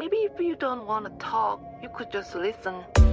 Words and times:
Maybe 0.00 0.16
if 0.16 0.40
you 0.40 0.56
don't 0.56 0.86
want 0.86 1.04
to 1.04 1.10
talk, 1.22 1.60
you 1.82 1.90
could 1.90 2.10
just 2.10 2.34
listen. 2.34 3.09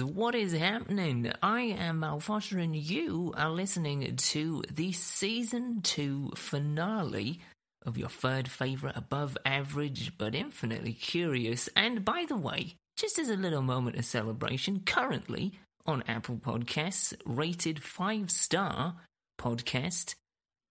What 0.00 0.34
is 0.34 0.52
happening? 0.52 1.30
I 1.42 1.60
am 1.62 2.00
Mal 2.00 2.18
Foster, 2.18 2.58
and 2.58 2.74
you 2.74 3.34
are 3.36 3.50
listening 3.50 4.16
to 4.16 4.62
the 4.72 4.92
season 4.92 5.82
two 5.82 6.30
finale 6.34 7.40
of 7.84 7.98
your 7.98 8.08
third 8.08 8.48
favourite 8.48 8.96
above 8.96 9.36
average 9.44 10.16
but 10.16 10.34
infinitely 10.34 10.94
curious. 10.94 11.68
And 11.76 12.04
by 12.04 12.24
the 12.26 12.36
way, 12.36 12.76
just 12.96 13.18
as 13.18 13.28
a 13.28 13.36
little 13.36 13.60
moment 13.60 13.96
of 13.96 14.06
celebration, 14.06 14.80
currently 14.86 15.52
on 15.84 16.04
Apple 16.08 16.36
Podcasts, 16.36 17.12
rated 17.26 17.82
five 17.82 18.30
star 18.30 18.94
podcast, 19.38 20.14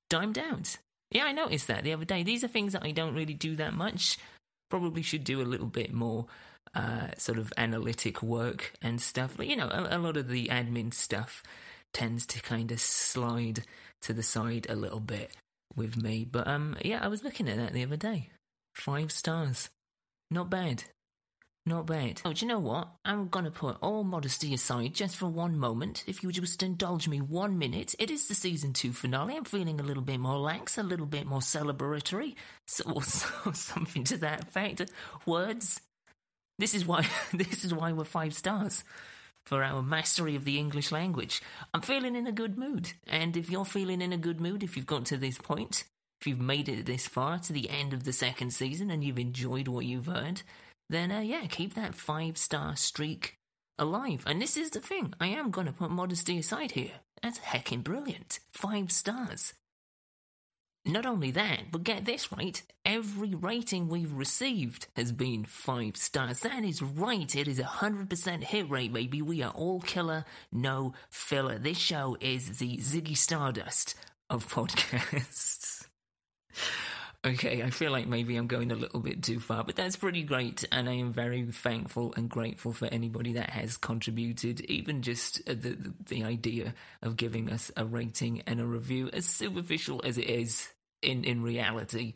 Dimed 0.10 0.40
Out. 0.40 0.78
Yeah, 1.12 1.26
I 1.26 1.32
noticed 1.32 1.68
that 1.68 1.84
the 1.84 1.94
other 1.94 2.06
day. 2.06 2.24
These 2.24 2.44
are 2.44 2.48
things 2.48 2.74
that 2.74 2.86
I 2.86 2.92
don't 2.92 3.16
really 3.16 3.36
do 3.36 3.56
that 3.58 3.74
much. 3.76 4.18
Probably 4.70 5.04
should 5.04 5.26
do 5.26 5.42
a 5.42 5.44
little 5.44 5.68
bit 5.68 5.94
more 5.94 6.26
uh, 6.74 7.08
sort 7.18 7.38
of 7.38 7.52
analytic 7.58 8.22
work 8.24 8.74
and 8.82 9.02
stuff. 9.02 9.36
But, 9.38 9.48
you 9.48 9.56
know, 9.56 9.68
a, 9.68 9.98
a 9.98 10.00
lot 10.00 10.18
of 10.18 10.28
the 10.28 10.48
admin 10.48 10.94
stuff 10.94 11.44
tends 11.94 12.26
to 12.28 12.42
kind 12.42 12.72
of 12.72 12.80
slide 12.80 13.64
to 14.02 14.14
the 14.14 14.24
side 14.24 14.68
a 14.70 14.76
little 14.76 15.00
bit 15.00 15.32
with 15.76 16.02
me. 16.02 16.26
But 16.30 16.48
um, 16.48 16.78
yeah, 16.84 17.00
I 17.04 17.08
was 17.08 17.24
looking 17.24 17.50
at 17.50 17.58
that 17.58 17.74
the 17.74 17.84
other 17.84 17.98
day. 17.98 18.30
Five 18.76 19.12
stars. 19.12 19.70
Not 20.30 20.50
bad. 20.50 20.86
Not 21.66 21.86
bad. 21.86 22.22
Oh, 22.26 22.34
do 22.34 22.44
you 22.44 22.50
know 22.50 22.60
what? 22.60 22.88
I'm 23.06 23.28
gonna 23.28 23.52
put 23.52 23.78
all 23.82 24.04
modesty 24.04 24.52
aside 24.54 24.96
just 24.96 25.16
for 25.16 25.28
one 25.28 25.60
moment. 25.60 26.04
If 26.08 26.24
you 26.24 26.28
would 26.28 26.36
just 26.36 26.64
indulge 26.64 27.08
me 27.08 27.22
one 27.22 27.60
minute, 27.60 27.94
it 28.00 28.10
is 28.10 28.28
the 28.28 28.34
season 28.34 28.74
two 28.74 28.94
finale. 28.94 29.38
I'm 29.38 29.44
feeling 29.44 29.80
a 29.80 29.84
little 29.84 30.02
bit 30.02 30.20
more 30.20 30.40
lax, 30.40 30.80
a 30.80 30.84
little 30.84 31.06
bit 31.06 31.28
more 31.28 31.40
celebratory, 31.40 32.34
so, 32.66 32.92
or 32.92 33.04
so- 33.04 33.52
something 33.52 34.04
to 34.06 34.18
that 34.18 34.44
effect. 34.44 34.82
Words. 35.28 35.82
This 36.62 36.76
is 36.76 36.86
why. 36.86 37.08
This 37.34 37.66
is 37.66 37.74
why 37.74 37.92
we're 37.92 38.04
five 38.04 38.36
stars 38.36 38.84
for 39.48 39.64
our 39.64 39.82
mastery 39.82 40.36
of 40.36 40.46
the 40.46 40.60
English 40.60 40.92
language. 40.92 41.42
I'm 41.74 41.82
feeling 41.82 42.16
in 42.16 42.28
a 42.28 42.32
good 42.32 42.56
mood, 42.56 42.94
and 43.08 43.36
if 43.36 43.50
you're 43.50 43.66
feeling 43.66 44.00
in 44.00 44.14
a 44.14 44.18
good 44.28 44.40
mood, 44.40 44.62
if 44.62 44.78
you've 44.78 44.86
got 44.86 45.06
to 45.06 45.18
this 45.18 45.40
point, 45.40 45.86
if 46.20 46.28
you've 46.28 46.40
made 46.40 46.70
it 46.70 46.86
this 46.86 47.08
far 47.08 47.40
to 47.40 47.52
the 47.52 47.68
end 47.72 47.94
of 47.94 48.04
the 48.04 48.14
second 48.14 48.52
season 48.52 48.92
and 48.92 49.04
you've 49.04 49.18
enjoyed 49.18 49.68
what 49.68 49.86
you've 49.86 50.06
heard, 50.06 50.44
then 50.88 51.12
uh, 51.12 51.22
yeah, 51.22 51.48
keep 51.48 51.74
that 51.74 51.96
five 51.96 52.38
star 52.38 52.76
streak 52.76 53.38
alive. 53.80 54.24
And 54.28 54.40
this 54.40 54.56
is 54.56 54.70
the 54.70 54.82
thing, 54.82 55.16
I 55.20 55.30
am 55.30 55.50
going 55.50 55.66
to 55.66 55.74
put 55.74 55.90
modesty 55.90 56.38
aside 56.38 56.74
here. 56.74 57.02
That's 57.24 57.40
heckin' 57.40 57.84
brilliant. 57.84 58.40
Five 58.54 58.92
stars. 58.92 59.56
Not 60.86 61.06
only 61.06 61.30
that, 61.32 61.72
but 61.72 61.84
get 61.84 62.06
this 62.06 62.32
right, 62.32 62.60
every 62.84 63.36
rating 63.36 63.88
we've 63.88 64.12
received 64.12 64.88
has 64.96 65.12
been 65.12 65.46
five 65.46 65.96
stars. 65.96 66.40
That 66.40 66.64
is 66.64 66.82
right, 66.82 67.36
it 67.36 67.48
is 67.48 67.60
a 67.60 67.64
100% 67.64 68.44
hit 68.44 68.68
rate, 68.68 68.92
baby. 68.92 69.22
We 69.22 69.44
are 69.44 69.52
all 69.52 69.82
killer, 69.82 70.26
no 70.52 70.94
filler. 71.12 71.60
This 71.60 71.78
show 71.78 72.18
is 72.20 72.58
the 72.58 72.78
Ziggy 72.78 73.16
Stardust 73.16 73.94
of 74.28 74.48
podcasts. 74.48 75.86
Okay, 77.24 77.62
I 77.62 77.70
feel 77.70 77.92
like 77.92 78.08
maybe 78.08 78.36
I'm 78.36 78.48
going 78.48 78.72
a 78.72 78.76
little 78.76 79.00
bit 79.00 79.22
too 79.22 79.40
far, 79.40 79.64
but 79.64 79.76
that's 79.76 79.96
pretty 79.96 80.24
great, 80.24 80.66
and 80.72 80.90
I 80.90 80.94
am 80.94 81.14
very 81.14 81.44
thankful 81.44 82.16
and 82.18 82.28
grateful 82.28 82.74
for 82.74 82.88
anybody 82.88 83.34
that 83.34 83.52
has 83.52 83.78
contributed, 83.78 84.62
even 84.62 85.04
just 85.04 85.40
uh, 85.48 85.54
the, 85.54 85.70
the 85.76 85.94
the 86.08 86.24
idea 86.24 86.74
of 87.04 87.18
giving 87.18 87.52
us 87.52 87.72
a 87.78 87.86
rating 87.86 88.42
and 88.48 88.60
a 88.60 88.66
review, 88.66 89.08
as 89.14 89.28
superficial 89.28 90.02
as 90.04 90.18
it 90.18 90.32
is 90.32 90.70
in 91.04 91.24
in 91.24 91.44
reality, 91.44 92.16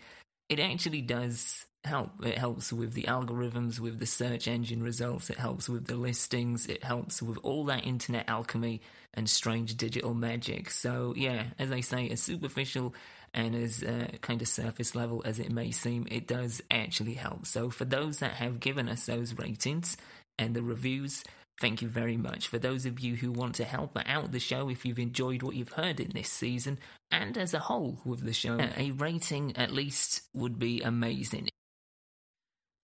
it 0.50 0.60
actually 0.60 1.04
does 1.04 1.66
help. 1.84 2.26
It 2.26 2.40
helps 2.40 2.74
with 2.74 2.94
the 2.94 3.04
algorithms, 3.04 3.80
with 3.80 4.00
the 4.00 4.08
search 4.08 4.48
engine 4.48 4.82
results, 4.82 5.30
it 5.30 5.38
helps 5.38 5.70
with 5.70 5.86
the 5.86 5.98
listings, 5.98 6.66
it 6.66 6.84
helps 6.84 7.22
with 7.22 7.38
all 7.44 7.66
that 7.66 7.86
internet 7.86 8.28
alchemy 8.28 8.82
and 9.14 9.30
strange 9.30 9.78
digital 9.78 10.16
magic. 10.16 10.72
So 10.72 11.14
yeah, 11.16 11.44
as 11.60 11.72
I 11.72 11.82
say, 11.82 12.10
as 12.10 12.24
superficial 12.24 12.96
and 13.36 13.54
as 13.54 13.84
uh, 13.84 14.08
kind 14.22 14.42
of 14.42 14.48
surface 14.48 14.96
level 14.96 15.22
as 15.26 15.40
it 15.40 15.52
may 15.52 15.70
seem, 15.70 16.08
it 16.10 16.26
does 16.26 16.62
actually 16.72 17.14
help. 17.14 17.46
So, 17.46 17.70
for 17.70 17.86
those 17.86 18.20
that 18.20 18.32
have 18.32 18.62
given 18.62 18.88
us 18.88 19.06
those 19.06 19.38
ratings 19.38 19.98
and 20.40 20.56
the 20.56 20.64
reviews, 20.64 21.24
thank 21.60 21.82
you 21.82 21.90
very 21.90 22.16
much. 22.16 22.48
For 22.48 22.58
those 22.58 22.86
of 22.86 23.02
you 23.02 23.16
who 23.16 23.32
want 23.34 23.56
to 23.56 23.66
help 23.66 24.00
out 24.06 24.32
the 24.32 24.40
show, 24.40 24.70
if 24.70 24.86
you've 24.86 25.00
enjoyed 25.00 25.44
what 25.44 25.56
you've 25.56 25.74
heard 25.74 26.00
in 26.00 26.12
this 26.12 26.30
season 26.30 26.80
and 27.12 27.38
as 27.38 27.54
a 27.54 27.60
whole 27.60 28.00
with 28.06 28.26
the 28.26 28.34
show, 28.34 28.58
a 28.78 28.92
rating 28.92 29.56
at 29.58 29.72
least 29.72 30.22
would 30.34 30.58
be 30.58 30.82
amazing. 30.82 31.50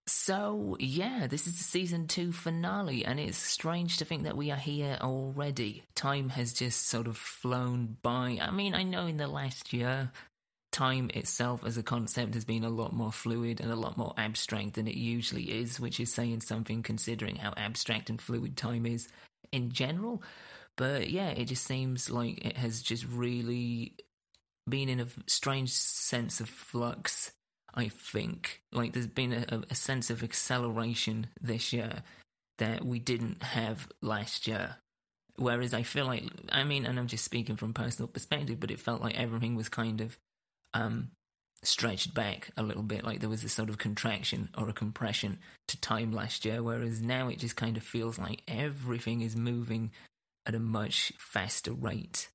So, 0.07 0.75
yeah, 0.79 1.27
this 1.27 1.47
is 1.47 1.57
the 1.57 1.63
season 1.63 2.07
two 2.07 2.33
finale, 2.33 3.05
and 3.05 3.19
it's 3.19 3.37
strange 3.37 3.97
to 3.97 4.05
think 4.05 4.23
that 4.23 4.35
we 4.35 4.51
are 4.51 4.57
here 4.57 4.97
already. 4.99 5.83
Time 5.95 6.29
has 6.29 6.51
just 6.51 6.87
sort 6.87 7.07
of 7.07 7.15
flown 7.15 7.95
by. 8.01 8.37
I 8.41 8.51
mean, 8.51 8.75
I 8.75 8.83
know 8.83 9.07
in 9.07 9.17
the 9.17 9.27
last 9.27 9.71
year, 9.71 10.11
time 10.71 11.09
itself 11.13 11.65
as 11.65 11.77
a 11.77 11.83
concept 11.83 12.33
has 12.33 12.45
been 12.45 12.63
a 12.63 12.69
lot 12.69 12.93
more 12.93 13.11
fluid 13.11 13.59
and 13.59 13.71
a 13.71 13.75
lot 13.75 13.97
more 13.97 14.13
abstract 14.17 14.73
than 14.73 14.87
it 14.87 14.95
usually 14.95 15.43
is, 15.43 15.79
which 15.79 15.99
is 15.99 16.13
saying 16.13 16.41
something 16.41 16.81
considering 16.81 17.35
how 17.35 17.53
abstract 17.57 18.09
and 18.09 18.21
fluid 18.21 18.55
time 18.55 18.85
is 18.85 19.07
in 19.51 19.71
general. 19.71 20.23
But 20.77 21.09
yeah, 21.09 21.29
it 21.29 21.45
just 21.45 21.65
seems 21.65 22.09
like 22.09 22.45
it 22.45 22.57
has 22.57 22.81
just 22.81 23.05
really 23.05 23.95
been 24.67 24.89
in 24.89 24.99
a 24.99 25.07
strange 25.27 25.71
sense 25.71 26.39
of 26.39 26.49
flux. 26.49 27.31
I 27.73 27.89
think 27.89 28.61
like 28.71 28.93
there's 28.93 29.07
been 29.07 29.33
a, 29.33 29.61
a 29.69 29.75
sense 29.75 30.09
of 30.09 30.23
acceleration 30.23 31.27
this 31.41 31.73
year 31.73 32.03
that 32.57 32.85
we 32.85 32.99
didn't 32.99 33.43
have 33.43 33.87
last 34.01 34.47
year. 34.47 34.77
Whereas 35.37 35.73
I 35.73 35.83
feel 35.83 36.05
like, 36.05 36.25
I 36.51 36.63
mean, 36.63 36.85
and 36.85 36.99
I'm 36.99 37.07
just 37.07 37.25
speaking 37.25 37.55
from 37.55 37.73
personal 37.73 38.07
perspective, 38.07 38.59
but 38.59 38.71
it 38.71 38.79
felt 38.79 39.01
like 39.01 39.19
everything 39.19 39.55
was 39.55 39.69
kind 39.69 40.01
of 40.01 40.17
um, 40.73 41.11
stretched 41.63 42.13
back 42.13 42.49
a 42.57 42.63
little 42.63 42.83
bit, 42.83 43.03
like 43.03 43.19
there 43.19 43.29
was 43.29 43.43
a 43.43 43.49
sort 43.49 43.69
of 43.69 43.77
contraction 43.77 44.49
or 44.57 44.69
a 44.69 44.73
compression 44.73 45.39
to 45.67 45.79
time 45.79 46.11
last 46.11 46.45
year, 46.45 46.63
whereas 46.63 47.01
now 47.01 47.27
it 47.27 47.39
just 47.39 47.55
kind 47.55 47.77
of 47.77 47.83
feels 47.83 48.17
like 48.17 48.41
everything 48.47 49.21
is 49.21 49.35
moving 49.35 49.91
at 50.45 50.55
a 50.55 50.59
much 50.59 51.13
faster 51.17 51.71
rate. 51.71 52.29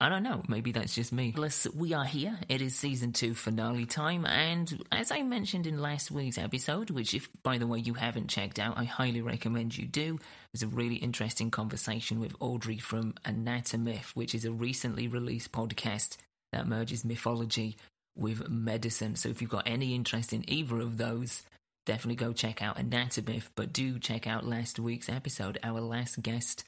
I 0.00 0.08
don't 0.08 0.22
know, 0.22 0.44
maybe 0.46 0.70
that's 0.70 0.94
just 0.94 1.12
me. 1.12 1.32
Plus, 1.32 1.66
we 1.74 1.92
are 1.92 2.04
here. 2.04 2.38
It 2.48 2.62
is 2.62 2.76
season 2.76 3.12
two 3.12 3.34
finale 3.34 3.84
time, 3.84 4.26
and 4.26 4.84
as 4.92 5.10
I 5.10 5.22
mentioned 5.22 5.66
in 5.66 5.82
last 5.82 6.12
week's 6.12 6.38
episode, 6.38 6.90
which, 6.90 7.14
if 7.14 7.28
by 7.42 7.58
the 7.58 7.66
way 7.66 7.80
you 7.80 7.94
haven't 7.94 8.28
checked 8.28 8.60
out, 8.60 8.78
I 8.78 8.84
highly 8.84 9.22
recommend 9.22 9.76
you 9.76 9.86
do, 9.86 10.20
was 10.52 10.62
a 10.62 10.68
really 10.68 10.96
interesting 10.96 11.50
conversation 11.50 12.20
with 12.20 12.36
Audrey 12.38 12.78
from 12.78 13.14
Anatomyth, 13.24 14.14
which 14.14 14.36
is 14.36 14.44
a 14.44 14.52
recently 14.52 15.08
released 15.08 15.50
podcast 15.50 16.16
that 16.52 16.66
merges 16.66 17.04
mythology 17.04 17.76
with 18.16 18.48
medicine. 18.48 19.16
So 19.16 19.28
if 19.28 19.40
you've 19.40 19.50
got 19.50 19.66
any 19.66 19.94
interest 19.94 20.32
in 20.32 20.48
either 20.50 20.80
of 20.80 20.96
those, 20.98 21.42
definitely 21.86 22.16
go 22.16 22.32
check 22.32 22.62
out 22.62 22.76
Anatomyth, 22.76 23.50
but 23.54 23.72
do 23.72 23.98
check 23.98 24.26
out 24.26 24.46
last 24.46 24.78
week's 24.78 25.08
episode, 25.08 25.58
our 25.62 25.80
last 25.80 26.20
guest 26.22 26.64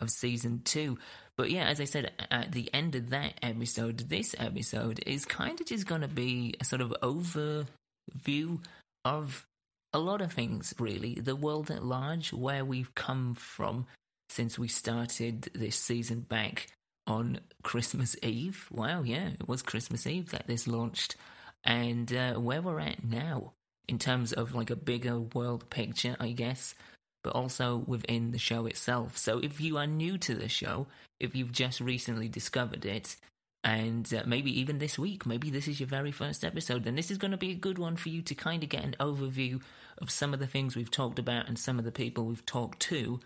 of 0.00 0.10
season 0.10 0.62
two. 0.64 0.98
But 1.36 1.50
yeah, 1.50 1.64
as 1.64 1.80
I 1.80 1.84
said 1.84 2.12
at 2.30 2.52
the 2.52 2.72
end 2.72 2.94
of 2.94 3.10
that 3.10 3.34
episode, 3.42 3.98
this 4.08 4.34
episode 4.38 5.00
is 5.06 5.24
kind 5.24 5.60
of 5.60 5.66
just 5.66 5.86
going 5.86 6.00
to 6.00 6.08
be 6.08 6.54
a 6.60 6.64
sort 6.64 6.80
of 6.80 6.94
overview 7.02 8.60
of 9.04 9.46
a 9.92 9.98
lot 9.98 10.20
of 10.20 10.32
things, 10.32 10.74
really. 10.78 11.14
The 11.14 11.36
world 11.36 11.70
at 11.70 11.84
large, 11.84 12.32
where 12.32 12.64
we've 12.64 12.94
come 12.94 13.34
from 13.34 13.86
since 14.28 14.58
we 14.58 14.68
started 14.68 15.50
this 15.54 15.76
season 15.76 16.20
back 16.20 16.68
on 17.06 17.40
Christmas 17.62 18.16
Eve. 18.22 18.68
Wow, 18.70 19.02
yeah, 19.02 19.28
it 19.28 19.48
was 19.48 19.62
Christmas 19.62 20.06
Eve 20.06 20.30
that 20.30 20.46
this 20.46 20.66
launched. 20.66 21.16
And 21.64 22.12
uh, 22.12 22.34
where 22.34 22.62
we're 22.62 22.80
at 22.80 23.04
now 23.04 23.52
in 23.88 23.98
terms 23.98 24.32
of 24.32 24.54
like 24.54 24.70
a 24.70 24.76
bigger 24.76 25.18
world 25.20 25.70
picture, 25.70 26.16
I 26.20 26.32
guess, 26.32 26.74
but 27.22 27.34
also 27.34 27.84
within 27.86 28.32
the 28.32 28.38
show 28.38 28.66
itself. 28.66 29.16
So 29.16 29.38
if 29.38 29.60
you 29.60 29.76
are 29.78 29.86
new 29.86 30.18
to 30.18 30.34
the 30.34 30.48
show, 30.48 30.86
if 31.20 31.34
you've 31.34 31.52
just 31.52 31.80
recently 31.80 32.28
discovered 32.28 32.84
it, 32.84 33.16
And 33.64 34.12
uh, 34.12 34.22
maybe 34.26 34.60
even 34.60 34.78
this 34.78 34.98
week, 34.98 35.24
maybe 35.24 35.48
this 35.48 35.66
is 35.66 35.80
your 35.80 35.86
very 35.86 36.12
first 36.12 36.44
episode, 36.44 36.84
then 36.84 36.96
this 36.96 37.10
is 37.10 37.16
going 37.16 37.30
to 37.30 37.38
be 37.38 37.50
a 37.50 37.54
good 37.54 37.78
one 37.78 37.96
for 37.96 38.10
you 38.10 38.20
to 38.20 38.34
kind 38.34 38.62
of 38.62 38.68
get 38.68 38.84
an 38.84 38.94
overview 39.00 39.62
of 39.96 40.10
some 40.10 40.34
of 40.34 40.38
the 40.38 40.46
things 40.46 40.76
we've 40.76 40.90
talked 40.90 41.18
about 41.18 41.48
and 41.48 41.58
some 41.58 41.78
of 41.78 41.86
the 41.86 41.90
people 41.90 42.26
we've 42.26 42.44
talked 42.44 42.80
to 42.80 43.20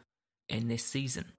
in 0.49 0.69
this 0.69 0.85
season. 0.85 1.33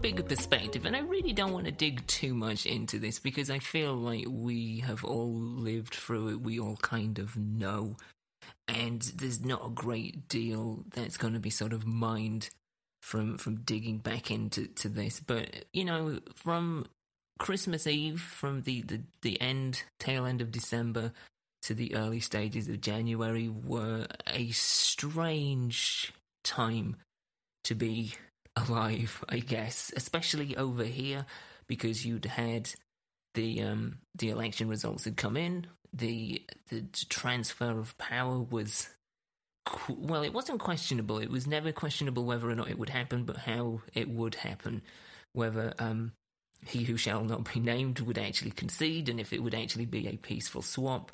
Bigger 0.00 0.22
perspective, 0.22 0.86
and 0.86 0.96
I 0.96 1.00
really 1.00 1.32
don't 1.32 1.52
want 1.52 1.66
to 1.66 1.72
dig 1.72 2.06
too 2.06 2.34
much 2.34 2.66
into 2.66 2.98
this 2.98 3.18
because 3.18 3.50
I 3.50 3.58
feel 3.58 3.94
like 3.94 4.24
we 4.28 4.80
have 4.80 5.04
all 5.04 5.32
lived 5.32 5.94
through 5.94 6.28
it, 6.30 6.40
we 6.40 6.58
all 6.58 6.76
kind 6.76 7.18
of 7.18 7.36
know, 7.36 7.96
and 8.66 9.02
there's 9.02 9.44
not 9.44 9.66
a 9.66 9.70
great 9.70 10.28
deal 10.28 10.84
that's 10.94 11.16
going 11.16 11.34
to 11.34 11.40
be 11.40 11.50
sort 11.50 11.72
of 11.72 11.86
mined 11.86 12.48
from 13.02 13.38
from 13.38 13.56
digging 13.56 13.98
back 13.98 14.30
into 14.30 14.66
to 14.68 14.88
this. 14.88 15.20
But 15.20 15.66
you 15.72 15.84
know, 15.84 16.20
from 16.34 16.86
Christmas 17.38 17.86
Eve, 17.86 18.20
from 18.20 18.62
the, 18.62 18.82
the, 18.82 19.00
the 19.22 19.40
end, 19.40 19.82
tail 19.98 20.26
end 20.26 20.40
of 20.40 20.52
December 20.52 21.12
to 21.62 21.74
the 21.74 21.94
early 21.94 22.20
stages 22.20 22.68
of 22.68 22.80
January 22.80 23.48
were 23.48 24.06
a 24.26 24.50
strange 24.50 26.12
time 26.42 26.96
to 27.64 27.74
be 27.74 28.14
alive, 28.68 29.24
I 29.28 29.38
guess, 29.38 29.92
especially 29.96 30.56
over 30.56 30.84
here 30.84 31.26
because 31.66 32.04
you'd 32.04 32.24
had 32.24 32.70
the 33.34 33.62
um, 33.62 33.98
the 34.16 34.30
election 34.30 34.68
results 34.68 35.04
had 35.04 35.16
come 35.16 35.36
in. 35.36 35.66
The 35.92 36.42
the 36.68 36.84
transfer 37.08 37.78
of 37.78 37.96
power 37.98 38.38
was 38.40 38.88
well, 39.88 40.22
it 40.22 40.32
wasn't 40.32 40.60
questionable. 40.60 41.18
It 41.18 41.30
was 41.30 41.46
never 41.46 41.72
questionable 41.72 42.24
whether 42.24 42.50
or 42.50 42.54
not 42.54 42.70
it 42.70 42.78
would 42.78 42.88
happen, 42.88 43.24
but 43.24 43.36
how 43.36 43.82
it 43.94 44.08
would 44.08 44.34
happen, 44.34 44.82
whether 45.32 45.74
um, 45.78 46.12
he 46.66 46.84
who 46.84 46.96
shall 46.96 47.24
not 47.24 47.52
be 47.52 47.60
named 47.60 48.00
would 48.00 48.18
actually 48.18 48.50
concede, 48.50 49.08
and 49.08 49.20
if 49.20 49.32
it 49.32 49.42
would 49.42 49.54
actually 49.54 49.86
be 49.86 50.08
a 50.08 50.16
peaceful 50.16 50.62
swap, 50.62 51.12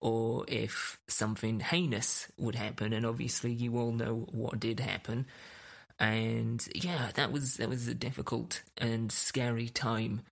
or 0.00 0.44
if 0.48 0.98
something 1.08 1.60
heinous 1.60 2.28
would 2.38 2.56
happen. 2.56 2.92
And 2.92 3.06
obviously, 3.06 3.52
you 3.52 3.78
all 3.78 3.92
know 3.92 4.26
what 4.32 4.60
did 4.60 4.80
happen 4.80 5.26
and 5.98 6.66
yeah, 6.74 7.10
that 7.14 7.32
was 7.32 7.56
that 7.56 7.68
was 7.68 7.86
a 7.88 7.94
difficult 7.94 8.62
and 8.76 9.12
scary 9.12 9.68
time 9.68 10.22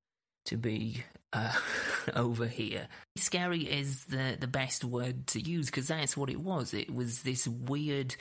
to 0.47 0.57
be 0.57 1.05
uh, 1.33 1.53
over 2.17 2.47
here. 2.47 2.89
Scary 3.17 3.63
is 3.63 4.07
the 4.07 4.37
the 4.39 4.47
best 4.47 4.85
word 4.85 5.27
to 5.29 5.41
use 5.41 5.67
because 5.67 5.89
that's 5.89 6.17
what 6.17 6.31
it 6.31 6.41
was. 6.41 6.75
It 6.75 6.93
was 6.93 7.23
this 7.23 7.47
weird, 7.47 8.17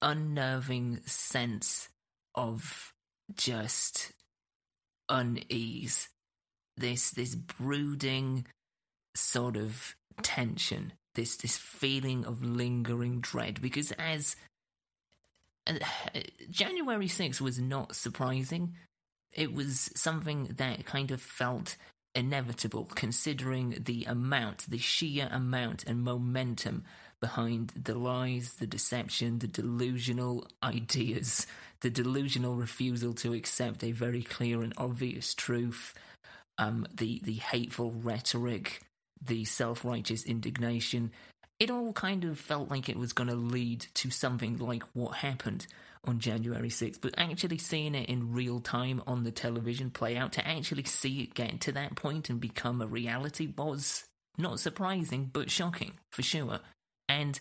unnerving 0.00 1.00
sense 1.04 1.88
of 2.34 2.92
just 3.34 4.12
unease. 5.08 6.08
This 6.76 7.10
this 7.10 7.34
brooding 7.34 8.46
sort 9.14 9.56
of 9.56 9.94
tension. 10.22 10.92
This 11.14 11.36
this 11.36 11.56
feeling 11.56 12.24
of 12.24 12.42
lingering 12.42 13.20
dread 13.20 13.60
because 13.60 13.92
as 13.92 14.36
January 16.50 17.08
6th 17.08 17.40
was 17.40 17.58
not 17.58 17.96
surprising. 17.96 18.74
It 19.32 19.52
was 19.52 19.90
something 19.94 20.54
that 20.56 20.84
kind 20.86 21.10
of 21.10 21.20
felt 21.20 21.76
inevitable 22.14 22.88
considering 22.94 23.76
the 23.84 24.04
amount, 24.04 24.64
the 24.68 24.78
sheer 24.78 25.28
amount 25.30 25.84
and 25.84 26.02
momentum 26.02 26.84
behind 27.20 27.72
the 27.76 27.94
lies, 27.94 28.54
the 28.54 28.66
deception, 28.66 29.38
the 29.38 29.46
delusional 29.46 30.46
ideas, 30.62 31.46
the 31.80 31.90
delusional 31.90 32.54
refusal 32.56 33.12
to 33.14 33.34
accept 33.34 33.84
a 33.84 33.92
very 33.92 34.22
clear 34.22 34.62
and 34.62 34.72
obvious 34.76 35.34
truth, 35.34 35.94
um, 36.58 36.86
the, 36.94 37.20
the 37.24 37.34
hateful 37.34 37.92
rhetoric, 37.92 38.80
the 39.20 39.44
self 39.44 39.84
righteous 39.84 40.24
indignation, 40.24 41.12
it 41.58 41.70
all 41.70 41.92
kind 41.92 42.24
of 42.24 42.38
felt 42.38 42.70
like 42.70 42.88
it 42.88 42.98
was 42.98 43.12
going 43.12 43.28
to 43.28 43.36
lead 43.36 43.86
to 43.94 44.10
something 44.10 44.58
like 44.58 44.82
what 44.92 45.16
happened 45.16 45.66
on 46.04 46.20
January 46.20 46.68
6th, 46.68 47.00
but 47.00 47.14
actually 47.16 47.58
seeing 47.58 47.94
it 47.94 48.08
in 48.08 48.32
real 48.32 48.60
time 48.60 49.02
on 49.06 49.24
the 49.24 49.30
television 49.30 49.90
play 49.90 50.16
out, 50.16 50.32
to 50.32 50.46
actually 50.46 50.84
see 50.84 51.22
it 51.22 51.34
get 51.34 51.60
to 51.60 51.72
that 51.72 51.96
point 51.96 52.30
and 52.30 52.40
become 52.40 52.80
a 52.80 52.86
reality 52.86 53.52
was 53.56 54.04
not 54.38 54.60
surprising, 54.60 55.30
but 55.32 55.50
shocking 55.50 55.92
for 56.12 56.22
sure. 56.22 56.60
And 57.08 57.38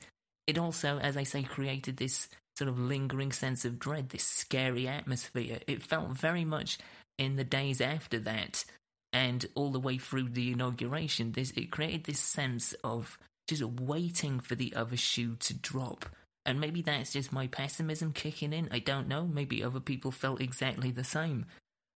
it 0.47 0.57
also, 0.57 0.97
as 0.99 1.17
I 1.17 1.23
say, 1.23 1.43
created 1.43 1.97
this 1.97 2.29
sort 2.57 2.69
of 2.69 2.79
lingering 2.79 3.31
sense 3.31 3.65
of 3.65 3.79
dread, 3.79 4.09
this 4.09 4.23
scary 4.23 4.87
atmosphere. 4.87 5.59
It 5.67 5.83
felt 5.83 6.11
very 6.11 6.45
much 6.45 6.77
in 7.17 7.35
the 7.35 7.43
days 7.43 7.81
after 7.81 8.19
that 8.19 8.63
and 9.11 9.45
all 9.55 9.71
the 9.71 9.79
way 9.79 9.97
through 9.97 10.29
the 10.29 10.51
inauguration. 10.51 11.33
This 11.33 11.51
it 11.51 11.71
created 11.71 12.05
this 12.05 12.19
sense 12.19 12.73
of 12.83 13.17
just 13.47 13.63
waiting 13.63 14.39
for 14.39 14.55
the 14.55 14.73
other 14.75 14.97
shoe 14.97 15.35
to 15.41 15.53
drop. 15.53 16.05
And 16.45 16.59
maybe 16.59 16.81
that's 16.81 17.13
just 17.13 17.33
my 17.33 17.47
pessimism 17.47 18.13
kicking 18.13 18.53
in. 18.53 18.69
I 18.71 18.79
don't 18.79 19.07
know. 19.07 19.25
Maybe 19.25 19.63
other 19.63 19.79
people 19.79 20.11
felt 20.11 20.41
exactly 20.41 20.91
the 20.91 21.03
same. 21.03 21.45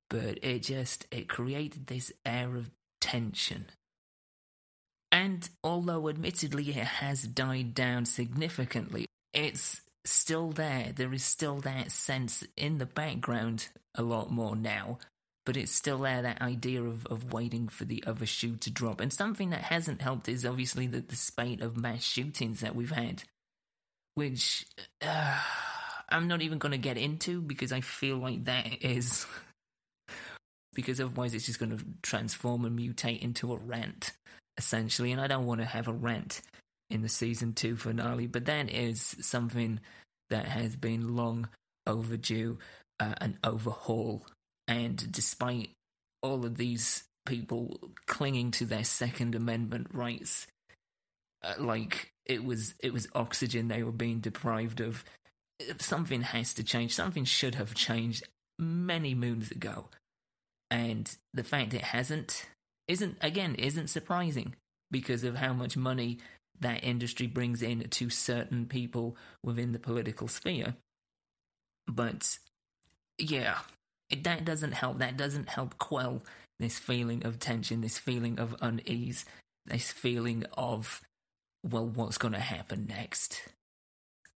But 0.09 0.43
it 0.43 0.63
just 0.63 1.05
it 1.11 1.29
created 1.29 1.87
this 1.87 2.11
air 2.25 2.55
of 2.55 2.71
tension. 2.99 3.67
And 5.11 5.47
although 5.63 6.09
admittedly 6.09 6.69
it 6.69 6.75
has 6.75 7.23
died 7.23 7.73
down 7.73 8.05
significantly, 8.05 9.05
it's 9.33 9.81
still 10.05 10.49
there. 10.49 10.91
There 10.95 11.13
is 11.13 11.23
still 11.23 11.59
that 11.61 11.91
sense 11.91 12.43
in 12.57 12.77
the 12.79 12.85
background 12.85 13.69
a 13.95 14.01
lot 14.01 14.31
more 14.31 14.55
now 14.55 14.99
but 15.49 15.57
it's 15.57 15.71
still 15.71 15.97
there 15.97 16.21
that 16.21 16.43
idea 16.43 16.79
of, 16.79 17.07
of 17.07 17.33
waiting 17.33 17.67
for 17.67 17.83
the 17.83 18.03
other 18.05 18.27
shoe 18.27 18.55
to 18.57 18.69
drop. 18.69 19.01
And 19.01 19.11
something 19.11 19.49
that 19.49 19.63
hasn't 19.63 19.99
helped 19.99 20.29
is 20.29 20.45
obviously 20.45 20.85
the, 20.85 20.99
the 20.99 21.15
spate 21.15 21.59
of 21.59 21.75
mass 21.75 22.03
shootings 22.03 22.59
that 22.59 22.75
we've 22.75 22.91
had, 22.91 23.23
which 24.13 24.67
uh, 25.01 25.39
I'm 26.07 26.27
not 26.27 26.43
even 26.43 26.59
going 26.59 26.73
to 26.73 26.77
get 26.77 26.99
into 26.99 27.41
because 27.41 27.71
I 27.71 27.81
feel 27.81 28.17
like 28.17 28.43
that 28.43 28.83
is. 28.83 29.25
because 30.75 31.01
otherwise 31.01 31.33
it's 31.33 31.47
just 31.47 31.57
going 31.57 31.75
to 31.75 31.83
transform 32.03 32.63
and 32.63 32.77
mutate 32.77 33.23
into 33.23 33.51
a 33.51 33.57
rant, 33.57 34.11
essentially. 34.55 35.11
And 35.11 35.19
I 35.19 35.25
don't 35.25 35.47
want 35.47 35.61
to 35.61 35.65
have 35.65 35.87
a 35.87 35.93
rant 35.93 36.43
in 36.91 37.01
the 37.01 37.09
season 37.09 37.53
two 37.53 37.75
finale, 37.75 38.27
but 38.27 38.45
that 38.45 38.69
is 38.69 39.15
something 39.21 39.79
that 40.29 40.45
has 40.45 40.75
been 40.75 41.15
long 41.15 41.49
overdue, 41.87 42.59
uh, 42.99 43.15
an 43.19 43.39
overhaul 43.43 44.27
and 44.69 45.11
despite 45.11 45.71
all 46.21 46.45
of 46.45 46.57
these 46.57 47.03
people 47.25 47.79
clinging 48.05 48.51
to 48.51 48.65
their 48.65 48.83
Second 48.83 49.33
Amendment 49.33 49.87
rights, 49.91 50.45
uh, 51.43 51.55
like 51.57 52.11
it 52.25 52.45
was 52.45 52.75
it 52.79 52.93
was 52.93 53.07
oxygen 53.15 53.67
they 53.67 53.83
were 53.83 53.91
being 53.91 54.19
deprived 54.19 54.79
of. 54.79 55.03
Something 55.79 56.21
has 56.21 56.53
to 56.53 56.63
change. 56.63 56.93
Something 56.93 57.25
should 57.25 57.55
have 57.55 57.73
changed 57.73 58.23
many 58.59 59.13
moons 59.15 59.51
ago, 59.51 59.89
and 60.69 61.13
the 61.33 61.43
fact 61.43 61.73
it 61.73 61.81
hasn't 61.81 62.45
isn't 62.87 63.17
again 63.21 63.55
isn't 63.55 63.89
surprising 63.89 64.55
because 64.91 65.23
of 65.23 65.35
how 65.35 65.51
much 65.51 65.75
money 65.75 66.19
that 66.59 66.83
industry 66.83 67.25
brings 67.25 67.63
in 67.63 67.89
to 67.89 68.09
certain 68.09 68.67
people 68.67 69.17
within 69.43 69.71
the 69.71 69.79
political 69.79 70.27
sphere. 70.27 70.75
But 71.87 72.37
yeah, 73.17 73.59
it, 74.09 74.23
that 74.23 74.45
doesn't 74.45 74.73
help. 74.73 74.99
That 74.99 75.17
doesn't 75.17 75.49
help 75.49 75.77
quell 75.77 76.23
this 76.59 76.77
feeling 76.77 77.25
of 77.25 77.39
tension, 77.39 77.81
this 77.81 77.97
feeling 77.97 78.39
of 78.39 78.55
unease, 78.61 79.25
this 79.65 79.91
feeling 79.91 80.45
of, 80.57 81.01
well, 81.63 81.87
what's 81.87 82.17
going 82.17 82.33
to 82.33 82.39
happen 82.39 82.87
next? 82.87 83.41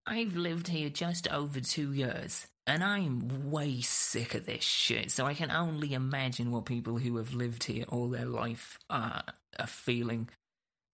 I've 0.05 0.35
lived 0.35 0.67
here 0.67 0.89
just 0.89 1.31
over 1.31 1.59
two 1.59 1.93
years, 1.93 2.47
and 2.67 2.83
I'm 2.83 3.49
way 3.51 3.81
sick 3.81 4.35
of 4.35 4.45
this 4.45 4.63
shit, 4.63 5.11
so 5.11 5.25
I 5.25 5.33
can 5.33 5.51
only 5.51 5.93
imagine 5.93 6.51
what 6.51 6.65
people 6.65 6.97
who 6.97 7.17
have 7.17 7.33
lived 7.33 7.63
here 7.63 7.85
all 7.87 8.09
their 8.09 8.25
life 8.25 8.77
are, 8.89 9.23
are 9.57 9.67
feeling 9.67 10.29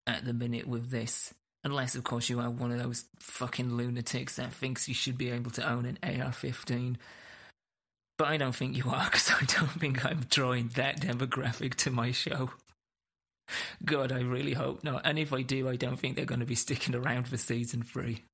at 0.05 0.25
the 0.25 0.33
minute 0.33 0.67
with 0.67 0.89
this. 0.89 1.33
Unless, 1.63 1.95
of 1.95 2.03
course, 2.03 2.29
you 2.29 2.39
are 2.39 2.49
one 2.49 2.71
of 2.71 2.81
those 2.81 3.05
fucking 3.19 3.75
lunatics 3.75 4.37
that 4.37 4.53
thinks 4.53 4.87
you 4.87 4.93
should 4.93 5.17
be 5.17 5.29
able 5.29 5.51
to 5.51 5.69
own 5.69 5.85
an 5.85 6.21
AR 6.21 6.31
15 6.31 6.97
but 8.19 8.27
I 8.27 8.37
don't 8.37 8.53
think 8.53 8.77
you 8.77 8.83
are, 8.91 9.05
because 9.11 9.31
I 9.31 9.45
don't 9.45 9.79
think 9.79 10.05
I'm 10.05 10.25
drawing 10.29 10.67
that 10.75 11.01
demographic 11.01 11.73
to 11.75 11.89
my 11.89 12.11
show. 12.11 12.51
God, 13.83 14.11
I 14.11 14.19
really 14.19 14.53
hope 14.53 14.83
not. 14.83 15.01
And 15.05 15.17
if 15.17 15.33
I 15.33 15.41
do, 15.41 15.67
I 15.67 15.75
don't 15.75 15.97
think 15.97 16.15
they're 16.15 16.25
going 16.25 16.41
to 16.41 16.45
be 16.45 16.53
sticking 16.53 16.93
around 16.93 17.27
for 17.27 17.37
season 17.37 17.81
three. 17.81 18.25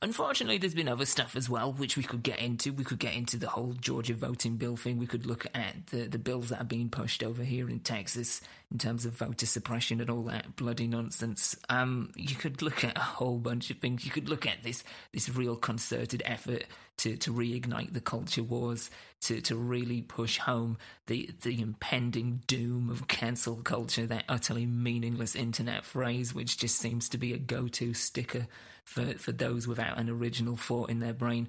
Unfortunately, 0.00 0.58
there's 0.58 0.74
been 0.74 0.86
other 0.86 1.06
stuff 1.06 1.34
as 1.34 1.50
well, 1.50 1.72
which 1.72 1.96
we 1.96 2.04
could 2.04 2.22
get 2.22 2.38
into. 2.38 2.72
We 2.72 2.84
could 2.84 3.00
get 3.00 3.14
into 3.14 3.36
the 3.36 3.48
whole 3.48 3.72
Georgia 3.72 4.14
voting 4.14 4.56
bill 4.56 4.76
thing. 4.76 4.96
We 4.96 5.08
could 5.08 5.26
look 5.26 5.44
at 5.54 5.88
the, 5.88 6.04
the 6.04 6.20
bills 6.20 6.50
that 6.50 6.60
are 6.60 6.64
being 6.64 6.88
pushed 6.88 7.24
over 7.24 7.42
here 7.42 7.68
in 7.68 7.80
Texas 7.80 8.40
in 8.70 8.78
terms 8.78 9.04
of 9.04 9.14
voter 9.14 9.46
suppression 9.46 10.00
and 10.00 10.08
all 10.08 10.22
that 10.24 10.54
bloody 10.54 10.86
nonsense. 10.86 11.56
Um, 11.68 12.12
you 12.14 12.36
could 12.36 12.62
look 12.62 12.84
at 12.84 12.96
a 12.96 13.00
whole 13.00 13.38
bunch 13.38 13.70
of 13.70 13.78
things. 13.78 14.04
You 14.04 14.12
could 14.12 14.28
look 14.28 14.46
at 14.46 14.62
this 14.62 14.84
this 15.12 15.28
real 15.28 15.56
concerted 15.56 16.22
effort 16.24 16.66
to, 16.98 17.16
to 17.16 17.32
reignite 17.32 17.92
the 17.92 18.00
culture 18.00 18.42
wars, 18.44 18.90
to, 19.22 19.40
to 19.40 19.56
really 19.56 20.02
push 20.02 20.38
home 20.38 20.78
the 21.08 21.30
the 21.42 21.60
impending 21.60 22.42
doom 22.46 22.88
of 22.88 23.08
cancel 23.08 23.56
culture, 23.56 24.06
that 24.06 24.24
utterly 24.28 24.64
meaningless 24.64 25.34
internet 25.34 25.84
phrase, 25.84 26.32
which 26.32 26.56
just 26.56 26.76
seems 26.76 27.08
to 27.08 27.18
be 27.18 27.32
a 27.32 27.38
go 27.38 27.66
to 27.66 27.94
sticker 27.94 28.46
for, 28.88 29.18
for 29.18 29.32
those 29.32 29.68
without 29.68 29.98
an 29.98 30.08
original 30.08 30.56
thought 30.56 30.90
in 30.90 30.98
their 30.98 31.12
brain. 31.12 31.48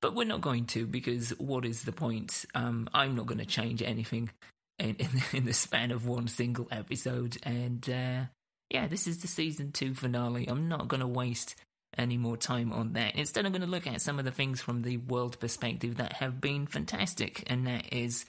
But 0.00 0.14
we're 0.14 0.24
not 0.24 0.42
going 0.42 0.66
to 0.66 0.86
because 0.86 1.30
what 1.38 1.64
is 1.64 1.82
the 1.82 1.92
point? 1.92 2.44
Um, 2.54 2.88
I'm 2.92 3.16
not 3.16 3.26
going 3.26 3.38
to 3.38 3.46
change 3.46 3.82
anything 3.82 4.30
in, 4.78 4.96
in, 4.96 5.08
in, 5.32 5.44
the 5.46 5.52
span 5.52 5.90
of 5.90 6.06
one 6.06 6.28
single 6.28 6.68
episode. 6.70 7.38
And 7.42 7.88
uh, 7.88 8.24
yeah, 8.70 8.86
this 8.88 9.06
is 9.06 9.18
the 9.18 9.28
season 9.28 9.72
two 9.72 9.94
finale. 9.94 10.46
I'm 10.46 10.68
not 10.68 10.88
going 10.88 11.00
to 11.00 11.06
waste 11.06 11.56
any 11.96 12.18
more 12.18 12.36
time 12.36 12.72
on 12.72 12.92
that. 12.92 13.16
Instead, 13.16 13.46
I'm 13.46 13.52
going 13.52 13.62
to 13.62 13.68
look 13.68 13.86
at 13.86 14.02
some 14.02 14.18
of 14.18 14.26
the 14.26 14.30
things 14.30 14.60
from 14.60 14.82
the 14.82 14.98
world 14.98 15.40
perspective 15.40 15.96
that 15.96 16.14
have 16.14 16.42
been 16.42 16.66
fantastic, 16.66 17.42
and 17.46 17.66
that 17.66 17.90
is 17.90 18.26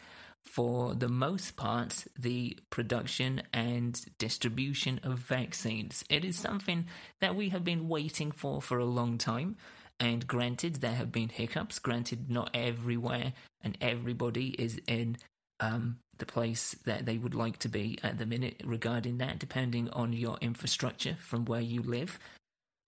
for 0.48 0.96
the 0.96 1.10
most 1.10 1.56
part, 1.56 2.06
the 2.18 2.58
production 2.70 3.44
and 3.54 4.00
distribution 4.18 5.00
of 5.04 5.20
vaccines. 5.20 6.04
It 6.10 6.24
is 6.24 6.40
something 6.40 6.86
that 7.20 7.36
we 7.36 7.50
have 7.50 7.64
been 7.64 7.88
waiting 7.88 8.32
for 8.32 8.62
for 8.62 8.80
a 8.80 8.86
long 8.86 9.18
time. 9.18 9.58
And 10.00 10.28
granted, 10.28 10.76
there 10.76 10.96
have 10.96 11.12
been 11.12 11.30
hiccups. 11.30 11.80
Granted, 11.80 12.30
not 12.30 12.50
everywhere 12.54 13.34
and 13.62 13.78
everybody 13.82 14.50
is 14.50 14.80
in 14.88 15.18
um, 15.60 15.98
the 16.18 16.26
place 16.26 16.76
that 16.86 17.06
they 17.06 17.18
would 17.18 17.36
like 17.36 17.58
to 17.60 17.70
be 17.70 17.98
at 18.04 18.18
the 18.18 18.26
minute 18.26 18.62
regarding 18.64 19.18
that, 19.18 19.40
depending 19.40 19.90
on 19.90 20.14
your 20.14 20.38
infrastructure 20.40 21.18
from 21.20 21.46
where 21.46 21.62
you 21.62 21.82
live. 21.82 22.20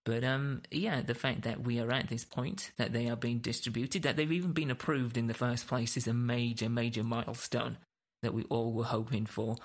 But 0.10 0.24
um, 0.24 0.64
yeah, 0.72 1.02
the 1.02 1.14
fact 1.14 1.44
that 1.44 1.62
we 1.62 1.80
are 1.80 1.92
at 1.92 2.08
this 2.08 2.26
point, 2.26 2.72
that 2.78 2.94
they 2.94 3.10
are 3.10 3.16
being 3.16 3.38
distributed, 3.38 4.02
that 4.02 4.18
they've 4.18 4.32
even 4.32 4.54
been 4.54 4.72
approved 4.72 5.18
in 5.18 5.28
the 5.28 5.36
first 5.36 5.68
place 5.68 5.96
is 5.98 6.08
a 6.08 6.16
major, 6.16 6.68
major 6.68 7.04
milestone 7.04 7.78
that 8.24 8.34
we 8.34 8.44
all 8.46 8.74
were 8.74 8.86
hoping 8.86 9.28
for. 9.28 9.58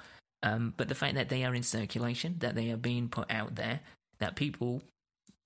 Um, 0.42 0.74
but 0.76 0.88
the 0.88 0.94
fact 0.94 1.14
that 1.14 1.30
they 1.30 1.44
are 1.44 1.54
in 1.54 1.62
circulation, 1.62 2.36
that 2.40 2.54
they 2.56 2.70
are 2.70 2.76
being 2.76 3.08
put 3.08 3.30
out 3.30 3.54
there, 3.54 3.80
that 4.18 4.36
people 4.36 4.82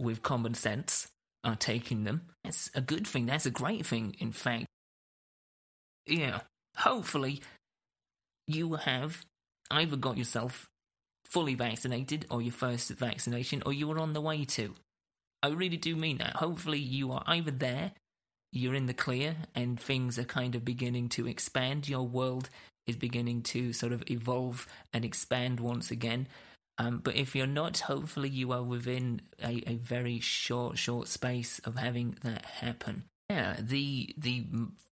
with 0.00 0.24
common 0.24 0.54
sense 0.54 1.06
are 1.44 1.54
taking 1.54 2.02
them, 2.02 2.22
that's 2.42 2.68
a 2.74 2.80
good 2.80 3.06
thing. 3.06 3.26
That's 3.26 3.46
a 3.46 3.52
great 3.52 3.86
thing, 3.86 4.16
in 4.18 4.32
fact. 4.32 4.66
Yeah, 6.06 6.40
hopefully 6.76 7.40
you 8.48 8.74
have 8.74 9.24
either 9.70 9.96
got 9.96 10.18
yourself 10.18 10.66
fully 11.24 11.54
vaccinated 11.54 12.26
or 12.32 12.42
your 12.42 12.50
first 12.50 12.90
vaccination 12.90 13.62
or 13.64 13.72
you 13.72 13.88
are 13.92 14.00
on 14.00 14.12
the 14.12 14.20
way 14.20 14.44
to. 14.44 14.74
I 15.42 15.48
really 15.48 15.76
do 15.76 15.96
mean 15.96 16.18
that. 16.18 16.36
Hopefully, 16.36 16.78
you 16.78 17.12
are 17.12 17.22
either 17.26 17.50
there, 17.50 17.92
you're 18.52 18.74
in 18.74 18.86
the 18.86 18.94
clear, 18.94 19.36
and 19.54 19.78
things 19.78 20.18
are 20.18 20.24
kind 20.24 20.54
of 20.54 20.64
beginning 20.64 21.08
to 21.10 21.26
expand. 21.26 21.88
Your 21.88 22.06
world 22.06 22.50
is 22.86 22.96
beginning 22.96 23.42
to 23.42 23.72
sort 23.72 23.92
of 23.92 24.02
evolve 24.10 24.66
and 24.92 25.04
expand 25.04 25.60
once 25.60 25.90
again. 25.90 26.26
Um, 26.78 26.98
but 26.98 27.16
if 27.16 27.34
you're 27.34 27.46
not, 27.46 27.78
hopefully, 27.80 28.28
you 28.28 28.52
are 28.52 28.62
within 28.62 29.20
a, 29.42 29.62
a 29.66 29.74
very 29.76 30.20
short, 30.20 30.78
short 30.78 31.08
space 31.08 31.58
of 31.60 31.76
having 31.76 32.16
that 32.22 32.44
happen. 32.44 33.04
Yeah, 33.30 33.56
the 33.60 34.14
the 34.16 34.46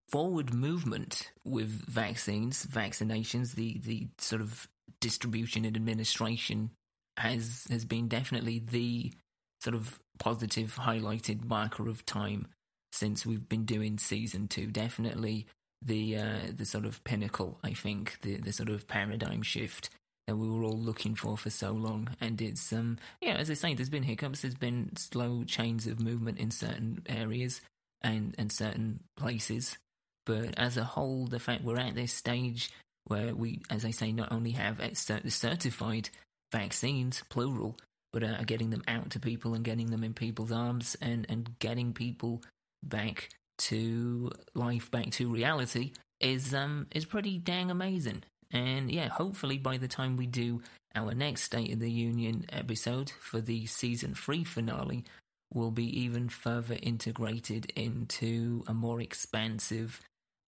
forward 0.09 0.53
movement 0.53 1.31
with 1.45 1.69
vaccines, 1.69 2.67
vaccinations, 2.67 3.55
the 3.55 3.79
the 3.79 4.09
sort 4.19 4.43
of 4.43 4.69
distribution 5.00 5.65
and 5.65 5.76
administration 5.76 6.71
has 7.17 7.67
has 7.71 7.85
been 7.85 8.09
definitely 8.09 8.59
the 8.59 9.12
sort 9.61 9.75
of 9.75 9.99
positive 10.18 10.76
highlighted 10.80 11.44
marker 11.44 11.88
of 11.88 12.06
time 12.06 12.46
since 12.92 13.26
we've 13.26 13.49
been 13.49 13.64
doing 13.64 13.99
season 13.99 14.49
two. 14.49 14.66
Definitely 14.66 15.46
the 15.82 16.16
uh, 16.16 16.38
the 16.54 16.64
sort 16.64 16.85
of 16.85 17.02
pinnacle, 17.04 17.58
I 17.62 17.73
think, 17.73 18.18
the 18.23 18.37
the 18.37 18.52
sort 18.52 18.68
of 18.68 18.88
paradigm 18.88 19.42
shift 19.42 19.90
that 20.26 20.37
we 20.37 20.49
were 20.49 20.64
all 20.64 20.78
looking 20.78 21.14
for 21.14 21.37
for 21.37 21.50
so 21.50 21.73
long. 21.73 22.08
And 22.20 22.40
it's 22.40 22.73
um 22.73 22.99
yeah, 23.20 23.35
as 23.35 23.50
I 23.50 23.54
say, 23.54 23.75
there's 23.75 23.90
been 23.90 24.02
hiccups, 24.02 24.42
there's 24.42 24.54
been 24.54 24.96
slow 24.96 25.44
chains 25.44 25.87
of 25.87 26.00
movement 26.00 26.38
in 26.38 26.50
certain 26.50 27.02
areas 27.08 27.61
and 28.02 28.35
and 28.38 28.50
certain 28.50 29.00
places. 29.16 29.78
But 30.25 30.58
as 30.58 30.76
a 30.76 30.85
whole, 30.85 31.26
the 31.26 31.38
fact 31.38 31.62
we're 31.62 31.78
at 31.78 31.94
this 31.94 32.12
stage 32.12 32.70
where 33.04 33.35
we, 33.35 33.61
as 33.70 33.85
I 33.85 33.92
say, 33.92 34.11
not 34.11 34.32
only 34.32 34.50
have 34.52 34.80
certified 34.94 36.11
vaccines, 36.52 37.23
plural, 37.28 37.78
but 38.16 38.23
uh, 38.23 38.42
getting 38.44 38.70
them 38.70 38.82
out 38.88 39.11
to 39.11 39.20
people 39.20 39.52
and 39.52 39.62
getting 39.62 39.90
them 39.90 40.02
in 40.02 40.14
people's 40.14 40.50
arms 40.50 40.96
and, 41.02 41.26
and 41.28 41.58
getting 41.58 41.92
people 41.92 42.42
back 42.82 43.28
to 43.58 44.30
life, 44.54 44.90
back 44.90 45.11
to 45.11 45.30
reality 45.30 45.92
is 46.18 46.54
um 46.54 46.87
is 46.94 47.04
pretty 47.04 47.37
dang 47.37 47.70
amazing. 47.70 48.23
And 48.50 48.90
yeah, 48.90 49.08
hopefully 49.08 49.58
by 49.58 49.76
the 49.76 49.87
time 49.87 50.16
we 50.16 50.26
do 50.26 50.62
our 50.94 51.12
next 51.12 51.42
State 51.42 51.70
of 51.75 51.78
the 51.78 51.90
Union 51.90 52.46
episode 52.50 53.12
for 53.20 53.42
the 53.42 53.66
season 53.66 54.14
three 54.14 54.44
finale, 54.44 55.04
we'll 55.52 55.70
be 55.70 56.00
even 56.00 56.30
further 56.30 56.78
integrated 56.80 57.70
into 57.76 58.64
a 58.66 58.73
more 58.73 59.02
expansive 59.02 60.00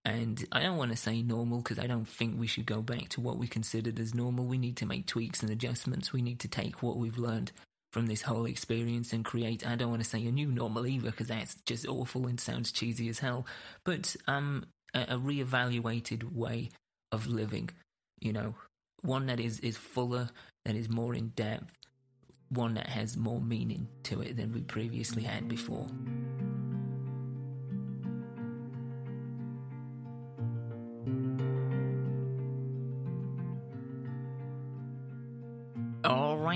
and 0.09 0.47
I 0.50 0.62
don't 0.62 0.79
want 0.79 0.91
to 0.91 0.97
say 0.97 1.21
normal 1.21 1.59
because 1.59 1.79
I 1.79 1.87
don't 1.87 2.09
think 2.09 2.38
we 2.38 2.47
should 2.47 2.65
go 2.65 2.81
back 2.81 3.11
to 3.11 3.21
what 3.21 3.37
we 3.37 3.47
considered 3.47 4.00
as 4.00 4.15
normal. 4.15 4.47
We 4.47 4.57
need 4.57 4.79
to 4.79 4.87
make 4.87 5.07
tweaks 5.07 5.43
and 5.43 5.50
adjustments. 5.50 6.15
We 6.15 6.23
need 6.23 6.41
to 6.41 6.49
take 6.49 6.83
what 6.83 6.97
we've 6.97 7.19
learned 7.19 7.53
from 7.93 8.07
this 8.07 8.23
whole 8.23 8.47
experience 8.47 9.12
and 9.12 9.23
create, 9.23 9.67
I 9.67 9.77
don't 9.77 9.91
want 9.91 10.03
to 10.03 10.09
say 10.09 10.25
a 10.27 10.33
new 10.33 10.49
normal 10.49 10.87
either 10.87 11.11
because 11.11 11.29
that's 11.29 11.57
just 11.67 11.87
awful 11.87 12.27
and 12.27 12.41
sounds 12.41 12.73
cheesy 12.73 13.09
as 13.11 13.19
hell, 13.19 13.47
but 13.85 14.17
um, 14.27 14.67
a, 14.95 15.00
a 15.03 15.19
reevaluated 15.19 16.33
way 16.33 16.71
of 17.12 17.27
living, 17.27 17.69
you 18.19 18.33
know, 18.33 18.55
one 19.03 19.27
that 19.27 19.41
is, 19.41 19.61
is 19.61 19.77
fuller, 19.77 20.31
that 20.65 20.75
is 20.75 20.88
more 20.88 21.15
in 21.15 21.29
depth, 21.29 21.73
one 22.49 22.75
that 22.75 22.88
has 22.88 23.17
more 23.17 23.41
meaning 23.41 23.88
to 24.05 24.23
it 24.23 24.37
than 24.37 24.53
we 24.53 24.62
previously 24.62 25.23
had 25.23 25.49
before. 25.49 25.87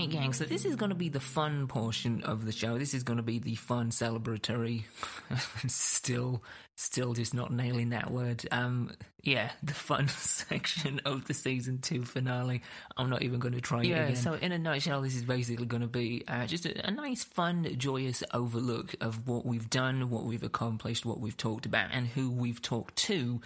Right, 0.03 0.11
gang. 0.11 0.33
So 0.33 0.45
this 0.45 0.65
is 0.65 0.77
going 0.77 0.91
to 0.91 0.97
be 0.97 1.09
the 1.09 1.21
fun 1.21 1.67
portion 1.67 2.23
of 2.23 2.45
the 2.45 2.53
show. 2.53 2.79
This 2.79 2.95
is 2.95 3.03
going 3.03 3.19
to 3.19 3.23
be 3.23 3.39
the 3.39 3.55
fun 3.55 3.91
celebratory. 3.91 4.85
still, 5.69 6.43
still 6.77 7.13
just 7.15 7.35
not 7.35 7.53
nailing 7.53 7.91
that 7.91 8.11
word. 8.11 8.47
Um, 8.51 8.93
yeah, 9.23 9.51
the 9.63 9.75
fun 9.75 10.09
section 10.09 11.01
of 11.05 11.27
the 11.27 11.35
season 11.35 11.79
two 11.79 12.05
finale. 12.05 12.63
I'm 12.97 13.11
not 13.11 13.23
even 13.23 13.41
going 13.41 13.55
to 13.55 13.61
try 13.61 13.83
yeah, 13.83 13.97
it 13.97 14.05
again. 14.05 14.17
So 14.17 14.35
in 14.35 14.53
a 14.53 14.59
nutshell, 14.59 15.03
this 15.03 15.15
is 15.15 15.25
basically 15.25 15.67
going 15.67 15.83
to 15.83 15.89
be 15.89 16.25
uh, 16.29 16.47
just 16.47 16.67
a, 16.67 16.87
a 16.87 16.91
nice, 16.91 17.25
fun, 17.25 17.67
joyous 17.79 18.23
overlook 18.33 18.95
of 19.01 19.27
what 19.27 19.47
we've 19.47 19.71
done, 19.71 20.11
what 20.11 20.25
we've 20.25 20.43
accomplished, 20.43 21.05
what 21.05 21.21
we've 21.21 21.37
talked 21.37 21.67
about, 21.67 21.91
and 21.93 22.09
who 22.09 22.31
we've 22.31 22.63
talked 22.63 22.97
to 22.97 23.41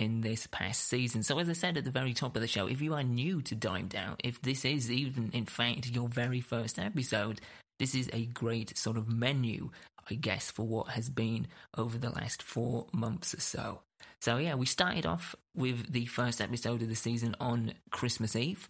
in 0.00 0.22
this 0.22 0.46
past 0.46 0.88
season. 0.88 1.22
So, 1.22 1.38
as 1.38 1.48
I 1.48 1.52
said 1.52 1.76
at 1.76 1.84
the 1.84 1.90
very 1.90 2.14
top 2.14 2.34
of 2.34 2.42
the 2.42 2.48
show, 2.48 2.66
if 2.66 2.80
you 2.80 2.94
are 2.94 3.02
new 3.02 3.42
to 3.42 3.54
Dimed 3.54 3.94
Out, 3.94 4.20
if 4.24 4.40
this 4.40 4.64
is 4.64 4.90
even, 4.90 5.30
in 5.32 5.46
fact, 5.46 5.90
your 5.90 6.08
very 6.08 6.40
first 6.40 6.78
episode, 6.78 7.40
this 7.78 7.94
is 7.94 8.08
a 8.12 8.26
great 8.26 8.76
sort 8.76 8.96
of 8.96 9.08
menu, 9.08 9.70
I 10.10 10.14
guess, 10.14 10.50
for 10.50 10.66
what 10.66 10.88
has 10.88 11.08
been 11.10 11.48
over 11.76 11.98
the 11.98 12.10
last 12.10 12.42
four 12.42 12.86
months 12.92 13.34
or 13.34 13.40
so. 13.40 13.80
So, 14.20 14.38
yeah, 14.38 14.54
we 14.54 14.66
started 14.66 15.06
off 15.06 15.34
with 15.54 15.92
the 15.92 16.06
first 16.06 16.40
episode 16.40 16.82
of 16.82 16.88
the 16.88 16.96
season 16.96 17.36
on 17.38 17.74
Christmas 17.90 18.34
Eve 18.34 18.68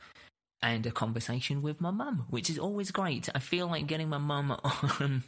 and 0.62 0.84
a 0.84 0.90
conversation 0.90 1.62
with 1.62 1.80
my 1.80 1.90
mum, 1.90 2.26
which 2.28 2.50
is 2.50 2.58
always 2.58 2.90
great. 2.90 3.28
I 3.34 3.38
feel 3.38 3.68
like 3.68 3.86
getting 3.86 4.08
my 4.08 4.18
mum 4.18 4.50
on. 5.00 5.24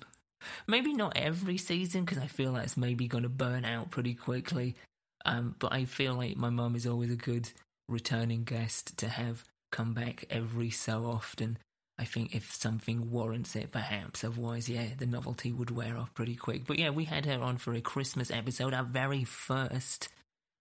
Maybe 0.67 0.93
not 0.93 1.17
every 1.17 1.57
season 1.57 2.05
because 2.05 2.19
I 2.19 2.27
feel 2.27 2.55
that's 2.55 2.77
maybe 2.77 3.07
going 3.07 3.23
to 3.23 3.29
burn 3.29 3.65
out 3.65 3.93
pretty 3.93 4.15
quickly. 4.15 4.75
Um, 5.25 5.55
but 5.59 5.73
I 5.73 5.85
feel 5.85 6.15
like 6.15 6.37
my 6.37 6.51
mum 6.51 6.75
is 6.75 6.87
always 6.87 7.11
a 7.11 7.17
good 7.17 7.51
returning 7.89 8.45
guest 8.45 8.97
to 8.99 9.09
have 9.09 9.45
come 9.71 9.95
back 9.95 10.25
every 10.31 10.71
so 10.71 11.07
often. 11.07 11.59
I 11.99 12.05
think 12.05 12.35
if 12.35 12.55
something 12.55 13.11
warrants 13.11 13.55
it, 13.55 13.71
perhaps. 13.71 14.25
Otherwise, 14.25 14.69
yeah, 14.69 14.89
the 14.97 15.07
novelty 15.07 15.53
would 15.53 15.71
wear 15.71 15.97
off 15.97 16.15
pretty 16.15 16.35
quick. 16.35 16.67
But 16.67 16.79
yeah, 16.79 16.91
we 16.91 17.05
had 17.05 17.27
her 17.27 17.41
on 17.41 17.59
for 17.59 17.75
a 17.75 17.81
Christmas 17.81 18.31
episode, 18.31 18.75
our 18.75 18.85
very 18.85 19.25
first 19.25 20.09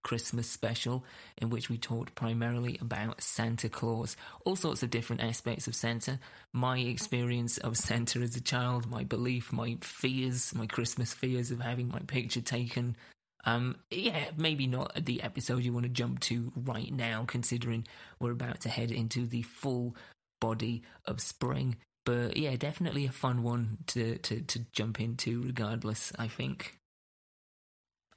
Christmas 0.02 0.48
special, 0.48 1.04
in 1.38 1.48
which 1.50 1.70
we 1.70 1.78
talked 1.78 2.14
primarily 2.14 2.76
about 2.80 3.22
Santa 3.22 3.68
Claus, 3.68 4.16
all 4.44 4.56
sorts 4.56 4.82
of 4.82 4.90
different 4.90 5.22
aspects 5.22 5.66
of 5.66 5.74
Santa, 5.74 6.18
my 6.52 6.78
experience 6.78 7.58
of 7.58 7.76
Santa 7.76 8.18
as 8.20 8.36
a 8.36 8.40
child, 8.40 8.90
my 8.90 9.04
belief, 9.04 9.52
my 9.52 9.78
fears, 9.80 10.54
my 10.54 10.66
Christmas 10.66 11.14
fears 11.14 11.50
of 11.50 11.60
having 11.60 11.88
my 11.88 12.00
picture 12.00 12.40
taken. 12.40 12.96
Um, 13.44 13.76
yeah, 13.90 14.26
maybe 14.36 14.66
not 14.66 15.04
the 15.04 15.22
episode 15.22 15.64
you 15.64 15.72
want 15.72 15.84
to 15.84 15.90
jump 15.90 16.20
to 16.20 16.52
right 16.54 16.92
now, 16.92 17.24
considering 17.26 17.86
we're 18.20 18.32
about 18.32 18.60
to 18.60 18.68
head 18.68 18.90
into 18.90 19.26
the 19.26 19.42
full 19.42 19.96
body 20.40 20.82
of 21.06 21.20
spring. 21.20 21.76
But 22.04 22.36
yeah, 22.36 22.56
definitely 22.56 23.06
a 23.06 23.12
fun 23.12 23.42
one 23.42 23.78
to, 23.88 24.18
to, 24.18 24.40
to 24.40 24.60
jump 24.72 25.00
into, 25.00 25.42
regardless, 25.42 26.12
I 26.18 26.28
think 26.28 26.78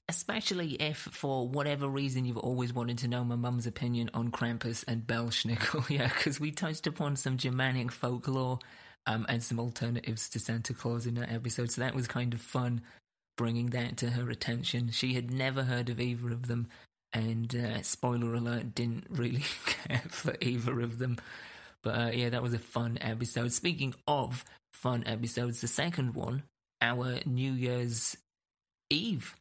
especially 0.08 0.74
if 0.74 0.98
for 0.98 1.48
whatever 1.48 1.88
reason 1.88 2.25
you've 2.25 2.38
always 2.38 2.74
wanted 2.74 2.98
to 3.00 3.08
know 3.08 3.24
my 3.24 3.36
mum's 3.36 3.65
opinion 3.65 4.10
on 4.13 4.29
Krampus 4.29 4.84
and 4.88 5.05
Belsnickel. 5.05 5.89
yeah, 5.89 6.08
because 6.08 6.39
we 6.39 6.51
touched 6.51 6.88
upon 6.88 7.15
some 7.15 7.38
Germanic 7.38 7.91
folklore 7.91 8.60
um, 9.08 9.25
and 9.29 9.44
some 9.44 9.60
alternatives 9.60 10.29
to 10.29 10.39
Santa 10.39 10.74
Claus 10.74 11.05
in 11.05 11.15
that 11.15 11.32
episode, 11.32 11.72
so 11.72 11.82
that 11.82 11.96
was 11.96 12.08
kind 12.08 12.34
of 12.34 12.41
fun 12.41 12.82
bringing 13.38 13.68
that 13.68 13.98
to 13.98 14.12
her 14.12 14.30
attention. 14.30 14.92
She 14.92 15.13
had 15.13 15.32
never 15.32 15.63
heard 15.63 15.89
of 15.89 16.00
either 16.00 16.32
of 16.32 16.48
them, 16.48 16.68
and 17.13 17.56
uh, 17.56 17.82
spoiler 17.82 18.34
alert, 18.34 18.75
didn't 18.75 19.08
really 19.10 19.44
care 19.65 20.04
for 20.10 20.36
either 20.42 20.80
of 20.82 20.98
them. 20.98 21.18
But 21.84 21.98
uh, 21.98 22.12
yeah, 22.13 22.30
that 22.30 22.44
was 22.44 22.54
a 22.54 22.60
fun 22.60 22.98
episode. 23.01 23.54
Speaking 23.54 23.94
of 24.08 24.44
fun 24.74 25.04
episodes, 25.06 25.62
the 25.62 25.68
second 25.68 26.15
one, 26.15 26.44
our 26.82 27.20
New 27.25 27.51
Year's 27.51 28.18
Eve 28.89 29.36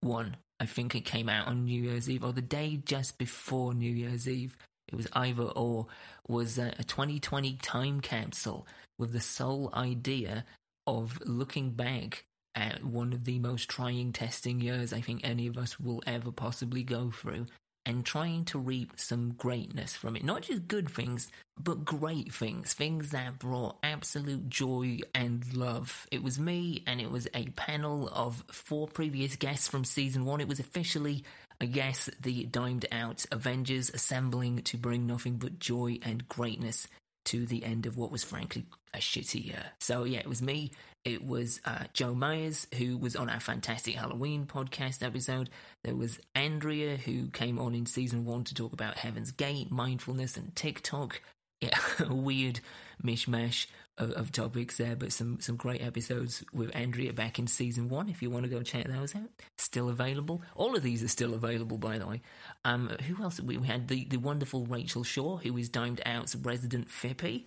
one. 0.00 0.36
I 0.60 0.66
think 0.66 0.94
it 0.94 1.04
came 1.04 1.28
out 1.28 1.46
on 1.46 1.64
New 1.64 1.82
Year's 1.82 2.10
Eve 2.10 2.24
or 2.24 2.32
the 2.32 2.42
day 2.42 2.80
just 2.84 3.18
before 3.18 3.74
New 3.74 3.90
Year's 3.90 4.28
Eve. 4.28 4.56
It 4.88 4.96
was 4.96 5.08
either 5.12 5.44
or. 5.44 5.86
Was 6.26 6.58
a 6.58 6.72
2020 6.72 7.54
time 7.54 8.00
capsule 8.00 8.66
with 8.98 9.12
the 9.12 9.20
sole 9.20 9.72
idea 9.74 10.44
of 10.86 11.18
looking 11.24 11.70
back 11.70 12.24
at 12.54 12.84
one 12.84 13.12
of 13.12 13.24
the 13.24 13.38
most 13.38 13.68
trying 13.68 14.12
testing 14.12 14.60
years 14.60 14.92
I 14.92 15.00
think 15.00 15.20
any 15.22 15.46
of 15.46 15.56
us 15.56 15.78
will 15.78 16.02
ever 16.06 16.32
possibly 16.32 16.82
go 16.82 17.10
through 17.10 17.46
and 17.88 18.04
trying 18.04 18.44
to 18.44 18.58
reap 18.58 18.92
some 18.96 19.32
greatness 19.32 19.96
from 19.96 20.14
it. 20.14 20.22
Not 20.22 20.42
just 20.42 20.68
good 20.68 20.90
things, 20.90 21.30
but 21.58 21.86
great 21.86 22.32
things. 22.34 22.74
Things 22.74 23.12
that 23.12 23.38
brought 23.38 23.78
absolute 23.82 24.50
joy 24.50 24.98
and 25.14 25.54
love. 25.54 26.06
It 26.12 26.22
was 26.22 26.38
me, 26.38 26.82
and 26.86 27.00
it 27.00 27.10
was 27.10 27.28
a 27.32 27.46
panel 27.50 28.10
of 28.12 28.44
four 28.52 28.88
previous 28.88 29.36
guests 29.36 29.68
from 29.68 29.86
season 29.86 30.26
one. 30.26 30.42
It 30.42 30.48
was 30.48 30.60
officially, 30.60 31.24
guess, 31.60 32.10
the 32.20 32.44
dimed 32.44 32.84
out 32.92 33.24
Avengers 33.32 33.88
assembling 33.88 34.58
to 34.64 34.76
bring 34.76 35.06
nothing 35.06 35.36
but 35.36 35.58
joy 35.58 35.98
and 36.02 36.28
greatness 36.28 36.88
to 37.28 37.44
the 37.44 37.64
end 37.64 37.84
of 37.86 37.96
what 37.96 38.10
was 38.10 38.24
frankly 38.24 38.64
a 38.94 38.98
shitty 38.98 39.44
year. 39.44 39.64
So 39.80 40.04
yeah, 40.04 40.20
it 40.20 40.28
was 40.28 40.40
me. 40.40 40.72
It 41.04 41.24
was 41.24 41.60
uh, 41.64 41.84
Joe 41.92 42.14
Myers 42.14 42.66
who 42.76 42.96
was 42.96 43.16
on 43.16 43.28
our 43.28 43.40
fantastic 43.40 43.94
Halloween 43.94 44.46
podcast 44.46 45.04
episode. 45.04 45.50
There 45.84 45.94
was 45.94 46.18
Andrea 46.34 46.96
who 46.96 47.28
came 47.28 47.58
on 47.58 47.74
in 47.74 47.86
season 47.86 48.24
one 48.24 48.44
to 48.44 48.54
talk 48.54 48.72
about 48.72 48.96
Heaven's 48.96 49.30
Gate, 49.30 49.70
mindfulness, 49.70 50.36
and 50.36 50.54
TikTok. 50.56 51.20
Yeah, 51.60 51.78
a 52.00 52.14
weird 52.14 52.60
mishmash 53.02 53.66
of, 53.98 54.12
of, 54.12 54.32
topics 54.32 54.78
there, 54.78 54.96
but 54.96 55.12
some 55.12 55.40
some 55.40 55.56
great 55.56 55.82
episodes 55.82 56.44
with 56.52 56.74
Andrea 56.74 57.12
back 57.12 57.38
in 57.38 57.46
season 57.46 57.88
one. 57.88 58.08
If 58.08 58.22
you 58.22 58.30
want 58.30 58.44
to 58.44 58.50
go 58.50 58.62
check 58.62 58.86
those 58.86 59.14
out, 59.14 59.30
still 59.56 59.88
available. 59.88 60.42
All 60.54 60.76
of 60.76 60.82
these 60.82 61.02
are 61.02 61.08
still 61.08 61.34
available, 61.34 61.78
by 61.78 61.98
the 61.98 62.06
way. 62.06 62.22
Um, 62.64 62.88
who 63.06 63.22
else? 63.22 63.40
We, 63.40 63.56
we 63.58 63.66
had 63.66 63.88
the 63.88 64.04
the 64.04 64.18
wonderful 64.18 64.66
Rachel 64.66 65.04
Shaw, 65.04 65.38
who 65.38 65.56
is 65.56 65.68
Dimed 65.68 66.00
Out's 66.06 66.34
resident 66.34 66.88
Fippy, 66.88 67.46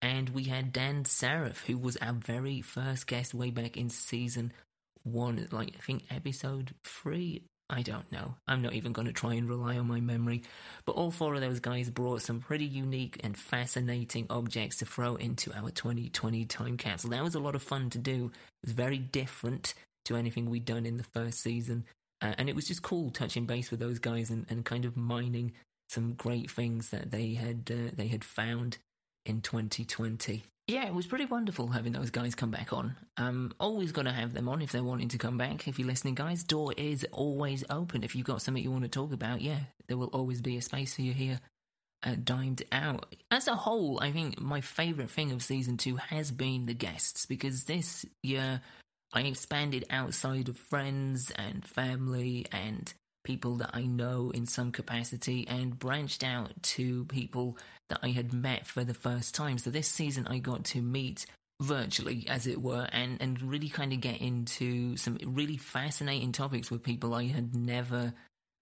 and 0.00 0.30
we 0.30 0.44
had 0.44 0.72
Dan 0.72 1.04
Sarif, 1.04 1.64
who 1.66 1.78
was 1.78 1.96
our 1.98 2.12
very 2.12 2.60
first 2.60 3.06
guest 3.06 3.34
way 3.34 3.50
back 3.50 3.76
in 3.76 3.88
season 3.88 4.52
one, 5.04 5.48
like 5.50 5.74
I 5.76 5.80
think 5.80 6.04
episode 6.10 6.74
three 6.84 7.44
I 7.70 7.82
don't 7.82 8.10
know. 8.12 8.34
I'm 8.46 8.60
not 8.60 8.74
even 8.74 8.92
going 8.92 9.06
to 9.06 9.12
try 9.12 9.34
and 9.34 9.48
rely 9.48 9.78
on 9.78 9.88
my 9.88 10.00
memory. 10.00 10.42
But 10.84 10.92
all 10.92 11.10
four 11.10 11.34
of 11.34 11.40
those 11.40 11.60
guys 11.60 11.88
brought 11.88 12.22
some 12.22 12.40
pretty 12.40 12.66
unique 12.66 13.18
and 13.24 13.36
fascinating 13.36 14.26
objects 14.28 14.76
to 14.78 14.84
throw 14.84 15.16
into 15.16 15.52
our 15.54 15.70
2020 15.70 16.44
time 16.44 16.76
capsule. 16.76 17.10
That 17.10 17.24
was 17.24 17.34
a 17.34 17.40
lot 17.40 17.54
of 17.54 17.62
fun 17.62 17.88
to 17.90 17.98
do. 17.98 18.30
It 18.62 18.66
was 18.66 18.74
very 18.74 18.98
different 18.98 19.74
to 20.04 20.16
anything 20.16 20.50
we'd 20.50 20.64
done 20.64 20.84
in 20.84 20.96
the 20.98 21.04
first 21.04 21.40
season. 21.40 21.84
Uh, 22.20 22.34
and 22.38 22.48
it 22.48 22.54
was 22.54 22.68
just 22.68 22.82
cool 22.82 23.10
touching 23.10 23.46
base 23.46 23.70
with 23.70 23.80
those 23.80 23.98
guys 23.98 24.30
and, 24.30 24.46
and 24.48 24.64
kind 24.64 24.84
of 24.84 24.96
mining 24.96 25.52
some 25.88 26.14
great 26.14 26.50
things 26.50 26.90
that 26.90 27.10
they 27.10 27.34
had 27.34 27.70
uh, 27.70 27.90
they 27.94 28.06
had 28.06 28.24
found 28.24 28.78
in 29.26 29.40
2020 29.40 30.42
yeah, 30.72 30.86
it 30.86 30.94
was 30.94 31.06
pretty 31.06 31.26
wonderful 31.26 31.68
having 31.68 31.92
those 31.92 32.10
guys 32.10 32.34
come 32.34 32.50
back 32.50 32.72
on. 32.72 32.96
Um, 33.18 33.52
always 33.60 33.92
to 33.92 34.10
have 34.10 34.32
them 34.32 34.48
on 34.48 34.62
if 34.62 34.72
they're 34.72 34.82
wanting 34.82 35.08
to 35.08 35.18
come 35.18 35.36
back. 35.36 35.68
If 35.68 35.78
you're 35.78 35.86
listening, 35.86 36.14
guys, 36.14 36.44
door 36.44 36.72
is 36.76 37.06
always 37.12 37.62
open. 37.68 38.02
If 38.02 38.16
you've 38.16 38.26
got 38.26 38.40
something 38.40 38.62
you 38.62 38.70
want 38.70 38.84
to 38.84 38.88
talk 38.88 39.12
about, 39.12 39.42
yeah, 39.42 39.60
there 39.86 39.98
will 39.98 40.08
always 40.08 40.40
be 40.40 40.56
a 40.56 40.62
space 40.62 40.94
for 40.94 41.02
you 41.02 41.12
here. 41.12 41.40
Uh, 42.02 42.16
dimed 42.24 42.62
out. 42.72 43.14
As 43.30 43.46
a 43.46 43.54
whole, 43.54 44.00
I 44.02 44.10
think 44.10 44.40
my 44.40 44.60
favourite 44.60 45.10
thing 45.10 45.30
of 45.30 45.42
season 45.42 45.76
two 45.76 45.96
has 45.96 46.32
been 46.32 46.66
the 46.66 46.74
guests 46.74 47.26
because 47.26 47.64
this 47.64 48.04
year 48.22 48.60
I 49.12 49.20
expanded 49.20 49.84
outside 49.90 50.48
of 50.48 50.56
friends 50.56 51.30
and 51.36 51.64
family 51.64 52.46
and 52.50 52.92
people 53.24 53.56
that 53.56 53.70
I 53.72 53.82
know 53.82 54.30
in 54.34 54.46
some 54.46 54.72
capacity 54.72 55.46
and 55.48 55.78
branched 55.78 56.24
out 56.24 56.50
to 56.62 57.04
people 57.06 57.56
that 57.88 58.00
I 58.02 58.08
had 58.08 58.32
met 58.32 58.66
for 58.66 58.84
the 58.84 58.94
first 58.94 59.34
time. 59.34 59.58
So 59.58 59.70
this 59.70 59.88
season 59.88 60.26
I 60.26 60.38
got 60.38 60.64
to 60.66 60.82
meet 60.82 61.26
virtually, 61.60 62.26
as 62.28 62.46
it 62.46 62.60
were, 62.60 62.88
and, 62.92 63.20
and 63.20 63.40
really 63.40 63.68
kind 63.68 63.92
of 63.92 64.00
get 64.00 64.20
into 64.20 64.96
some 64.96 65.18
really 65.24 65.56
fascinating 65.56 66.32
topics 66.32 66.70
with 66.70 66.82
people 66.82 67.14
I 67.14 67.26
had 67.26 67.54
never 67.54 68.14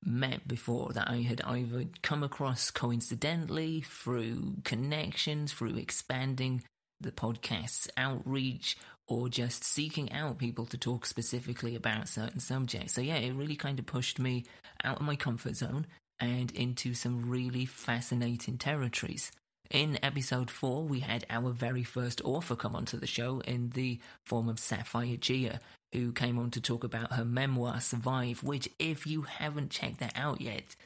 met 0.04 0.46
before 0.48 0.90
that 0.94 1.08
I 1.08 1.18
had 1.18 1.40
either 1.42 1.84
come 2.02 2.22
across 2.22 2.70
coincidentally 2.70 3.82
through 3.82 4.56
connections, 4.64 5.52
through 5.52 5.76
expanding 5.76 6.62
the 7.00 7.12
podcast's 7.12 7.88
outreach, 7.96 8.76
or 9.10 9.28
just 9.28 9.64
seeking 9.64 10.10
out 10.12 10.38
people 10.38 10.64
to 10.64 10.78
talk 10.78 11.04
specifically 11.04 11.74
about 11.74 12.08
certain 12.08 12.38
subjects. 12.38 12.94
So, 12.94 13.00
yeah, 13.00 13.16
it 13.16 13.34
really 13.34 13.56
kind 13.56 13.78
of 13.78 13.84
pushed 13.84 14.20
me 14.20 14.44
out 14.84 15.00
of 15.00 15.06
my 15.06 15.16
comfort 15.16 15.56
zone 15.56 15.86
and 16.20 16.52
into 16.52 16.94
some 16.94 17.28
really 17.28 17.66
fascinating 17.66 18.56
territories. 18.56 19.32
In 19.68 19.98
episode 20.02 20.50
4, 20.50 20.84
we 20.84 21.00
had 21.00 21.26
our 21.28 21.50
very 21.50 21.82
first 21.82 22.20
author 22.24 22.54
come 22.54 22.76
onto 22.76 22.98
the 22.98 23.06
show 23.06 23.40
in 23.40 23.70
the 23.70 23.98
form 24.26 24.48
of 24.48 24.60
Sapphire 24.60 25.16
Gia, 25.16 25.60
who 25.92 26.12
came 26.12 26.38
on 26.38 26.50
to 26.52 26.60
talk 26.60 26.84
about 26.84 27.12
her 27.12 27.24
memoir 27.24 27.80
Survive, 27.80 28.44
which, 28.44 28.68
if 28.78 29.08
you 29.08 29.22
haven't 29.22 29.70
checked 29.70 29.98
that 29.98 30.12
out 30.16 30.40
yet, 30.40 30.76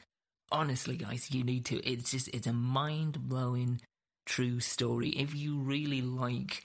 honestly, 0.51 0.97
guys, 0.97 1.29
you 1.31 1.43
need 1.43 1.65
to. 1.65 1.77
It's 1.87 2.09
just, 2.09 2.27
it's 2.29 2.47
a 2.47 2.53
mind 2.53 3.27
blowing 3.29 3.81
true 4.25 4.59
story. 4.59 5.09
If 5.09 5.35
you 5.35 5.59
really 5.59 6.01
like 6.01 6.63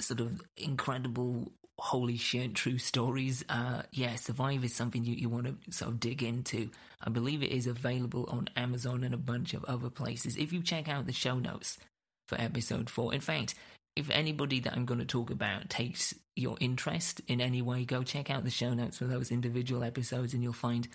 sort 0.00 0.20
of 0.20 0.42
incredible 0.56 1.52
holy 1.78 2.16
shit 2.16 2.54
true 2.54 2.78
stories. 2.78 3.44
Uh 3.48 3.82
yeah 3.92 4.16
survive 4.16 4.64
is 4.64 4.74
something 4.74 5.04
you, 5.04 5.14
you 5.14 5.28
want 5.28 5.46
to 5.46 5.72
sort 5.72 5.92
of 5.92 6.00
dig 6.00 6.22
into. 6.22 6.70
I 7.00 7.10
believe 7.10 7.42
it 7.42 7.52
is 7.52 7.66
available 7.66 8.28
on 8.30 8.50
amazon 8.56 9.04
and 9.04 9.14
a 9.14 9.18
bunch 9.18 9.54
of 9.54 9.64
other 9.64 9.90
places. 9.90 10.36
If 10.36 10.52
you 10.52 10.62
check 10.62 10.88
out 10.88 11.06
the 11.06 11.12
show 11.12 11.38
notes 11.38 11.78
for 12.26 12.40
episode 12.40 12.90
4 12.90 13.14
in 13.14 13.20
fact 13.20 13.54
if 13.96 14.10
anybody 14.10 14.60
that 14.60 14.74
i'm 14.74 14.84
going 14.84 15.00
to 15.00 15.06
talk 15.06 15.30
about 15.30 15.70
takes 15.70 16.14
your 16.36 16.58
interest 16.60 17.22
in 17.26 17.40
any 17.40 17.62
way 17.62 17.86
go 17.86 18.02
check 18.02 18.30
out 18.30 18.44
the 18.44 18.50
show 18.50 18.74
notes 18.74 18.98
for 18.98 19.06
those 19.06 19.32
individual 19.32 19.82
episodes 19.82 20.34
and 20.34 20.42
you'll 20.42 20.52
find 20.52 20.88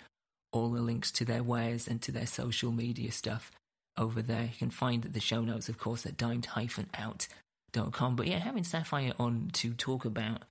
all 0.54 0.70
the 0.70 0.80
links 0.80 1.10
to 1.10 1.24
their 1.24 1.42
wares 1.42 1.88
and 1.88 2.00
to 2.00 2.12
their 2.12 2.26
social 2.26 2.70
media 2.70 3.10
stuff 3.10 3.50
over 3.98 4.22
there. 4.22 4.44
You 4.44 4.58
can 4.58 4.70
find 4.70 5.02
the 5.02 5.20
show 5.20 5.42
notes 5.42 5.68
of 5.68 5.78
course 5.78 6.06
at 6.06 6.16
dimed-out 6.16 7.26
com. 7.92 8.16
But 8.16 8.26
yeah, 8.26 8.38
having 8.38 8.64
Sapphire 8.64 9.12
on 9.18 9.50
to 9.54 9.74
talk 9.74 10.04
about 10.04 10.42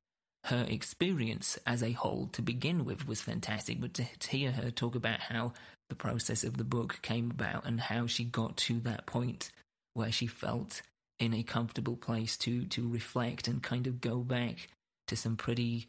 her 0.46 0.66
experience 0.68 1.58
as 1.66 1.82
a 1.82 1.94
whole 1.94 2.28
to 2.34 2.42
begin 2.42 2.84
with 2.84 3.08
was 3.08 3.22
fantastic. 3.22 3.80
But 3.80 3.94
to, 3.96 4.06
to 4.20 4.30
hear 4.30 4.52
her 4.52 4.72
talk 4.72 4.96
about 4.96 5.20
how 5.20 5.54
the 5.90 5.96
process 5.96 6.44
of 6.44 6.58
the 6.58 6.64
book 6.64 7.00
came 7.02 7.32
about 7.32 7.66
and 7.66 7.80
how 7.80 8.08
she 8.08 8.24
got 8.24 8.58
to 8.58 8.80
that 8.82 9.06
point 9.06 9.52
where 9.94 10.12
she 10.12 10.28
felt 10.28 10.82
in 11.20 11.34
a 11.34 11.44
comfortable 11.44 11.96
place 11.96 12.36
to 12.38 12.66
to 12.66 12.88
reflect 12.88 13.48
and 13.48 13.62
kind 13.64 13.88
of 13.88 14.02
go 14.02 14.18
back 14.18 14.68
to 15.08 15.16
some 15.16 15.36
pretty 15.36 15.88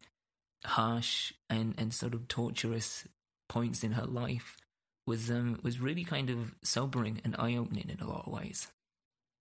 harsh 0.64 1.33
and, 1.49 1.75
and 1.79 1.92
sort 1.92 2.14
of 2.14 2.29
torturous 2.29 3.07
points 3.49 3.83
in 3.83 3.92
her 3.92 4.07
life 4.07 4.57
was 5.07 5.31
um 5.31 5.59
was 5.62 5.81
really 5.81 6.05
kind 6.05 6.31
of 6.31 6.55
sobering 6.62 7.20
and 7.25 7.35
eye 7.38 7.57
opening 7.57 7.88
in 7.88 8.01
a 8.01 8.09
lot 8.09 8.27
of 8.27 8.33
ways. 8.33 8.68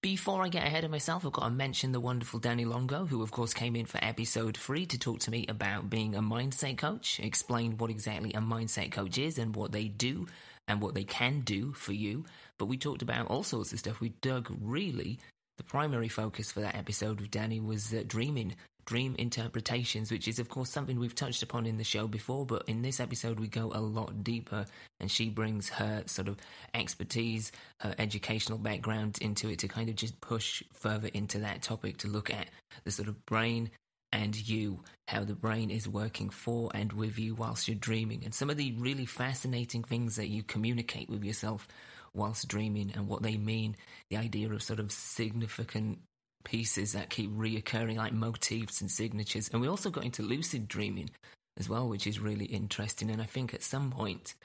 Before 0.04 0.44
I 0.44 0.50
get 0.50 0.68
ahead 0.68 0.84
of 0.84 0.92
myself, 0.92 1.26
I've 1.26 1.32
got 1.32 1.46
to 1.46 1.50
mention 1.50 1.94
the 1.94 2.00
wonderful 2.02 2.38
Danny 2.38 2.66
Longo, 2.66 3.06
who 3.06 3.24
of 3.24 3.32
course 3.32 3.54
came 3.54 3.74
in 3.74 3.86
for 3.86 4.04
episode 4.04 4.58
three 4.58 4.86
to 4.88 5.00
talk 5.00 5.20
to 5.20 5.32
me 5.32 5.46
about 5.48 5.90
being 5.90 6.14
a 6.14 6.22
mindset 6.22 6.78
coach, 6.78 7.22
explain 7.22 7.78
what 7.78 7.90
exactly 7.90 8.34
a 8.34 8.42
mindset 8.42 8.92
coach 8.92 9.18
is 9.18 9.38
and 9.38 9.56
what 9.56 9.72
they 9.72 9.86
do, 9.86 10.28
and 10.68 10.82
what 10.82 10.94
they 10.94 11.06
can 11.06 11.40
do 11.40 11.72
for 11.72 11.94
you. 11.94 12.26
But 12.58 12.66
we 12.66 12.76
talked 12.76 13.02
about 13.02 13.28
all 13.28 13.44
sorts 13.44 13.72
of 13.72 13.80
stuff. 13.80 14.02
We 14.02 14.10
dug 14.20 14.54
really. 14.62 15.20
The 15.58 15.64
primary 15.64 16.08
focus 16.08 16.52
for 16.52 16.62
that 16.62 16.76
episode 16.76 17.22
with 17.22 17.30
Danny 17.30 17.60
was 17.60 17.94
uh, 17.94 18.04
dreaming, 18.08 18.56
dream 18.86 19.16
interpretations, 19.20 20.12
which 20.12 20.28
is, 20.28 20.40
of 20.40 20.50
course, 20.50 20.72
something 20.72 21.00
we've 21.00 21.14
touched 21.14 21.44
upon 21.44 21.68
in 21.68 21.78
the 21.78 21.84
show 21.84 22.08
before. 22.08 22.46
But 22.46 22.64
in 22.68 22.82
this 22.82 23.00
episode, 23.00 23.40
we 23.40 23.48
go 23.48 23.72
a 23.74 23.80
lot 23.80 24.24
deeper, 24.24 24.66
and 25.00 25.12
she 25.12 25.30
brings 25.30 25.70
her 25.70 26.04
sort 26.08 26.28
of 26.28 26.38
expertise, 26.74 27.52
her 27.82 27.94
educational 28.00 28.58
background 28.58 29.20
into 29.22 29.48
it 29.50 29.60
to 29.60 29.68
kind 29.68 29.90
of 29.90 29.96
just 29.96 30.20
push 30.22 30.64
further 30.74 31.10
into 31.14 31.40
that 31.40 31.62
topic 31.62 31.98
to 31.98 32.08
look 32.08 32.34
at 32.34 32.48
the 32.84 32.92
sort 32.92 33.08
of 33.08 33.24
brain 33.26 33.70
and 34.12 34.48
you, 34.48 34.80
how 35.08 35.24
the 35.24 35.34
brain 35.34 35.72
is 35.72 35.88
working 35.88 36.30
for 36.30 36.70
and 36.74 36.94
with 36.94 37.18
you 37.18 37.34
whilst 37.34 37.68
you're 37.68 37.76
dreaming, 37.76 38.24
and 38.24 38.34
some 38.34 38.50
of 38.50 38.58
the 38.58 38.72
really 38.78 39.06
fascinating 39.06 39.84
things 39.84 40.16
that 40.16 40.30
you 40.30 40.44
communicate 40.44 41.10
with 41.10 41.24
yourself 41.24 41.68
whilst 42.14 42.48
dreaming 42.48 42.92
and 42.96 43.08
what 43.08 43.24
they 43.24 43.38
mean. 43.38 43.76
The 44.10 44.18
idea 44.18 44.52
of 44.52 44.64
sort 44.64 44.80
of 44.80 44.92
significant 44.92 46.00
pieces 46.44 46.94
that 46.94 47.10
keep 47.10 47.32
reoccurring, 47.32 47.98
like 47.98 48.14
motifs 48.14 48.82
and 48.82 48.92
signatures. 48.92 49.50
And 49.52 49.62
we 49.62 49.68
also 49.68 49.90
got 49.90 50.06
into 50.06 50.22
lucid 50.22 50.68
dreaming 50.68 51.10
as 51.58 51.70
well, 51.70 51.88
which 51.88 52.08
is 52.08 52.20
really 52.20 52.46
interesting. 52.46 53.10
And 53.10 53.22
I 53.22 53.26
think 53.26 53.54
at 53.54 53.64
some 53.64 53.92
point 53.92 54.36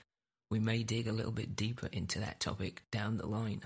we 0.50 0.58
may 0.58 0.82
dig 0.82 1.06
a 1.08 1.12
little 1.12 1.32
bit 1.32 1.56
deeper 1.56 1.88
into 1.92 2.18
that 2.20 2.40
topic 2.40 2.82
down 2.90 3.16
the 3.16 3.26
line. 3.26 3.62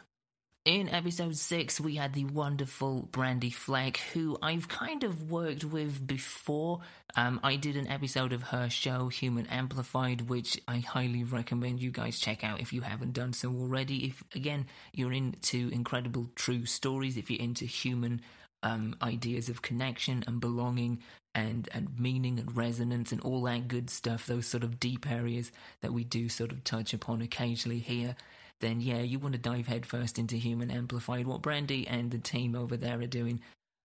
In 0.64 0.88
episode 0.90 1.37
6, 1.37 1.81
we 1.81 1.96
had 1.96 2.12
the 2.12 2.25
wonderful 2.25 3.09
Brandy 3.11 3.51
Fleck, 3.51 3.96
who 4.12 4.38
I've 4.40 4.68
kind 4.68 5.03
of 5.03 5.29
worked 5.29 5.64
with 5.64 6.07
before. 6.07 6.83
Um, 7.16 7.40
I 7.42 7.57
did 7.57 7.77
an 7.77 7.88
episode 7.88 8.33
of 8.33 8.44
her 8.44 8.70
show, 8.70 9.09
Human 9.09 9.48
Amplified, 9.48 10.29
which 10.29 10.61
I 10.68 10.79
highly 10.79 11.25
recommend 11.25 11.83
you 11.83 11.90
guys 11.90 12.20
check 12.20 12.44
out 12.44 12.61
if 12.61 12.72
you 12.72 12.83
haven't 12.83 13.12
done 13.12 13.33
so 13.33 13.48
already. 13.48 14.07
If, 14.07 14.22
again, 14.37 14.66
you're 14.92 15.12
into 15.12 15.68
incredible 15.72 16.31
true 16.37 16.64
stories, 16.64 17.16
if 17.16 17.29
you're 17.29 17.42
into 17.42 17.64
human 17.64 18.20
um, 18.62 18.94
ideas 19.03 19.48
of 19.48 19.62
connection 19.62 20.22
and 20.29 20.40
belonging 20.40 21.01
and, 21.35 21.68
and 21.75 21.98
meaning 21.98 22.38
and 22.38 22.57
resonance 22.57 23.11
and 23.11 23.20
all 23.22 23.42
that 23.42 23.66
good 23.66 23.90
stuff, 23.90 24.27
those 24.27 24.46
sort 24.46 24.62
of 24.62 24.79
deep 24.79 25.11
areas 25.11 25.51
that 25.81 25.92
we 25.92 26.05
do 26.05 26.29
sort 26.29 26.53
of 26.53 26.62
touch 26.62 26.94
upon 26.94 27.20
occasionally 27.20 27.81
here 27.81 28.14
then 28.62 28.81
yeah, 28.81 29.01
you 29.01 29.18
want 29.18 29.35
to 29.35 29.40
dive 29.40 29.66
headfirst 29.66 30.18
into 30.18 30.37
Human 30.37 30.70
Amplified. 30.70 31.27
What 31.27 31.42
Brandy 31.42 31.87
and 31.87 32.11
the 32.11 32.18
team 32.18 32.55
over 32.55 32.79
there 32.79 32.98
are 33.01 33.07
doing 33.07 33.40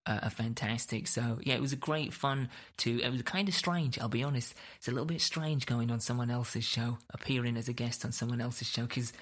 uh, 0.06 0.20
are 0.22 0.30
fantastic. 0.30 1.06
So 1.06 1.38
yeah, 1.42 1.54
it 1.54 1.60
was 1.60 1.74
a 1.74 1.76
great 1.76 2.14
fun 2.14 2.48
to. 2.78 3.02
It 3.02 3.12
was 3.12 3.22
kind 3.22 3.48
of 3.48 3.54
strange. 3.54 3.98
I'll 3.98 4.08
be 4.08 4.22
honest. 4.22 4.54
It's 4.78 4.88
a 4.88 4.92
little 4.92 5.04
bit 5.04 5.20
strange 5.20 5.66
going 5.66 5.90
on 5.90 6.00
someone 6.00 6.30
else's 6.30 6.64
show, 6.64 6.98
appearing 7.12 7.56
as 7.56 7.68
a 7.68 7.74
guest 7.74 8.04
on 8.04 8.12
someone 8.12 8.40
else's 8.40 8.68
show, 8.68 8.82
because 8.82 9.12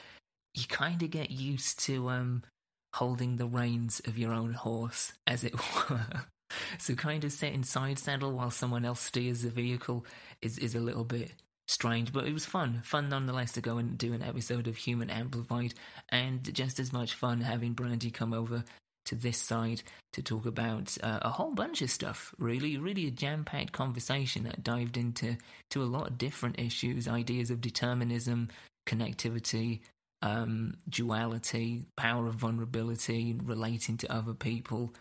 you 0.54 0.64
kind 0.68 1.02
of 1.02 1.10
get 1.10 1.30
used 1.30 1.80
to 1.80 2.08
um, 2.10 2.42
holding 2.94 3.36
the 3.36 3.46
reins 3.46 4.00
of 4.06 4.16
your 4.16 4.32
own 4.32 4.52
horse, 4.52 5.12
as 5.26 5.42
it 5.42 5.54
were. 5.90 6.06
so 6.78 6.94
kind 6.94 7.24
of 7.24 7.32
sitting 7.32 7.64
side 7.64 7.98
saddle 7.98 8.32
while 8.32 8.52
someone 8.52 8.84
else 8.84 9.00
steers 9.00 9.42
the 9.42 9.50
vehicle 9.50 10.06
is 10.40 10.58
is 10.58 10.76
a 10.76 10.80
little 10.80 11.02
bit 11.02 11.32
strange, 11.66 12.12
but 12.12 12.26
it 12.26 12.32
was 12.32 12.46
fun. 12.46 12.80
Fun 12.84 13.08
nonetheless 13.08 13.52
to 13.52 13.60
go 13.60 13.78
and 13.78 13.98
do 13.98 14.12
an 14.12 14.22
episode 14.22 14.68
of 14.68 14.76
Human 14.76 15.10
Amplified, 15.10 15.74
and 16.08 16.52
just 16.54 16.78
as 16.78 16.92
much 16.92 17.14
fun 17.14 17.40
having 17.40 17.72
Brandy 17.72 18.10
come 18.10 18.32
over 18.32 18.64
to 19.06 19.14
this 19.14 19.38
side 19.38 19.82
to 20.12 20.22
talk 20.22 20.46
about 20.46 20.96
uh, 21.02 21.20
a 21.22 21.30
whole 21.30 21.54
bunch 21.54 21.80
of 21.80 21.90
stuff. 21.90 22.34
Really, 22.38 22.76
really 22.76 23.06
a 23.06 23.10
jam-packed 23.10 23.72
conversation 23.72 24.44
that 24.44 24.64
dived 24.64 24.96
into 24.96 25.36
to 25.70 25.82
a 25.82 25.84
lot 25.84 26.08
of 26.08 26.18
different 26.18 26.58
issues, 26.58 27.06
ideas 27.06 27.50
of 27.50 27.60
determinism, 27.60 28.48
connectivity, 28.86 29.80
um, 30.22 30.74
duality, 30.88 31.84
power 31.96 32.26
of 32.26 32.34
vulnerability, 32.34 33.36
relating 33.44 33.96
to 33.98 34.12
other 34.12 34.34
people, 34.34 34.92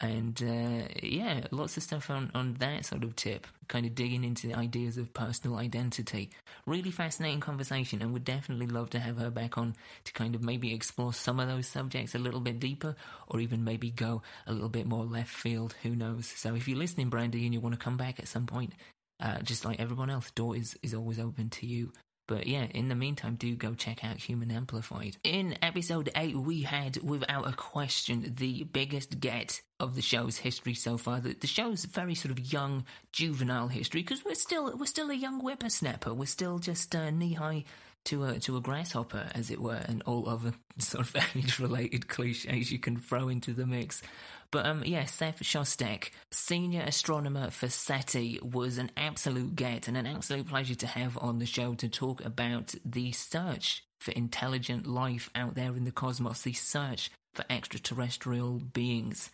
and 0.00 0.42
uh, 0.42 0.88
yeah, 1.02 1.42
lots 1.50 1.76
of 1.76 1.82
stuff 1.82 2.08
on, 2.08 2.30
on 2.34 2.54
that 2.54 2.86
sort 2.86 3.04
of 3.04 3.16
tip, 3.16 3.46
kind 3.68 3.84
of 3.84 3.94
digging 3.94 4.24
into 4.24 4.46
the 4.46 4.54
ideas 4.54 4.96
of 4.96 5.12
personal 5.12 5.58
identity. 5.58 6.30
Really 6.66 6.90
fascinating 6.90 7.40
conversation, 7.40 8.00
and 8.00 8.12
would 8.12 8.24
definitely 8.24 8.66
love 8.66 8.90
to 8.90 8.98
have 8.98 9.18
her 9.18 9.30
back 9.30 9.58
on 9.58 9.76
to 10.04 10.12
kind 10.12 10.34
of 10.34 10.42
maybe 10.42 10.72
explore 10.72 11.12
some 11.12 11.38
of 11.38 11.48
those 11.48 11.66
subjects 11.66 12.14
a 12.14 12.18
little 12.18 12.40
bit 12.40 12.58
deeper, 12.58 12.96
or 13.28 13.40
even 13.40 13.62
maybe 13.62 13.90
go 13.90 14.22
a 14.46 14.52
little 14.52 14.70
bit 14.70 14.86
more 14.86 15.04
left 15.04 15.34
field. 15.34 15.74
Who 15.82 15.94
knows? 15.94 16.26
So 16.26 16.54
if 16.54 16.66
you're 16.66 16.78
listening, 16.78 17.10
Brandy, 17.10 17.44
and 17.44 17.52
you 17.52 17.60
want 17.60 17.74
to 17.74 17.84
come 17.84 17.98
back 17.98 18.18
at 18.18 18.28
some 18.28 18.46
point, 18.46 18.72
uh, 19.20 19.40
just 19.42 19.64
like 19.66 19.78
everyone 19.80 20.08
else, 20.08 20.30
door 20.30 20.56
is, 20.56 20.78
is 20.82 20.94
always 20.94 21.18
open 21.18 21.50
to 21.50 21.66
you. 21.66 21.92
But 22.30 22.46
yeah, 22.46 22.66
in 22.72 22.86
the 22.86 22.94
meantime, 22.94 23.34
do 23.34 23.56
go 23.56 23.74
check 23.74 24.04
out 24.04 24.18
Human 24.18 24.52
Amplified. 24.52 25.16
In 25.24 25.58
episode 25.62 26.10
8, 26.14 26.36
we 26.36 26.62
had, 26.62 26.98
without 27.02 27.48
a 27.48 27.52
question, 27.52 28.34
the 28.36 28.62
biggest 28.62 29.18
get 29.18 29.60
of 29.80 29.96
the 29.96 30.00
show's 30.00 30.36
history 30.36 30.74
so 30.74 30.96
far. 30.96 31.18
The, 31.18 31.34
the 31.34 31.48
show's 31.48 31.86
very 31.86 32.14
sort 32.14 32.30
of 32.30 32.52
young, 32.52 32.84
juvenile 33.10 33.66
history, 33.66 34.02
because 34.02 34.24
we're 34.24 34.36
still, 34.36 34.76
we're 34.76 34.86
still 34.86 35.10
a 35.10 35.14
young 35.14 35.40
whippersnapper. 35.40 36.14
We're 36.14 36.26
still 36.26 36.60
just 36.60 36.94
uh, 36.94 37.10
knee 37.10 37.32
high 37.32 37.64
to 38.06 38.24
a 38.24 38.38
to 38.40 38.56
a 38.56 38.60
grasshopper, 38.60 39.30
as 39.34 39.50
it 39.50 39.60
were, 39.60 39.82
and 39.86 40.02
all 40.06 40.28
other 40.28 40.52
sort 40.78 41.06
of 41.06 41.16
age 41.36 41.58
related 41.58 42.08
cliches 42.08 42.72
you 42.72 42.78
can 42.78 42.96
throw 42.96 43.28
into 43.28 43.52
the 43.52 43.66
mix. 43.66 44.02
But 44.50 44.66
um, 44.66 44.82
yeah, 44.84 45.04
Seth 45.04 45.42
Shostak, 45.42 46.10
senior 46.32 46.82
astronomer 46.82 47.50
for 47.50 47.68
SETI, 47.68 48.40
was 48.42 48.78
an 48.78 48.90
absolute 48.96 49.54
get 49.54 49.86
and 49.86 49.96
an 49.96 50.06
absolute 50.06 50.48
pleasure 50.48 50.74
to 50.74 50.86
have 50.88 51.16
on 51.18 51.38
the 51.38 51.46
show 51.46 51.74
to 51.74 51.88
talk 51.88 52.24
about 52.24 52.74
the 52.84 53.12
search 53.12 53.84
for 54.00 54.10
intelligent 54.12 54.86
life 54.86 55.30
out 55.34 55.54
there 55.54 55.76
in 55.76 55.84
the 55.84 55.92
cosmos, 55.92 56.42
the 56.42 56.52
search 56.52 57.10
for 57.32 57.44
extraterrestrial 57.48 58.58
beings. 58.58 59.30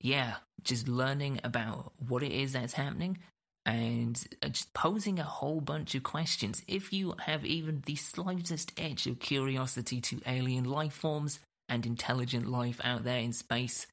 Yeah, 0.00 0.34
just 0.62 0.88
learning 0.88 1.40
about 1.42 1.92
what 1.98 2.22
it 2.22 2.32
is 2.32 2.52
that's 2.52 2.74
happening 2.74 3.18
and 3.66 4.22
uh, 4.42 4.48
just 4.48 4.72
posing 4.72 5.18
a 5.18 5.24
whole 5.24 5.60
bunch 5.60 5.94
of 5.94 6.02
questions. 6.02 6.62
If 6.66 6.92
you 6.92 7.14
have 7.26 7.44
even 7.44 7.82
the 7.86 7.96
slightest 7.96 8.72
edge 8.78 9.06
of 9.06 9.20
curiosity 9.20 10.00
to 10.02 10.20
alien 10.26 10.64
life 10.64 10.94
forms 10.94 11.40
and 11.68 11.86
intelligent 11.86 12.50
life 12.50 12.80
out 12.82 13.04
there 13.04 13.18
in 13.18 13.32
space, 13.32 13.86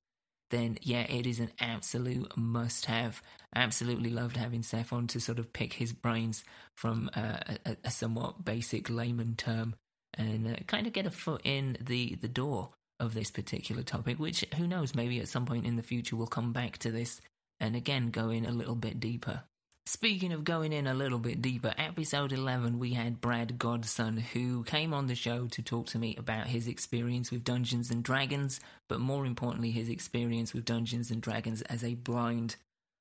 then 0.49 0.77
yeah, 0.81 1.01
it 1.01 1.27
is 1.27 1.39
an 1.39 1.51
absolute 1.59 2.35
must 2.37 2.85
have. 2.85 3.21
Absolutely 3.55 4.09
loved 4.09 4.37
having 4.37 4.63
Seth 4.63 4.93
on 4.93 5.07
to 5.07 5.19
sort 5.19 5.39
of 5.39 5.51
pick 5.51 5.73
his 5.73 5.93
brains 5.93 6.43
from 6.75 7.09
uh, 7.15 7.39
a, 7.65 7.77
a, 7.83 7.91
somewhat 7.91 8.45
basic 8.45 8.89
layman 8.89 9.35
term 9.35 9.75
and 10.13 10.47
uh, 10.47 10.55
kind 10.67 10.87
of 10.87 10.93
get 10.93 11.05
a 11.05 11.11
foot 11.11 11.41
in 11.43 11.77
the, 11.81 12.15
the 12.15 12.27
door 12.27 12.69
of 12.99 13.13
this 13.13 13.31
particular 13.31 13.83
topic, 13.83 14.19
which 14.19 14.45
who 14.55 14.67
knows, 14.67 14.95
maybe 14.95 15.19
at 15.19 15.27
some 15.27 15.45
point 15.45 15.65
in 15.65 15.75
the 15.75 15.83
future 15.83 16.15
we'll 16.15 16.27
come 16.27 16.53
back 16.53 16.77
to 16.79 16.91
this 16.91 17.21
and 17.59 17.75
again 17.75 18.09
go 18.09 18.29
in 18.29 18.45
a 18.45 18.51
little 18.51 18.75
bit 18.75 18.99
deeper. 18.99 19.43
Speaking 19.87 20.33
of 20.33 20.43
going 20.43 20.73
in 20.73 20.85
a 20.85 20.93
little 20.93 21.17
bit 21.17 21.41
deeper, 21.41 21.73
episode 21.77 22.33
11, 22.33 22.77
we 22.77 22.91
had 22.91 23.21
Brad 23.21 23.57
Godson, 23.57 24.17
who 24.17 24.65
came 24.65 24.93
on 24.93 25.07
the 25.07 25.15
show 25.15 25.47
to 25.47 25.61
talk 25.61 25.87
to 25.87 25.97
me 25.97 26.13
about 26.17 26.47
his 26.47 26.67
experience 26.67 27.31
with 27.31 27.45
Dungeons 27.45 27.89
and 27.89 28.03
Dragons, 28.03 28.59
but 28.89 28.99
more 28.99 29.25
importantly, 29.25 29.71
his 29.71 29.87
experience 29.87 30.53
with 30.53 30.65
Dungeons 30.65 31.09
and 31.09 31.21
Dragons 31.21 31.61
as 31.61 31.85
a 31.85 31.95
blind 31.95 32.57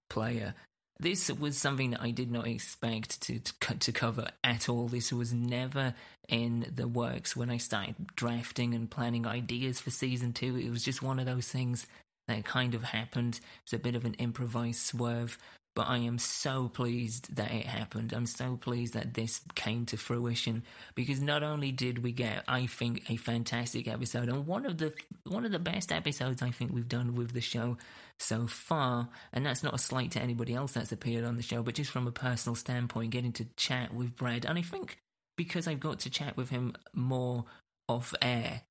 player. 0.09 0.55
This 1.01 1.29
was 1.29 1.59
something 1.59 1.91
that 1.91 2.03
I 2.03 2.13
did 2.13 2.31
not 2.31 2.47
expect 2.47 3.21
to, 3.23 3.41
to, 3.41 3.79
to 3.79 3.91
cover 3.91 4.29
at 4.45 4.69
all. 4.69 4.87
This 4.87 5.13
was 5.13 5.33
never 5.33 5.93
in 6.29 6.71
the 6.73 6.87
works 6.87 7.35
when 7.35 7.51
I 7.51 7.57
started 7.57 7.97
drafting 8.15 8.75
and 8.75 8.89
planning 8.89 9.27
ideas 9.27 9.81
for 9.81 9.91
season 9.91 10.33
two. 10.33 10.57
It 10.57 10.71
was 10.71 10.85
just 10.85 11.03
one 11.03 11.19
of 11.19 11.27
those 11.27 11.49
things 11.49 11.89
that 12.29 12.45
kind 12.45 12.77
of 12.77 12.85
happened. 12.85 13.39
It 13.39 13.73
was 13.73 13.81
a 13.81 13.83
bit 13.83 13.97
of 13.97 14.05
an 14.05 14.15
improvised 14.15 14.83
swerve 14.83 15.37
but 15.77 15.89
I 15.89 15.99
am 15.99 16.19
so 16.19 16.69
pleased 16.69 17.37
that 17.37 17.53
it 17.53 17.67
happened. 17.67 18.15
I'm 18.15 18.25
so 18.25 18.57
pleased 18.57 18.95
that 18.95 19.13
this 19.13 19.43
came 19.55 19.85
to 19.87 19.99
fruition 19.99 20.65
because 20.95 21.21
not 21.21 21.43
only 21.43 21.71
did 21.71 22.03
we 22.03 22.13
get, 22.13 22.45
I 22.49 22.65
think, 22.65 23.11
a 23.11 23.17
fantastic 23.17 23.87
episode 23.87 24.31
and 24.31 24.47
one 24.47 24.65
of 24.65 24.79
the 24.79 24.95
one 25.25 25.45
of 25.45 25.53
the 25.53 25.59
best 25.59 25.93
episodes 25.93 26.41
I 26.41 26.51
think 26.51 26.73
we've 26.73 26.89
done 26.89 27.15
with 27.15 27.33
the 27.33 27.43
show 27.43 27.77
so 28.19 28.47
far, 28.47 29.11
and 29.35 29.45
that's 29.45 29.63
not 29.63 29.75
a 29.75 29.79
slight 29.79 30.13
to 30.13 30.21
anybody 30.21 30.55
else 30.55 30.73
that's 30.73 30.93
appeared 30.93 31.25
on 31.25 31.37
the 31.37 31.43
show, 31.43 31.63
but 31.63 31.75
just 31.75 31.91
from 31.91 32.07
a 32.07 32.13
personal 32.13 32.57
standpoint, 32.57 33.11
getting 33.11 33.33
to 33.33 33.45
chat 33.57 33.93
with 33.93 34.17
Brad, 34.17 34.47
and 34.47 34.59
I 34.59 34.63
think 34.63 34.97
because 35.37 35.69
I've 35.69 35.81
got 35.81 36.01
to 36.01 36.11
chat 36.11 36.39
with 36.39 36.49
him 36.49 36.75
more 36.95 37.45
off 37.87 38.15
air 38.23 38.63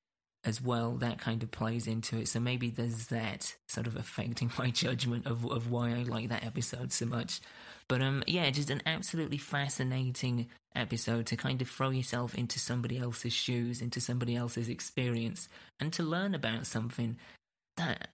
as 0.45 0.61
well, 0.61 0.93
that 0.93 1.17
kind 1.19 1.43
of 1.43 1.51
plays 1.51 1.87
into 1.87 2.17
it. 2.17 2.27
So 2.27 2.39
maybe 2.39 2.69
there's 2.69 3.07
that 3.07 3.55
sort 3.67 3.87
of 3.87 3.95
affecting 3.95 4.51
my 4.59 4.69
judgment 4.69 5.25
of 5.25 5.45
of 5.51 5.69
why 5.69 5.91
I 5.91 6.03
like 6.03 6.29
that 6.29 6.45
episode 6.45 6.91
so 6.91 7.05
much. 7.05 7.41
But 7.87 8.01
um, 8.01 8.23
yeah, 8.27 8.49
just 8.49 8.69
an 8.69 8.81
absolutely 8.85 9.37
fascinating 9.37 10.47
episode 10.75 11.27
to 11.27 11.37
kind 11.37 11.61
of 11.61 11.69
throw 11.69 11.91
yourself 11.91 12.35
into 12.35 12.59
somebody 12.59 12.97
else's 12.97 13.33
shoes, 13.33 13.81
into 13.81 14.01
somebody 14.01 14.35
else's 14.35 14.69
experience, 14.69 15.47
and 15.79 15.93
to 15.93 16.03
learn 16.03 16.33
about 16.33 16.65
something 16.65 17.17
that 17.77 18.09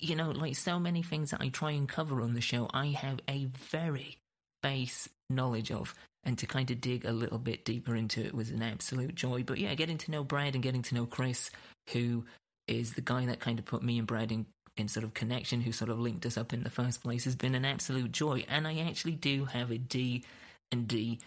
you 0.00 0.16
know, 0.16 0.30
like 0.30 0.56
so 0.56 0.78
many 0.78 1.02
things 1.02 1.30
that 1.30 1.40
I 1.40 1.48
try 1.48 1.72
and 1.72 1.88
cover 1.88 2.22
on 2.22 2.34
the 2.34 2.40
show, 2.40 2.68
I 2.72 2.86
have 2.86 3.20
a 3.28 3.44
very 3.44 4.18
base 4.62 5.08
knowledge 5.34 5.70
of. 5.70 5.94
And 6.24 6.38
to 6.38 6.46
kind 6.46 6.70
of 6.70 6.80
dig 6.80 7.04
a 7.04 7.12
little 7.12 7.38
bit 7.38 7.64
deeper 7.64 7.96
into 7.96 8.24
it 8.24 8.32
was 8.32 8.50
an 8.50 8.62
absolute 8.62 9.16
joy. 9.16 9.42
But 9.42 9.58
yeah, 9.58 9.74
getting 9.74 9.98
to 9.98 10.10
know 10.12 10.22
Brad 10.22 10.54
and 10.54 10.62
getting 10.62 10.82
to 10.82 10.94
know 10.94 11.04
Chris, 11.04 11.50
who 11.90 12.24
is 12.68 12.94
the 12.94 13.00
guy 13.00 13.26
that 13.26 13.40
kind 13.40 13.58
of 13.58 13.64
put 13.64 13.82
me 13.82 13.98
and 13.98 14.06
Brad 14.06 14.30
in, 14.30 14.46
in 14.76 14.86
sort 14.86 15.02
of 15.02 15.14
connection, 15.14 15.62
who 15.62 15.72
sort 15.72 15.90
of 15.90 15.98
linked 15.98 16.24
us 16.24 16.38
up 16.38 16.52
in 16.52 16.62
the 16.62 16.70
first 16.70 17.02
place, 17.02 17.24
has 17.24 17.34
been 17.34 17.56
an 17.56 17.64
absolute 17.64 18.12
joy. 18.12 18.44
And 18.48 18.68
I 18.68 18.78
actually 18.78 19.16
do 19.16 19.46
have 19.46 19.72
a 19.72 19.78
D 19.78 20.22
and 20.70 20.86
D 20.86 21.18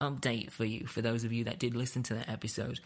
update 0.00 0.52
for 0.52 0.64
you, 0.64 0.86
for 0.86 1.02
those 1.02 1.24
of 1.24 1.32
you 1.32 1.44
that 1.44 1.58
did 1.58 1.74
listen 1.74 2.04
to 2.04 2.14
that 2.14 2.28
episode. 2.28 2.78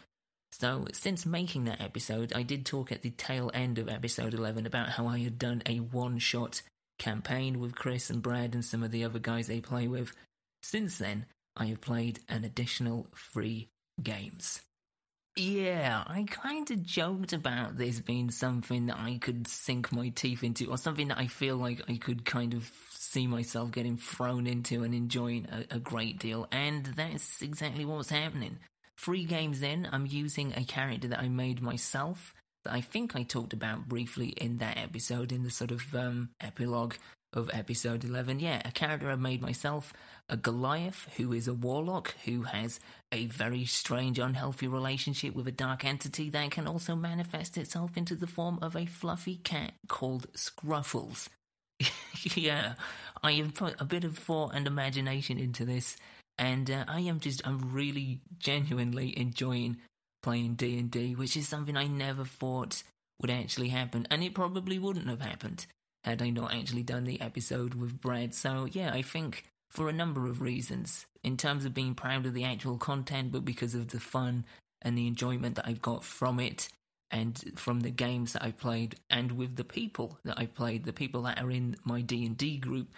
So, 0.53 0.87
since 0.93 1.27
making 1.27 1.64
that 1.64 1.81
episode, 1.81 2.33
I 2.35 2.43
did 2.43 2.64
talk 2.64 2.91
at 2.91 3.03
the 3.03 3.11
tail 3.11 3.51
end 3.53 3.79
of 3.79 3.88
episode 3.88 4.35
11 4.35 4.67
about 4.67 4.88
how 4.91 5.07
I 5.07 5.19
had 5.19 5.38
done 5.38 5.62
a 5.67 5.77
one 5.77 6.19
shot 6.19 6.62
campaign 6.99 7.61
with 7.61 7.75
Chris 7.75 8.11
and 8.11 8.23
Brad 8.23 8.55
and 8.55 8.64
some 8.64 8.83
of 8.83 8.91
the 8.91 9.05
other 9.05 9.19
guys 9.19 9.47
they 9.47 9.61
play 9.61 9.87
with. 9.87 10.12
Since 10.62 10.99
then, 10.99 11.27
I 11.57 11.66
have 11.66 11.81
played 11.81 12.21
an 12.29 12.44
additional 12.44 13.09
three 13.14 13.68
games. 14.03 14.61
Yeah, 15.37 16.03
I 16.05 16.25
kind 16.29 16.68
of 16.68 16.83
joked 16.83 17.33
about 17.33 17.77
this 17.79 18.01
being 18.01 18.33
something 18.33 18.87
that 18.87 18.99
I 18.99 19.18
could 19.21 19.47
sink 19.47 19.92
my 19.92 20.09
teeth 20.09 20.42
into, 20.42 20.66
or 20.66 20.77
something 20.77 21.09
that 21.09 21.18
I 21.18 21.29
feel 21.29 21.57
like 21.57 21.88
I 21.88 21.97
could 21.97 22.25
kind 22.25 22.55
of 22.55 22.71
see 22.90 23.29
myself 23.29 23.71
getting 23.71 23.97
thrown 23.97 24.49
into 24.49 24.83
and 24.83 24.92
enjoying 24.92 25.47
a, 25.53 25.77
a 25.77 25.79
great 25.79 26.18
deal, 26.18 26.49
and 26.51 26.85
that's 26.85 27.40
exactly 27.40 27.85
what's 27.85 28.11
happening. 28.11 28.59
Three 28.97 29.25
games 29.25 29.62
in, 29.62 29.88
I'm 29.92 30.07
using 30.07 30.55
a 30.57 30.64
character 30.64 31.07
that 31.09 31.21
I 31.21 31.29
made 31.29 31.62
myself 31.62 32.35
that 32.64 32.75
I 32.75 32.81
think 32.81 33.14
I 33.14 33.23
talked 33.23 33.53
about 33.53 33.88
briefly 33.88 34.29
in 34.29 34.59
that 34.59 34.77
episode, 34.77 35.31
in 35.31 35.44
the 35.44 35.51
sort 35.51 35.71
of 35.71 35.94
um, 35.94 36.31
epilogue 36.40 36.94
of 37.33 37.49
episode 37.53 38.05
11. 38.05 38.40
Yeah, 38.40 38.61
a 38.64 38.73
character 38.73 39.11
I 39.11 39.16
made 39.16 39.40
myself, 39.40 39.92
a 40.29 40.37
Goliath, 40.37 41.09
who 41.17 41.33
is 41.33 41.49
a 41.49 41.55
warlock 41.55 42.14
who 42.25 42.43
has 42.43 42.81
a 43.11 43.27
very 43.27 43.64
strange, 43.64 44.19
unhealthy 44.19 44.69
relationship 44.69 45.35
with 45.35 45.49
a 45.49 45.53
dark 45.53 45.85
entity 45.85 46.29
that 46.31 46.51
can 46.51 46.67
also 46.67 46.95
manifest 46.95 47.57
itself 47.57 47.97
into 47.97 48.14
the 48.14 48.27
form 48.27 48.59
of 48.61 48.77
a 48.77 48.87
fluffy 48.87 49.37
cat 49.37 49.73
called 49.88 50.31
Scruffles. 50.35 51.29
yeah, 52.35 52.75
I 53.23 53.33
have 53.33 53.55
put 53.55 53.81
a 53.81 53.85
bit 53.85 54.05
of 54.05 54.19
thought 54.19 54.55
and 54.55 54.67
imagination 54.67 55.38
into 55.38 55.64
this 55.64 55.97
and 56.38 56.71
uh, 56.71 56.85
I 56.87 57.01
am 57.01 57.21
just 57.21 57.47
I'm 57.47 57.73
really 57.73 58.21
genuinely 58.38 59.19
enjoying 59.19 59.79
playing 60.23 60.55
D 60.55 60.79
and 60.79 60.91
D, 60.91 61.14
which 61.14 61.37
is 61.37 61.49
something 61.49 61.77
I 61.77 61.87
never 61.87 62.25
thought 62.25 62.83
would 63.21 63.31
actually 63.31 63.69
happen, 63.69 64.07
and 64.11 64.23
it 64.23 64.35
probably 64.35 64.79
wouldn't 64.79 65.09
have 65.09 65.21
happened 65.21 65.67
had 66.05 66.23
I 66.23 66.31
not 66.31 66.55
actually 66.55 66.85
done 66.85 67.05
the 67.05 67.21
episode 67.21 67.75
with 67.75 68.01
Brad. 68.01 68.35
So 68.35 68.69
yeah, 68.71 68.93
I 68.95 69.03
think 69.03 69.45
for 69.70 69.88
a 69.88 69.92
number 69.92 70.26
of 70.26 70.40
reasons, 70.40 71.07
in 71.22 71.37
terms 71.37 71.64
of 71.64 71.74
being 71.74 71.94
proud 71.94 72.26
of 72.26 72.35
the 72.35 72.44
actual 72.44 72.78
content, 72.78 73.33
but 73.33 73.44
because 73.44 73.74
of 73.74 73.88
the 73.88 74.00
fun 74.00 74.44
and 74.83 74.96
the 74.96 75.07
enjoyment 75.07 75.57
that 75.57 75.66
I've 75.66 75.83
got 75.83 76.04
from 76.04 76.40
it. 76.40 76.68
And 77.11 77.52
from 77.57 77.81
the 77.81 77.90
games 77.90 78.35
that 78.35 78.42
I 78.42 78.50
played, 78.50 78.96
and 79.09 79.33
with 79.33 79.57
the 79.57 79.64
people 79.64 80.18
that 80.24 80.38
I 80.38 80.44
played, 80.44 80.85
the 80.85 80.92
people 80.92 81.22
that 81.22 81.40
are 81.40 81.50
in 81.50 81.76
my 81.83 82.02
D 82.02 82.26
and 82.26 82.37
D 82.37 82.59
group, 82.59 82.88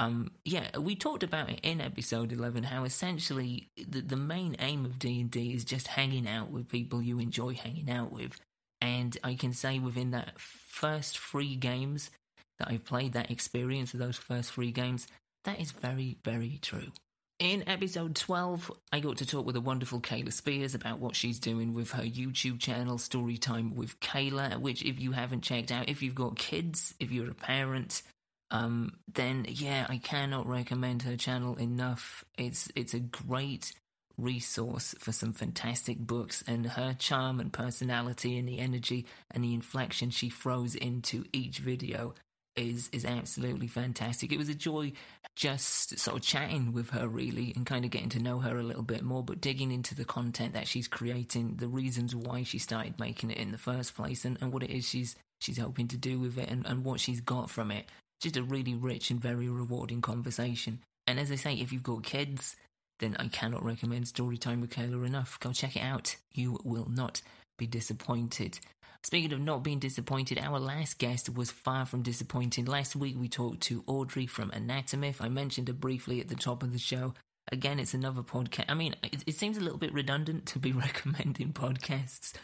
um, 0.00 0.30
yeah, 0.46 0.78
we 0.78 0.94
talked 0.96 1.22
about 1.22 1.50
it 1.50 1.60
in 1.62 1.80
episode 1.80 2.32
11 2.32 2.64
how 2.64 2.84
essentially 2.84 3.68
the, 3.76 4.00
the 4.00 4.16
main 4.16 4.56
aim 4.58 4.86
of 4.86 4.98
D&D 4.98 5.52
is 5.52 5.62
just 5.62 5.88
hanging 5.88 6.26
out 6.26 6.50
with 6.50 6.68
people 6.68 7.02
you 7.02 7.18
enjoy 7.18 7.52
hanging 7.52 7.90
out 7.90 8.10
with. 8.10 8.40
And 8.80 9.16
I 9.22 9.34
can 9.34 9.52
say 9.52 9.78
within 9.78 10.10
that 10.12 10.40
first 10.40 11.18
three 11.18 11.54
games 11.54 12.10
that 12.58 12.68
I've 12.68 12.86
played, 12.86 13.12
that 13.12 13.30
experience 13.30 13.92
of 13.92 14.00
those 14.00 14.16
first 14.16 14.52
three 14.52 14.70
games, 14.72 15.06
that 15.44 15.60
is 15.60 15.72
very, 15.72 16.18
very 16.24 16.58
true. 16.62 16.92
In 17.38 17.66
episode 17.66 18.16
12, 18.16 18.70
I 18.92 19.00
got 19.00 19.16
to 19.16 19.26
talk 19.26 19.46
with 19.46 19.54
the 19.54 19.62
wonderful 19.62 19.98
Kayla 19.98 20.30
Spears 20.30 20.74
about 20.74 20.98
what 20.98 21.16
she's 21.16 21.38
doing 21.38 21.72
with 21.72 21.92
her 21.92 22.02
YouTube 22.02 22.60
channel, 22.60 22.98
Storytime 22.98 23.72
with 23.72 23.98
Kayla, 24.00 24.60
which, 24.60 24.82
if 24.82 25.00
you 25.00 25.12
haven't 25.12 25.40
checked 25.40 25.72
out, 25.72 25.88
if 25.88 26.02
you've 26.02 26.14
got 26.14 26.36
kids, 26.36 26.94
if 27.00 27.10
you're 27.10 27.30
a 27.30 27.34
parent, 27.34 28.02
um, 28.50 28.92
then 29.10 29.46
yeah, 29.48 29.86
I 29.88 29.96
cannot 29.96 30.46
recommend 30.46 31.02
her 31.02 31.16
channel 31.16 31.56
enough. 31.56 32.24
It's 32.36 32.68
it's 32.74 32.92
a 32.92 33.00
great 33.00 33.72
resource 34.18 34.94
for 34.98 35.12
some 35.12 35.32
fantastic 35.32 35.98
books, 35.98 36.44
and 36.46 36.66
her 36.66 36.94
charm 36.98 37.40
and 37.40 37.50
personality 37.50 38.36
and 38.38 38.46
the 38.46 38.58
energy 38.58 39.06
and 39.30 39.42
the 39.42 39.54
inflection 39.54 40.10
she 40.10 40.28
throws 40.28 40.74
into 40.74 41.24
each 41.32 41.58
video 41.58 42.14
is 42.60 42.88
is 42.92 43.04
absolutely 43.04 43.66
fantastic. 43.66 44.32
It 44.32 44.38
was 44.38 44.48
a 44.48 44.54
joy 44.54 44.92
just 45.36 45.98
sort 45.98 46.16
of 46.16 46.22
chatting 46.22 46.72
with 46.72 46.90
her 46.90 47.08
really 47.08 47.52
and 47.56 47.64
kind 47.64 47.84
of 47.84 47.90
getting 47.90 48.10
to 48.10 48.22
know 48.22 48.40
her 48.40 48.58
a 48.58 48.62
little 48.62 48.82
bit 48.82 49.02
more, 49.02 49.22
but 49.22 49.40
digging 49.40 49.72
into 49.72 49.94
the 49.94 50.04
content 50.04 50.54
that 50.54 50.68
she's 50.68 50.88
creating, 50.88 51.56
the 51.56 51.68
reasons 51.68 52.14
why 52.14 52.42
she 52.42 52.58
started 52.58 52.98
making 52.98 53.30
it 53.30 53.38
in 53.38 53.52
the 53.52 53.58
first 53.58 53.94
place 53.94 54.24
and, 54.24 54.38
and 54.40 54.52
what 54.52 54.62
it 54.62 54.70
is 54.70 54.88
she's 54.88 55.16
she's 55.40 55.58
hoping 55.58 55.88
to 55.88 55.96
do 55.96 56.18
with 56.18 56.36
it 56.38 56.48
and, 56.48 56.66
and 56.66 56.84
what 56.84 57.00
she's 57.00 57.20
got 57.20 57.48
from 57.48 57.70
it 57.70 57.86
just 58.20 58.36
a 58.36 58.42
really 58.42 58.74
rich 58.74 59.10
and 59.10 59.20
very 59.20 59.48
rewarding 59.48 60.02
conversation. 60.02 60.80
And 61.06 61.18
as 61.18 61.32
I 61.32 61.36
say, 61.36 61.54
if 61.54 61.72
you've 61.72 61.82
got 61.82 62.04
kids, 62.04 62.54
then 62.98 63.16
I 63.18 63.28
cannot 63.28 63.64
recommend 63.64 64.04
Storytime 64.04 64.60
with 64.60 64.70
Kayla 64.70 65.06
enough. 65.06 65.40
Go 65.40 65.52
check 65.52 65.76
it 65.76 65.82
out. 65.82 66.16
You 66.32 66.60
will 66.62 66.88
not 66.88 67.22
be 67.58 67.66
disappointed. 67.66 68.60
Speaking 69.02 69.32
of 69.32 69.40
not 69.40 69.62
being 69.62 69.78
disappointed, 69.78 70.38
our 70.38 70.60
last 70.60 70.98
guest 70.98 71.34
was 71.34 71.50
far 71.50 71.86
from 71.86 72.02
disappointing. 72.02 72.66
Last 72.66 72.94
week 72.94 73.16
we 73.18 73.28
talked 73.28 73.62
to 73.62 73.82
Audrey 73.86 74.26
from 74.26 74.50
Anatomyth. 74.50 75.22
I 75.22 75.28
mentioned 75.28 75.68
her 75.68 75.74
briefly 75.74 76.20
at 76.20 76.28
the 76.28 76.34
top 76.34 76.62
of 76.62 76.72
the 76.72 76.78
show. 76.78 77.14
Again, 77.50 77.78
it's 77.80 77.94
another 77.94 78.22
podcast. 78.22 78.66
I 78.68 78.74
mean, 78.74 78.94
it, 79.02 79.24
it 79.26 79.34
seems 79.34 79.56
a 79.56 79.60
little 79.60 79.78
bit 79.78 79.94
redundant 79.94 80.46
to 80.46 80.58
be 80.58 80.72
recommending 80.86 81.52
podcasts, 81.52 82.34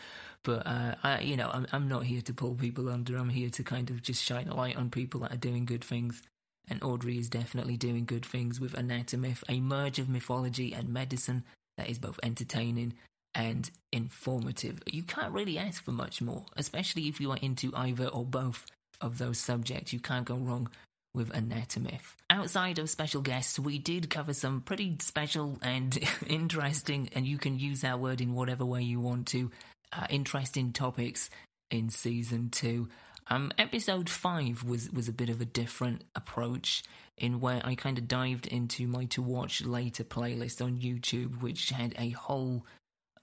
but 0.43 0.67
uh, 0.67 0.95
I, 1.03 1.21
you 1.21 1.37
know, 1.37 1.51
I'm 1.53 1.67
I'm 1.73 1.89
not 1.89 2.05
here 2.05 2.23
to 2.23 2.33
pull 2.33 2.55
people 2.55 2.89
under. 2.89 3.17
I'm 3.17 3.29
here 3.29 3.51
to 3.51 3.63
kind 3.63 3.91
of 3.91 4.03
just 4.03 4.25
shine 4.25 4.49
a 4.49 4.57
light 4.57 4.77
on 4.77 4.91
people 4.91 5.21
that 5.21 5.35
are 5.35 5.39
doing 5.39 5.67
good 5.67 5.85
things. 5.85 6.23
And 6.69 6.83
Audrey 6.83 7.19
is 7.19 7.29
definitely 7.29 7.77
doing 7.77 8.07
good 8.07 8.25
things 8.25 8.59
with 8.59 8.75
Anatomyth, 8.75 9.45
a 9.49 9.61
merge 9.61 10.01
of 10.01 10.09
mythology 10.09 10.73
and 10.73 10.89
medicine 10.89 11.45
that 11.77 11.89
is 11.89 11.99
both 11.99 12.19
entertaining 12.25 12.95
and 13.37 13.71
informative. 13.93 14.81
You 14.91 15.03
can't 15.03 15.33
really 15.33 15.59
ask 15.59 15.85
for 15.85 15.93
much 15.93 16.23
more, 16.23 16.47
especially 16.57 17.07
if 17.07 17.21
you 17.21 17.31
are 17.31 17.39
into 17.41 17.71
either 17.77 18.07
or 18.07 18.25
both 18.25 18.65
of 19.01 19.19
those 19.19 19.39
subjects. 19.39 19.93
You 19.93 20.01
can't 20.01 20.25
go 20.25 20.37
wrong 20.37 20.71
with 21.15 21.31
Anatomyth. 21.33 22.17
Outside 22.31 22.79
of 22.79 22.89
special 22.91 23.21
guests, 23.21 23.59
we 23.59 23.79
did 23.79 24.09
cover 24.09 24.33
some 24.33 24.63
pretty 24.63 24.97
special 25.01 25.59
and 25.63 25.99
interesting, 26.27 27.11
and 27.15 27.27
you 27.27 27.37
can 27.37 27.59
use 27.59 27.83
that 27.83 28.01
word 28.01 28.21
in 28.21 28.35
whatever 28.35 28.65
way 28.65 28.83
you 28.83 29.01
want 29.01 29.27
to, 29.29 29.51
uh, 29.93 30.07
interesting 30.09 30.73
topics 30.73 31.29
in 31.71 31.91
season 31.91 32.49
two. 32.49 32.89
Um, 33.29 33.53
episode 33.59 34.09
five 34.09 34.63
was 34.63 34.91
was 34.93 35.09
a 35.09 35.13
bit 35.13 35.31
of 35.31 35.41
a 35.41 35.45
different 35.45 36.05
approach 36.15 36.85
in 37.19 37.41
where 37.41 37.61
I 37.65 37.75
kind 37.75 37.99
of 37.99 38.07
dived 38.07 38.47
into 38.47 38.87
my 38.87 39.07
to 39.07 39.21
watch 39.21 39.63
later 39.65 40.05
playlist 40.05 40.65
on 40.65 40.79
YouTube, 40.79 41.43
which 41.43 41.71
had 41.71 41.95
a 41.99 42.11
whole 42.11 42.65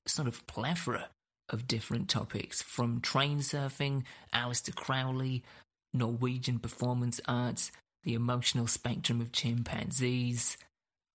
sort 0.05 0.27
of 0.27 0.45
plethora 0.47 1.09
of 1.49 1.67
different 1.67 2.09
topics 2.09 2.61
from 2.61 3.01
train 3.01 3.39
surfing, 3.39 4.03
Aleister 4.33 4.73
Crowley, 4.73 5.43
Norwegian 5.93 6.59
performance 6.59 7.19
arts, 7.27 7.71
the 8.03 8.13
emotional 8.13 8.67
spectrum 8.67 9.21
of 9.21 9.31
chimpanzees, 9.31 10.57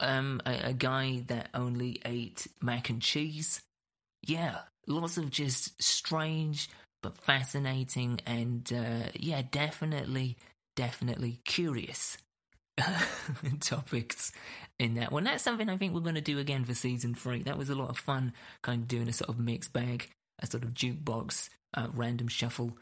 um, 0.01 0.40
a, 0.46 0.68
a 0.68 0.72
guy 0.72 1.24
that 1.27 1.48
only 1.55 2.01
ate 2.05 2.46
mac 2.62 2.88
and 2.88 3.03
cheese. 3.03 3.62
Yeah, 4.22 4.59
lots 4.87 5.16
of 5.16 5.31
just 5.31 5.83
strange 5.83 6.68
but 7.03 7.16
fascinating 7.16 8.20
and 8.27 8.70
uh, 8.72 9.09
yeah, 9.14 9.42
definitely, 9.51 10.37
definitely 10.77 11.40
curious 11.44 12.18
topics 13.61 14.33
in 14.79 14.95
that 14.95 15.12
one. 15.12 15.25
That's 15.25 15.43
something 15.43 15.69
I 15.69 15.77
think 15.77 15.93
we're 15.93 16.01
going 16.01 16.14
to 16.14 16.21
do 16.21 16.38
again 16.38 16.64
for 16.64 16.75
season 16.75 17.14
three. 17.14 17.43
That 17.43 17.59
was 17.59 17.71
a 17.71 17.75
lot 17.75 17.91
of 17.91 17.99
fun, 17.99 18.33
kind 18.62 18.83
of 18.83 18.88
doing 18.88 19.09
a 19.09 19.12
sort 19.12 19.31
of 19.31 19.38
mixed 19.38 19.73
bag, 19.73 20.09
a 20.38 20.47
sort 20.47 20.62
of 20.62 20.75
jukebox, 20.75 21.51
uh, 21.75 21.88
random 21.95 22.29
shuffle 22.29 22.79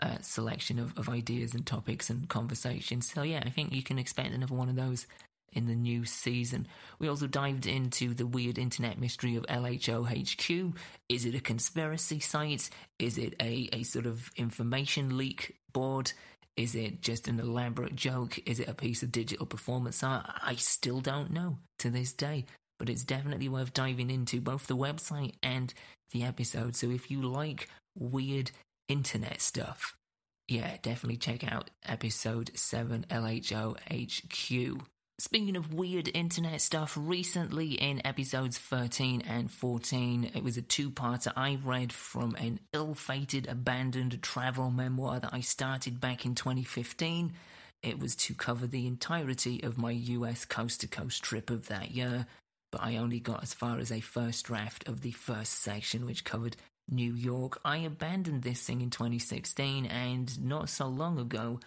uh, 0.00 0.18
selection 0.20 0.78
of, 0.78 0.96
of 0.96 1.08
ideas 1.08 1.54
and 1.54 1.66
topics 1.66 2.10
and 2.10 2.28
conversations. 2.28 3.10
So 3.12 3.22
yeah, 3.22 3.42
I 3.44 3.50
think 3.50 3.72
you 3.72 3.82
can 3.82 3.98
expect 3.98 4.32
another 4.32 4.54
one 4.54 4.68
of 4.68 4.76
those 4.76 5.06
in 5.52 5.66
the 5.66 5.74
new 5.74 6.04
season. 6.04 6.66
We 6.98 7.08
also 7.08 7.26
dived 7.26 7.66
into 7.66 8.14
the 8.14 8.26
weird 8.26 8.58
internet 8.58 8.98
mystery 8.98 9.36
of 9.36 9.46
LHOHQ. 9.46 10.76
Is 11.08 11.24
it 11.24 11.34
a 11.34 11.40
conspiracy 11.40 12.20
site? 12.20 12.68
Is 12.98 13.18
it 13.18 13.34
a, 13.40 13.68
a 13.72 13.82
sort 13.82 14.06
of 14.06 14.30
information 14.36 15.16
leak 15.16 15.56
board? 15.72 16.12
Is 16.58 16.74
it 16.74 17.02
just 17.02 17.28
an 17.28 17.38
elaborate 17.38 17.94
joke? 17.94 18.40
Is 18.44 18.58
it 18.58 18.68
a 18.68 18.74
piece 18.74 19.04
of 19.04 19.12
digital 19.12 19.46
performance 19.46 20.02
art? 20.02 20.26
I 20.42 20.56
still 20.56 21.00
don't 21.00 21.30
know 21.30 21.58
to 21.78 21.88
this 21.88 22.12
day, 22.12 22.46
but 22.80 22.88
it's 22.88 23.04
definitely 23.04 23.48
worth 23.48 23.72
diving 23.72 24.10
into 24.10 24.40
both 24.40 24.66
the 24.66 24.76
website 24.76 25.34
and 25.40 25.72
the 26.10 26.24
episode. 26.24 26.74
So 26.74 26.90
if 26.90 27.12
you 27.12 27.22
like 27.22 27.68
weird 27.96 28.50
internet 28.88 29.40
stuff, 29.40 29.96
yeah, 30.48 30.78
definitely 30.82 31.18
check 31.18 31.50
out 31.50 31.70
episode 31.86 32.50
7 32.54 33.06
LHOHQ. 33.08 34.80
Speaking 35.20 35.56
of 35.56 35.74
weird 35.74 36.08
internet 36.14 36.60
stuff, 36.60 36.96
recently 36.96 37.72
in 37.72 38.06
episodes 38.06 38.56
13 38.56 39.22
and 39.22 39.50
14, 39.50 40.30
it 40.32 40.44
was 40.44 40.56
a 40.56 40.62
two 40.62 40.92
parter 40.92 41.32
I 41.34 41.58
read 41.64 41.92
from 41.92 42.36
an 42.36 42.60
ill 42.72 42.94
fated, 42.94 43.48
abandoned 43.48 44.22
travel 44.22 44.70
memoir 44.70 45.18
that 45.18 45.34
I 45.34 45.40
started 45.40 46.00
back 46.00 46.24
in 46.24 46.36
2015. 46.36 47.32
It 47.82 47.98
was 47.98 48.14
to 48.14 48.34
cover 48.34 48.68
the 48.68 48.86
entirety 48.86 49.60
of 49.64 49.76
my 49.76 49.90
US 49.90 50.44
coast 50.44 50.82
to 50.82 50.86
coast 50.86 51.24
trip 51.24 51.50
of 51.50 51.66
that 51.66 51.90
year, 51.90 52.26
but 52.70 52.84
I 52.84 52.98
only 52.98 53.18
got 53.18 53.42
as 53.42 53.52
far 53.52 53.78
as 53.78 53.90
a 53.90 53.98
first 53.98 54.46
draft 54.46 54.86
of 54.86 55.00
the 55.00 55.10
first 55.10 55.54
section, 55.54 56.06
which 56.06 56.22
covered 56.22 56.56
New 56.88 57.12
York. 57.12 57.58
I 57.64 57.78
abandoned 57.78 58.42
this 58.42 58.62
thing 58.62 58.82
in 58.82 58.90
2016, 58.90 59.84
and 59.86 60.44
not 60.44 60.68
so 60.68 60.86
long 60.86 61.18
ago, 61.18 61.58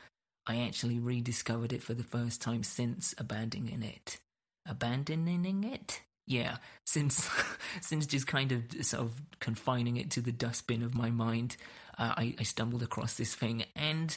I 0.48 0.62
actually 0.62 1.00
rediscovered 1.00 1.74
it 1.74 1.84
for 1.84 1.94
the 1.94 2.04
first 2.04 2.42
time 2.42 2.64
since 2.64 3.14
abandoning 3.18 3.84
it. 3.84 4.20
Abandoning 4.68 5.64
it? 5.64 6.02
Yeah, 6.28 6.58
since 6.86 7.30
since 7.82 8.06
just 8.06 8.28
kind 8.28 8.52
of 8.52 8.64
sort 8.82 9.04
of 9.04 9.22
confining 9.40 9.98
it 9.98 10.12
to 10.12 10.22
the 10.22 10.32
dustbin 10.32 10.84
of 10.84 10.96
my 10.96 11.10
mind, 11.10 11.58
uh, 11.98 12.14
I, 12.18 12.36
I 12.40 12.44
stumbled 12.44 12.84
across 12.84 13.16
this 13.16 13.36
thing 13.36 13.64
and 13.76 14.16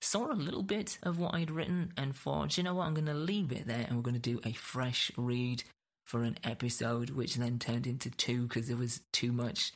saw 0.00 0.30
a 0.30 0.34
little 0.34 0.62
bit 0.62 0.98
of 1.02 1.18
what 1.18 1.34
I'd 1.34 1.50
written 1.50 1.92
and 1.96 2.14
thought, 2.14 2.58
you 2.58 2.62
know 2.62 2.74
what, 2.74 2.86
I'm 2.86 2.94
going 2.94 3.06
to 3.06 3.14
leave 3.14 3.52
it 3.52 3.66
there 3.66 3.86
and 3.88 3.96
we're 3.96 4.02
going 4.02 4.20
to 4.20 4.20
do 4.20 4.40
a 4.44 4.52
fresh 4.52 5.10
read 5.16 5.64
for 6.04 6.22
an 6.22 6.36
episode, 6.44 7.10
which 7.10 7.36
then 7.36 7.58
turned 7.58 7.86
into 7.86 8.10
two 8.10 8.46
because 8.46 8.68
there 8.68 8.76
was 8.76 9.00
too 9.12 9.32
much 9.32 9.72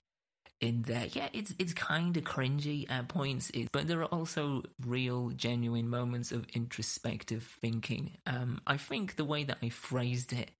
in 0.60 0.82
there. 0.82 1.06
Yeah, 1.12 1.28
it's 1.32 1.54
it's 1.58 1.72
kind 1.72 2.16
of 2.16 2.24
cringy 2.24 2.90
at 2.90 3.08
points, 3.08 3.50
but 3.72 3.86
there 3.86 4.00
are 4.00 4.06
also 4.06 4.64
real, 4.84 5.30
genuine 5.30 5.88
moments 5.88 6.32
of 6.32 6.46
introspective 6.54 7.44
thinking. 7.60 8.18
Um, 8.26 8.60
I 8.66 8.76
think 8.76 9.16
the 9.16 9.24
way 9.24 9.44
that 9.44 9.58
I 9.62 9.68
phrased 9.68 10.32
it 10.32 10.50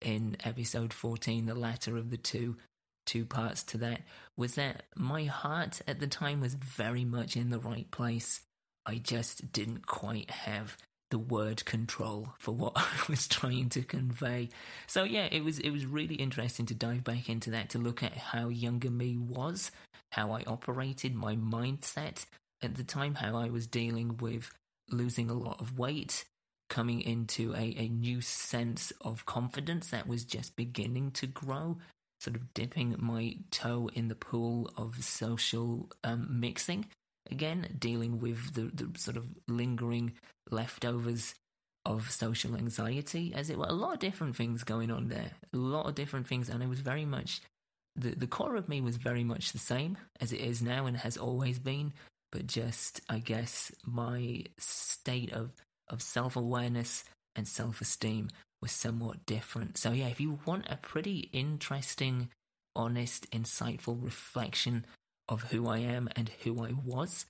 in 0.00 0.36
episode 0.44 0.92
14, 0.92 1.46
the 1.46 1.54
latter 1.54 1.96
of 1.96 2.10
the 2.10 2.16
two, 2.16 2.56
two 3.06 3.24
parts 3.24 3.62
to 3.64 3.78
that, 3.78 4.02
was 4.36 4.54
that 4.54 4.84
my 4.94 5.24
heart 5.24 5.82
at 5.88 5.98
the 5.98 6.06
time 6.06 6.40
was 6.40 6.54
very 6.54 7.04
much 7.04 7.36
in 7.36 7.50
the 7.50 7.58
right 7.58 7.90
place. 7.90 8.42
I 8.86 8.96
just 8.96 9.52
didn't 9.52 9.86
quite 9.86 10.30
have 10.30 10.76
the 11.10 11.18
word 11.18 11.64
control 11.64 12.34
for 12.38 12.52
what 12.52 12.72
I 12.76 12.86
was 13.08 13.28
trying 13.28 13.68
to 13.70 13.82
convey. 13.82 14.50
So 14.86 15.04
yeah, 15.04 15.28
it 15.30 15.44
was 15.44 15.58
it 15.58 15.70
was 15.70 15.86
really 15.86 16.16
interesting 16.16 16.66
to 16.66 16.74
dive 16.74 17.04
back 17.04 17.28
into 17.28 17.50
that 17.50 17.70
to 17.70 17.78
look 17.78 18.02
at 18.02 18.16
how 18.16 18.48
younger 18.48 18.90
me 18.90 19.16
was, 19.16 19.70
how 20.12 20.32
I 20.32 20.42
operated, 20.46 21.14
my 21.14 21.36
mindset 21.36 22.26
at 22.62 22.74
the 22.74 22.84
time, 22.84 23.14
how 23.14 23.36
I 23.36 23.48
was 23.48 23.66
dealing 23.66 24.16
with 24.18 24.50
losing 24.90 25.30
a 25.30 25.34
lot 25.34 25.60
of 25.60 25.78
weight, 25.78 26.24
coming 26.68 27.00
into 27.00 27.54
a, 27.54 27.74
a 27.76 27.88
new 27.88 28.20
sense 28.20 28.92
of 29.00 29.26
confidence 29.26 29.90
that 29.90 30.06
was 30.08 30.24
just 30.24 30.56
beginning 30.56 31.10
to 31.12 31.26
grow, 31.26 31.78
sort 32.20 32.36
of 32.36 32.52
dipping 32.54 32.96
my 32.98 33.36
toe 33.50 33.90
in 33.94 34.08
the 34.08 34.14
pool 34.14 34.70
of 34.76 35.02
social 35.02 35.90
um, 36.04 36.26
mixing 36.40 36.86
again, 37.30 37.66
dealing 37.78 38.20
with 38.20 38.54
the, 38.54 38.62
the 38.62 38.98
sort 38.98 39.16
of 39.16 39.26
lingering 39.46 40.12
leftovers 40.50 41.34
of 41.84 42.10
social 42.10 42.56
anxiety, 42.56 43.32
as 43.34 43.50
it 43.50 43.58
were. 43.58 43.66
A 43.66 43.72
lot 43.72 43.94
of 43.94 44.00
different 44.00 44.36
things 44.36 44.64
going 44.64 44.90
on 44.90 45.08
there. 45.08 45.30
A 45.52 45.56
lot 45.56 45.86
of 45.86 45.94
different 45.94 46.26
things, 46.26 46.48
and 46.48 46.62
it 46.62 46.68
was 46.68 46.80
very 46.80 47.04
much 47.04 47.40
the 47.96 48.10
the 48.10 48.26
core 48.26 48.56
of 48.56 48.68
me 48.68 48.80
was 48.80 48.96
very 48.96 49.24
much 49.24 49.52
the 49.52 49.58
same 49.58 49.98
as 50.20 50.32
it 50.32 50.40
is 50.40 50.62
now 50.62 50.86
and 50.86 50.96
has 50.98 51.16
always 51.16 51.58
been. 51.58 51.92
But 52.30 52.46
just, 52.46 53.00
I 53.08 53.18
guess, 53.18 53.72
my 53.84 54.44
state 54.58 55.32
of 55.32 55.50
of 55.88 56.02
self 56.02 56.36
awareness 56.36 57.04
and 57.34 57.48
self 57.48 57.80
esteem 57.80 58.28
was 58.60 58.72
somewhat 58.72 59.26
different. 59.26 59.78
So 59.78 59.92
yeah, 59.92 60.08
if 60.08 60.20
you 60.20 60.38
want 60.44 60.66
a 60.68 60.76
pretty 60.76 61.30
interesting, 61.32 62.28
honest, 62.76 63.30
insightful 63.30 64.02
reflection 64.02 64.84
of 65.28 65.44
who 65.44 65.68
I 65.68 65.78
am 65.78 66.08
and 66.16 66.30
who 66.42 66.64
I 66.64 66.72
was, 66.84 67.26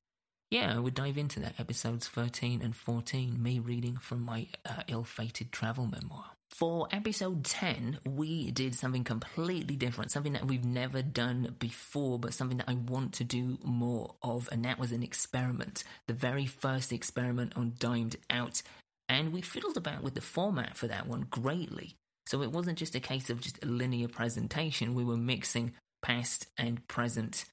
yeah, 0.50 0.74
I 0.74 0.78
would 0.78 0.94
dive 0.94 1.18
into 1.18 1.40
that. 1.40 1.60
Episodes 1.60 2.08
13 2.08 2.62
and 2.62 2.74
14, 2.74 3.42
me 3.42 3.58
reading 3.58 3.98
from 3.98 4.22
my 4.22 4.46
uh, 4.64 4.82
ill 4.88 5.04
fated 5.04 5.52
travel 5.52 5.86
memoir. 5.86 6.24
For 6.50 6.88
episode 6.90 7.44
10, 7.44 7.98
we 8.06 8.50
did 8.50 8.74
something 8.74 9.04
completely 9.04 9.76
different, 9.76 10.10
something 10.10 10.32
that 10.32 10.46
we've 10.46 10.64
never 10.64 11.02
done 11.02 11.54
before, 11.58 12.18
but 12.18 12.32
something 12.32 12.56
that 12.56 12.70
I 12.70 12.74
want 12.74 13.12
to 13.14 13.24
do 13.24 13.58
more 13.62 14.14
of, 14.22 14.48
and 14.50 14.64
that 14.64 14.78
was 14.78 14.90
an 14.90 15.02
experiment. 15.02 15.84
The 16.06 16.14
very 16.14 16.46
first 16.46 16.92
experiment 16.92 17.52
on 17.54 17.74
Dimed 17.78 18.16
Out. 18.30 18.62
And 19.10 19.34
we 19.34 19.42
fiddled 19.42 19.76
about 19.76 20.02
with 20.02 20.14
the 20.14 20.22
format 20.22 20.78
for 20.78 20.86
that 20.86 21.06
one 21.06 21.26
greatly. 21.28 21.96
So 22.26 22.42
it 22.42 22.52
wasn't 22.52 22.78
just 22.78 22.94
a 22.94 23.00
case 23.00 23.28
of 23.28 23.42
just 23.42 23.62
a 23.62 23.66
linear 23.66 24.08
presentation, 24.08 24.94
we 24.94 25.04
were 25.04 25.16
mixing 25.18 25.74
past 26.02 26.46
and 26.56 26.86
present 26.88 27.44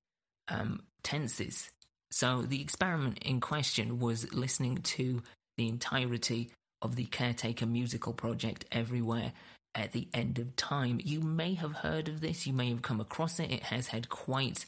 um, 0.47 0.84
tenses. 1.03 1.69
So 2.12 2.43
the 2.43 2.62
experiment 2.62 3.19
in 3.23 3.41
question 3.41 3.99
was 3.99 4.34
listening 4.34 4.77
to 4.77 5.21
the 5.58 5.67
entirety 5.67 6.51
of 6.81 6.95
the 6.95 7.05
Caretaker 7.05 7.65
musical 7.65 8.13
project 8.13 8.65
everywhere 8.71 9.34
at 9.73 9.91
the 9.91 10.08
end 10.13 10.39
of 10.39 10.55
time. 10.55 10.99
You 11.03 11.19
may 11.19 11.55
have 11.55 11.73
heard 11.73 12.08
of 12.08 12.21
this, 12.21 12.47
you 12.47 12.53
may 12.53 12.69
have 12.69 12.81
come 12.81 13.01
across 13.01 13.39
it. 13.39 13.51
It 13.51 13.63
has 13.63 13.88
had 13.88 14.10
quite 14.10 14.65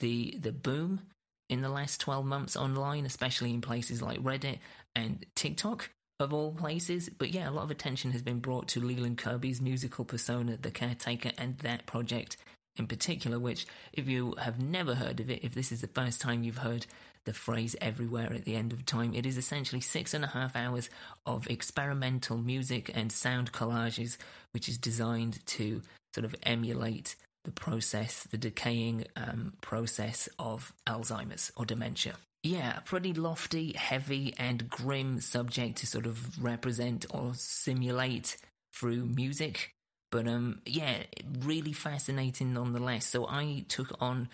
the 0.00 0.36
the 0.40 0.52
boom 0.52 1.02
in 1.48 1.62
the 1.62 1.68
last 1.68 2.00
12 2.00 2.26
months 2.26 2.56
online, 2.56 3.06
especially 3.06 3.54
in 3.54 3.60
places 3.60 4.02
like 4.02 4.18
Reddit 4.22 4.58
and 4.94 5.24
TikTok 5.34 5.90
of 6.20 6.34
all 6.34 6.52
places. 6.52 7.08
But 7.08 7.30
yeah, 7.30 7.48
a 7.48 7.52
lot 7.52 7.62
of 7.62 7.70
attention 7.70 8.10
has 8.10 8.22
been 8.22 8.40
brought 8.40 8.68
to 8.68 8.80
Leyland 8.80 9.18
Kirby's 9.18 9.60
musical 9.60 10.04
persona, 10.04 10.58
The 10.60 10.70
Caretaker, 10.70 11.32
and 11.38 11.58
that 11.58 11.86
project 11.86 12.36
in 12.78 12.86
particular, 12.86 13.38
which, 13.38 13.66
if 13.92 14.08
you 14.08 14.34
have 14.38 14.60
never 14.60 14.94
heard 14.94 15.20
of 15.20 15.30
it, 15.30 15.44
if 15.44 15.54
this 15.54 15.72
is 15.72 15.80
the 15.80 15.88
first 15.88 16.20
time 16.20 16.42
you've 16.42 16.58
heard 16.58 16.86
the 17.24 17.32
phrase 17.32 17.76
everywhere 17.80 18.32
at 18.32 18.44
the 18.44 18.56
end 18.56 18.72
of 18.72 18.86
time, 18.86 19.14
it 19.14 19.26
is 19.26 19.36
essentially 19.36 19.80
six 19.80 20.14
and 20.14 20.24
a 20.24 20.28
half 20.28 20.56
hours 20.56 20.88
of 21.26 21.46
experimental 21.50 22.38
music 22.38 22.90
and 22.94 23.12
sound 23.12 23.52
collages, 23.52 24.16
which 24.52 24.68
is 24.68 24.78
designed 24.78 25.44
to 25.46 25.82
sort 26.14 26.24
of 26.24 26.34
emulate 26.42 27.16
the 27.44 27.50
process, 27.50 28.24
the 28.30 28.38
decaying 28.38 29.04
um, 29.16 29.52
process 29.60 30.28
of 30.38 30.72
Alzheimer's 30.86 31.52
or 31.56 31.64
dementia. 31.64 32.14
Yeah, 32.42 32.78
pretty 32.84 33.12
lofty, 33.12 33.72
heavy, 33.72 34.32
and 34.38 34.68
grim 34.68 35.20
subject 35.20 35.78
to 35.78 35.86
sort 35.86 36.06
of 36.06 36.42
represent 36.42 37.04
or 37.10 37.32
simulate 37.34 38.36
through 38.72 39.06
music. 39.06 39.74
But 40.10 40.26
um, 40.26 40.60
yeah, 40.64 41.02
really 41.40 41.72
fascinating 41.72 42.54
nonetheless. 42.54 43.06
So 43.06 43.26
I 43.28 43.64
took 43.68 43.96
on 44.00 44.28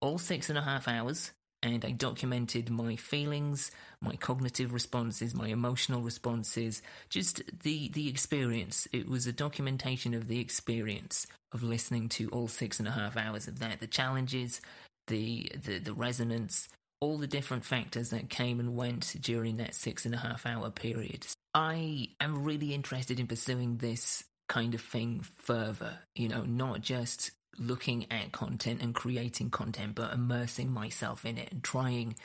all 0.00 0.18
six 0.18 0.48
and 0.48 0.58
a 0.58 0.62
half 0.62 0.86
hours 0.86 1.32
and 1.64 1.82
I 1.84 1.92
documented 1.92 2.68
my 2.70 2.94
feelings, 2.94 3.70
my 4.00 4.16
cognitive 4.16 4.74
responses, 4.74 5.34
my 5.34 5.48
emotional 5.48 6.02
responses, 6.02 6.82
just 7.08 7.42
the 7.62 7.88
the 7.88 8.08
experience. 8.08 8.86
It 8.92 9.08
was 9.08 9.26
a 9.26 9.32
documentation 9.32 10.12
of 10.12 10.28
the 10.28 10.40
experience 10.40 11.26
of 11.52 11.62
listening 11.62 12.10
to 12.10 12.28
all 12.28 12.48
six 12.48 12.78
and 12.78 12.86
a 12.86 12.92
half 12.92 13.16
hours 13.16 13.48
of 13.48 13.60
that, 13.60 13.80
the 13.80 13.86
challenges, 13.86 14.60
the 15.06 15.50
the, 15.64 15.78
the 15.78 15.94
resonance, 15.94 16.68
all 17.00 17.16
the 17.16 17.26
different 17.26 17.64
factors 17.64 18.10
that 18.10 18.28
came 18.28 18.60
and 18.60 18.76
went 18.76 19.16
during 19.22 19.56
that 19.56 19.74
six 19.74 20.04
and 20.04 20.14
a 20.14 20.18
half 20.18 20.44
hour 20.44 20.68
period. 20.70 21.26
I 21.54 22.08
am 22.20 22.44
really 22.44 22.74
interested 22.74 23.18
in 23.18 23.26
pursuing 23.26 23.78
this 23.78 24.24
kind 24.48 24.74
of 24.74 24.80
thing 24.80 25.20
further, 25.38 25.98
you 26.14 26.28
know, 26.28 26.42
not 26.42 26.80
just 26.80 27.30
looking 27.58 28.06
at 28.10 28.32
content 28.32 28.82
and 28.82 28.94
creating 28.94 29.50
content, 29.50 29.94
but 29.94 30.12
immersing 30.12 30.70
myself 30.70 31.24
in 31.24 31.38
it 31.38 31.52
and 31.52 31.62
trying 31.62 32.16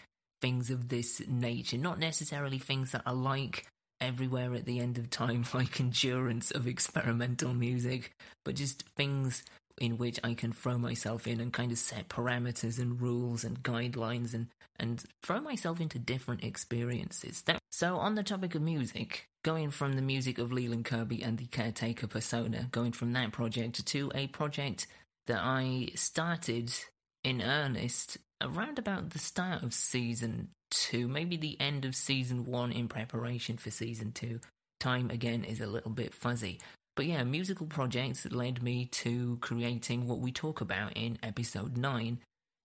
things 0.42 0.70
of 0.70 0.90
this 0.90 1.22
nature. 1.28 1.78
Not 1.78 2.00
necessarily 2.00 2.58
things 2.58 2.92
that 2.92 3.04
are 3.06 3.14
like 3.14 3.68
everywhere 4.02 4.54
at 4.54 4.66
the 4.66 4.80
end 4.80 4.98
of 4.98 5.10
time, 5.10 5.46
like 5.54 5.80
endurance 5.80 6.52
of 6.52 6.68
experimental 6.68 7.54
music, 7.54 8.12
but 8.44 8.56
just 8.56 8.84
things 8.96 9.44
in 9.80 9.98
which 9.98 10.20
I 10.24 10.34
can 10.34 10.52
throw 10.52 10.78
myself 10.78 11.28
in 11.28 11.40
and 11.40 11.52
kind 11.52 11.72
of 11.72 11.78
set 11.78 12.10
parameters 12.10 12.80
and 12.80 13.02
rules 13.02 13.44
and 13.44 13.64
guidelines 13.64 14.34
and, 14.34 14.48
and 14.80 15.04
throw 15.24 15.42
myself 15.42 15.80
into 15.82 16.00
different 16.00 16.44
experiences. 16.44 17.44
So, 17.72 17.98
on 17.98 18.16
the 18.16 18.24
topic 18.24 18.56
of 18.56 18.62
music, 18.62 19.28
going 19.44 19.72
from 19.72 19.94
the 19.94 20.02
music 20.02 20.38
of 20.38 20.52
Leyland 20.52 20.86
Kirby 20.86 21.22
and 21.22 21.38
the 21.38 21.46
Caretaker 21.46 22.08
persona, 22.08 22.68
going 22.72 22.92
from 22.92 23.14
that 23.14 23.32
project 23.32 23.86
to 23.86 24.12
a 24.14 24.28
project 24.28 24.88
that 25.28 25.40
I 25.42 25.90
started 25.96 26.72
in 27.24 27.42
earnest 27.42 28.18
around 28.42 28.80
about 28.80 29.12
the 29.12 29.20
start 29.20 29.64
of 29.64 29.74
season 29.74 30.50
two, 30.72 31.08
maybe 31.08 31.38
the 31.38 31.60
end 31.60 31.86
of 31.86 31.96
season 31.96 32.46
one 32.46 32.72
in 32.72 32.88
preparation 32.88 33.58
for 33.58 33.72
season 33.72 34.12
two. 34.12 34.40
Time 34.80 35.10
again 35.10 35.44
is 35.44 35.60
a 35.60 35.68
little 35.68 35.92
bit 35.92 36.14
fuzzy. 36.14 36.60
But 37.00 37.06
yeah, 37.06 37.24
musical 37.24 37.66
projects 37.66 38.30
led 38.30 38.62
me 38.62 38.84
to 38.88 39.38
creating 39.40 40.06
what 40.06 40.20
we 40.20 40.34
talk 40.34 40.60
about 40.60 40.92
in 40.98 41.18
episode 41.24 41.78
9, 41.78 42.20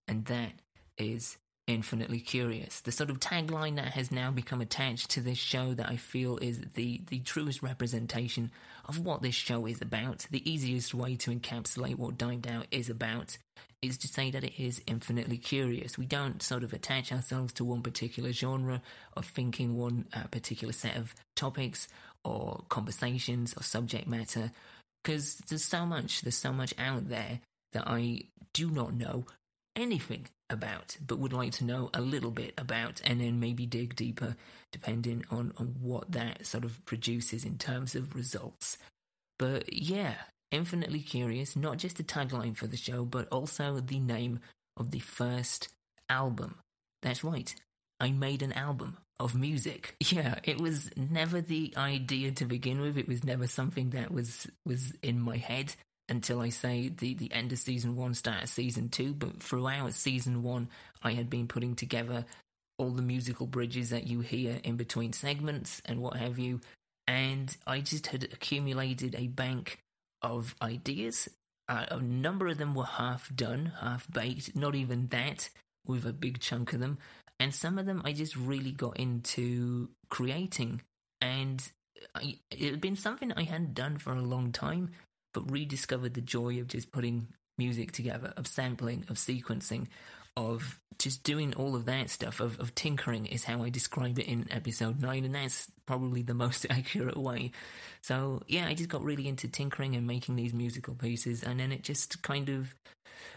and 0.09 0.25
that 0.25 0.51
is 0.97 1.37
infinitely 1.67 2.19
curious. 2.19 2.81
The 2.81 2.91
sort 2.91 3.09
of 3.09 3.21
tagline 3.21 3.77
that 3.77 3.93
has 3.93 4.11
now 4.11 4.31
become 4.31 4.59
attached 4.59 5.09
to 5.11 5.21
this 5.21 5.37
show 5.37 5.73
that 5.75 5.89
I 5.89 5.95
feel 5.95 6.37
is 6.39 6.59
the, 6.73 6.99
the 7.07 7.19
truest 7.19 7.63
representation 7.63 8.51
of 8.83 8.99
what 8.99 9.21
this 9.21 9.35
show 9.35 9.67
is 9.67 9.81
about. 9.81 10.27
The 10.29 10.51
easiest 10.51 10.93
way 10.93 11.15
to 11.15 11.31
encapsulate 11.31 11.95
what 11.95 12.17
Dimed 12.17 12.45
Out 12.45 12.67
is 12.71 12.89
about 12.89 13.37
is 13.81 13.97
to 13.99 14.09
say 14.09 14.31
that 14.31 14.43
it 14.43 14.61
is 14.61 14.81
infinitely 14.85 15.37
curious. 15.37 15.97
We 15.97 16.07
don't 16.07 16.43
sort 16.43 16.63
of 16.63 16.73
attach 16.73 17.13
ourselves 17.13 17.53
to 17.53 17.63
one 17.63 17.83
particular 17.83 18.33
genre 18.33 18.81
or 19.15 19.23
thinking 19.23 19.77
one 19.77 20.07
uh, 20.13 20.23
particular 20.23 20.73
set 20.73 20.97
of 20.97 21.15
topics 21.35 21.87
or 22.25 22.63
conversations 22.69 23.53
or 23.55 23.63
subject 23.63 24.07
matter 24.07 24.51
because 25.03 25.35
there's 25.47 25.63
so 25.63 25.85
much, 25.85 26.21
there's 26.21 26.35
so 26.35 26.51
much 26.51 26.73
out 26.79 27.09
there 27.09 27.39
that 27.73 27.87
I 27.87 28.23
do 28.53 28.71
not 28.71 28.95
know 28.95 29.25
anything 29.75 30.27
about, 30.49 30.97
but 31.05 31.19
would 31.19 31.33
like 31.33 31.51
to 31.53 31.65
know 31.65 31.91
a 31.93 32.01
little 32.01 32.31
bit 32.31 32.53
about, 32.57 33.01
and 33.05 33.21
then 33.21 33.39
maybe 33.39 33.67
dig 33.67 33.95
deeper 33.95 34.35
depending 34.71 35.23
on, 35.29 35.53
on 35.57 35.75
what 35.79 36.11
that 36.11 36.45
sort 36.45 36.65
of 36.65 36.83
produces 36.85 37.45
in 37.45 37.57
terms 37.57 37.93
of 37.93 38.15
results. 38.15 38.77
But 39.37 39.71
yeah, 39.71 40.15
infinitely 40.51 41.01
curious, 41.01 41.55
not 41.55 41.77
just 41.77 41.97
the 41.97 42.03
tagline 42.03 42.57
for 42.57 42.67
the 42.67 42.77
show, 42.77 43.05
but 43.05 43.27
also 43.29 43.79
the 43.79 43.99
name 43.99 44.39
of 44.75 44.91
the 44.91 44.99
first 44.99 45.69
album. 46.09 46.55
That's 47.03 47.23
right, 47.23 47.53
I 47.99 48.11
made 48.11 48.41
an 48.41 48.53
album 48.53 48.97
of 49.19 49.35
music. 49.35 49.95
Yeah, 50.11 50.35
it 50.43 50.61
was 50.61 50.91
never 50.95 51.41
the 51.41 51.73
idea 51.75 52.31
to 52.31 52.45
begin 52.45 52.79
with. 52.79 52.97
It 52.97 53.07
was 53.07 53.23
never 53.23 53.47
something 53.47 53.89
that 53.91 54.11
was 54.11 54.47
was 54.65 54.93
in 55.01 55.19
my 55.19 55.37
head 55.37 55.75
until 56.07 56.41
I 56.41 56.49
say 56.49 56.89
the, 56.89 57.15
the 57.15 57.31
end 57.33 57.51
of 57.51 57.59
season 57.59 57.95
one, 57.95 58.13
start 58.13 58.43
of 58.43 58.49
season 58.49 58.89
two. 58.89 59.13
But 59.13 59.41
throughout 59.41 59.93
season 59.93 60.43
one, 60.43 60.69
I 61.01 61.13
had 61.13 61.29
been 61.29 61.47
putting 61.47 61.75
together 61.75 62.25
all 62.77 62.91
the 62.91 63.01
musical 63.01 63.47
bridges 63.47 63.89
that 63.89 64.07
you 64.07 64.19
hear 64.19 64.59
in 64.63 64.75
between 64.75 65.13
segments 65.13 65.81
and 65.85 66.01
what 66.01 66.17
have 66.17 66.37
you. 66.37 66.61
And 67.07 67.55
I 67.65 67.79
just 67.79 68.07
had 68.07 68.23
accumulated 68.23 69.15
a 69.15 69.27
bank 69.27 69.79
of 70.21 70.55
ideas. 70.61 71.29
Uh, 71.67 71.85
a 71.89 71.99
number 71.99 72.47
of 72.47 72.57
them 72.57 72.75
were 72.75 72.85
half 72.85 73.33
done, 73.35 73.71
half 73.79 74.11
baked, 74.11 74.55
not 74.55 74.75
even 74.75 75.07
that, 75.07 75.49
with 75.85 76.05
a 76.05 76.13
big 76.13 76.39
chunk 76.39 76.73
of 76.73 76.79
them. 76.79 76.97
And 77.39 77.53
some 77.53 77.77
of 77.77 77.85
them 77.85 78.01
I 78.05 78.13
just 78.13 78.35
really 78.35 78.71
got 78.71 78.97
into 78.97 79.89
creating. 80.09 80.81
And 81.21 81.61
it 82.51 82.71
had 82.71 82.81
been 82.81 82.95
something 82.95 83.31
I 83.33 83.43
hadn't 83.43 83.73
done 83.73 83.97
for 83.97 84.13
a 84.13 84.21
long 84.21 84.51
time 84.51 84.91
but 85.35 85.51
rediscovered 85.51 86.13
the 86.13 86.21
joy 86.21 86.59
of 86.59 86.67
just 86.67 86.91
putting 86.91 87.27
music 87.57 87.91
together, 87.91 88.33
of 88.37 88.47
sampling, 88.47 89.05
of 89.09 89.17
sequencing, 89.17 89.87
of 90.37 90.79
just 90.97 91.23
doing 91.23 91.53
all 91.55 91.75
of 91.75 91.85
that 91.85 92.09
stuff, 92.09 92.39
of, 92.39 92.57
of 92.59 92.73
tinkering 92.73 93.25
is 93.25 93.43
how 93.43 93.61
I 93.61 93.69
describe 93.69 94.17
it 94.17 94.27
in 94.27 94.47
episode 94.49 95.01
9, 95.01 95.25
and 95.25 95.35
that's 95.35 95.69
probably 95.85 96.21
the 96.21 96.33
most 96.45 96.65
accurate 96.69 97.17
way. 97.17 97.51
So, 98.01 98.41
yeah, 98.47 98.65
I 98.67 98.73
just 98.73 98.89
got 98.89 99.03
really 99.03 99.27
into 99.27 99.49
tinkering 99.49 99.95
and 99.95 100.07
making 100.07 100.37
these 100.37 100.53
musical 100.53 100.95
pieces, 100.95 101.43
and 101.43 101.59
then 101.59 101.73
it 101.73 101.83
just 101.83 102.21
kind 102.21 102.47
of 102.47 102.73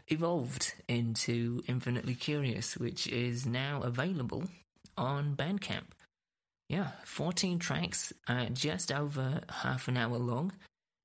evolved 0.09 0.75
into 0.89 1.63
Infinitely 1.67 2.15
Curious, 2.15 2.77
which 2.77 3.07
is 3.07 3.47
now 3.47 3.83
available 3.83 4.45
on 4.97 5.37
Bandcamp. 5.37 5.87
Yeah, 6.69 6.91
14 7.05 7.59
tracks, 7.59 8.13
uh, 8.27 8.47
just 8.47 8.93
over 8.93 9.41
half 9.49 9.89
an 9.89 9.97
hour 9.97 10.19
long 10.19 10.53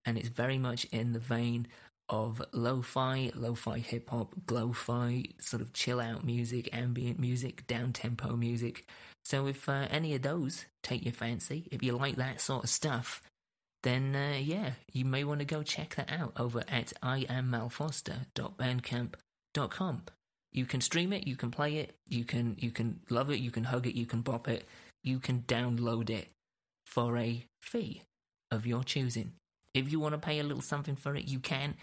and 0.06 0.18
it's 0.18 0.30
very 0.30 0.58
much 0.58 0.86
in 0.86 1.14
the 1.14 1.20
vein 1.20 1.68
of 2.10 2.42
lo-fi, 2.52 3.32
lo-fi 3.34 3.80
hip 3.80 4.10
hop, 4.10 4.34
glo-fi, 4.46 5.24
sort 5.40 5.62
of 5.62 5.74
chill 5.74 6.00
out 6.00 6.24
music, 6.24 6.70
ambient 6.74 7.20
music, 7.20 7.66
down 7.66 7.94
tempo 7.94 8.36
music. 8.36 8.88
So 9.24 9.48
if 9.48 9.70
uh, 9.70 9.88
any 9.90 10.14
of 10.14 10.22
those 10.22 10.66
take 10.82 11.06
your 11.06 11.14
fancy, 11.14 11.68
if 11.72 11.82
you 11.82 11.94
like 11.94 12.18
that 12.18 12.42
sort 12.42 12.66
of 12.66 12.70
stuff, 12.70 13.22
then 13.84 14.16
uh, 14.16 14.38
yeah, 14.40 14.72
you 14.92 15.06
may 15.06 15.24
want 15.24 15.40
to 15.40 15.46
go 15.46 15.62
check 15.62 15.94
that 15.96 16.12
out 16.12 16.34
over 16.38 16.64
at 16.68 16.94
iammalfoster.bandcamp.com. 17.04 20.02
You 20.52 20.66
can 20.66 20.82
stream 20.82 21.14
it, 21.14 21.28
you 21.28 21.36
can 21.36 21.52
play 21.52 21.78
it, 21.78 21.94
you 22.08 22.26
can 22.26 22.56
you 22.60 22.72
can 22.72 23.02
love 23.10 23.30
it, 23.30 23.40
you 23.40 23.52
can 23.52 23.66
hug 23.66 23.86
it, 23.88 23.96
you 23.96 24.06
can 24.06 24.22
bop 24.22 24.48
it, 24.48 24.66
you 25.04 25.20
can 25.20 25.44
download 25.48 26.10
it 26.10 26.30
for 26.86 27.18
a 27.18 27.46
fee 27.62 28.04
of 28.52 28.66
your 28.66 28.84
choosing. 28.84 29.34
If 29.74 29.92
you 29.92 30.00
want 30.00 30.14
to 30.14 30.20
pay 30.20 30.40
a 30.40 30.44
little 30.44 30.62
something 30.62 30.96
for 30.96 31.16
it, 31.16 31.28
you 31.28 31.40
can. 31.40 31.76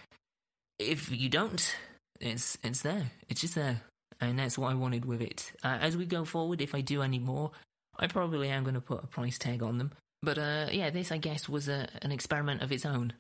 If 0.79 1.11
you 1.11 1.29
don't, 1.29 1.75
it's 2.21 2.57
it's 2.63 2.83
there. 2.83 3.11
It's 3.29 3.41
just 3.41 3.57
there, 3.57 3.83
and 4.21 4.39
that's 4.39 4.57
what 4.57 4.71
I 4.71 4.75
wanted 4.75 5.05
with 5.05 5.21
it. 5.21 5.53
Uh, 5.63 5.79
as 5.81 5.97
we 5.97 6.07
go 6.07 6.25
forward, 6.25 6.61
if 6.61 6.75
I 6.75 6.81
do 6.81 7.03
any 7.03 7.19
more, 7.19 7.51
I 7.99 8.07
probably 8.07 8.49
am 8.49 8.63
going 8.63 8.75
to 8.75 8.81
put 8.81 9.03
a 9.03 9.09
price 9.09 9.37
tag 9.37 9.63
on 9.63 9.79
them. 9.79 9.91
But 10.23 10.39
uh, 10.39 10.67
yeah, 10.71 10.91
this 10.91 11.13
I 11.13 11.19
guess 11.19 11.49
was 11.49 11.69
a, 11.69 11.89
an 12.03 12.13
experiment 12.13 12.63
of 12.63 12.73
its 12.73 12.85
own, 12.85 13.15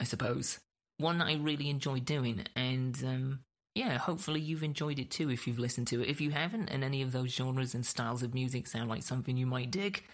I 0.00 0.04
suppose. 0.04 0.58
One 0.98 1.18
that 1.18 1.28
I 1.28 1.34
really 1.34 1.68
enjoyed 1.68 2.04
doing, 2.04 2.44
and 2.54 2.96
um, 3.04 3.40
yeah, 3.74 3.98
hopefully 3.98 4.40
you've 4.40 4.62
enjoyed 4.62 5.00
it 5.00 5.10
too 5.10 5.30
if 5.30 5.46
you've 5.46 5.58
listened 5.58 5.88
to 5.88 6.00
it. 6.00 6.08
If 6.08 6.20
you 6.20 6.30
haven't, 6.30 6.70
and 6.70 6.84
any 6.84 7.02
of 7.02 7.10
those 7.10 7.34
genres 7.34 7.74
and 7.74 7.84
styles 7.84 8.22
of 8.22 8.34
music 8.34 8.68
sound 8.68 8.88
like 8.88 9.02
something 9.02 9.36
you 9.36 9.46
might 9.46 9.72
dig, 9.72 10.04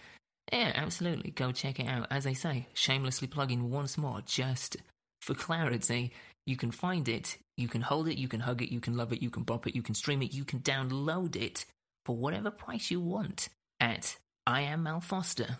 yeah, 0.51 0.71
absolutely. 0.75 1.31
Go 1.31 1.51
check 1.51 1.79
it 1.79 1.87
out. 1.87 2.07
As 2.09 2.25
I 2.25 2.33
say, 2.33 2.67
shamelessly 2.73 3.27
plugging 3.27 3.69
once 3.69 3.97
more, 3.97 4.21
just 4.25 4.77
for 5.21 5.35
clarity, 5.35 6.11
you 6.45 6.57
can 6.57 6.71
find 6.71 7.07
it, 7.07 7.37
you 7.55 7.67
can 7.67 7.81
hold 7.81 8.07
it, 8.07 8.17
you 8.17 8.27
can 8.27 8.39
hug 8.39 8.61
it, 8.61 8.71
you 8.71 8.79
can 8.79 8.97
love 8.97 9.13
it, 9.13 9.21
you 9.21 9.29
can 9.29 9.43
bop 9.43 9.67
it, 9.67 9.75
you 9.75 9.83
can 9.83 9.95
stream 9.95 10.21
it, 10.21 10.33
you 10.33 10.43
can 10.43 10.59
download 10.59 11.35
it 11.35 11.65
for 12.05 12.15
whatever 12.15 12.49
price 12.49 12.89
you 12.89 12.99
want 12.99 13.49
at 13.79 14.17
I 14.47 14.61
am 14.61 14.83
Mal 14.83 15.01
Foster, 15.01 15.59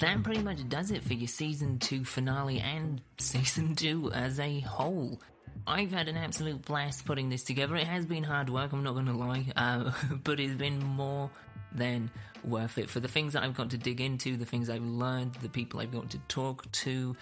that 0.00 0.22
pretty 0.22 0.42
much 0.42 0.68
does 0.68 0.90
it 0.90 1.02
for 1.04 1.14
your 1.14 1.28
season 1.28 1.78
two 1.78 2.04
finale 2.04 2.60
and 2.60 3.00
season 3.18 3.74
two 3.76 4.10
as 4.12 4.40
a 4.40 4.60
whole. 4.60 5.20
I've 5.66 5.92
had 5.92 6.08
an 6.08 6.16
absolute 6.16 6.64
blast 6.64 7.04
putting 7.04 7.28
this 7.28 7.44
together. 7.44 7.76
It 7.76 7.86
has 7.86 8.04
been 8.04 8.24
hard 8.24 8.50
work, 8.50 8.72
I'm 8.72 8.82
not 8.82 8.94
going 8.94 9.06
to 9.06 9.12
lie, 9.12 9.46
uh, 9.54 9.92
but 10.24 10.40
it's 10.40 10.54
been 10.54 10.82
more 10.82 11.30
than 11.74 12.10
worth 12.44 12.78
it 12.78 12.90
for 12.90 13.00
the 13.00 13.08
things 13.08 13.32
that 13.34 13.42
I've 13.42 13.54
got 13.54 13.70
to 13.70 13.78
dig 13.78 14.00
into, 14.00 14.36
the 14.36 14.44
things 14.44 14.68
I've 14.68 14.84
learned, 14.84 15.34
the 15.36 15.48
people 15.48 15.80
I've 15.80 15.92
got 15.92 16.10
to 16.10 16.18
talk 16.28 16.70
to, 16.72 17.16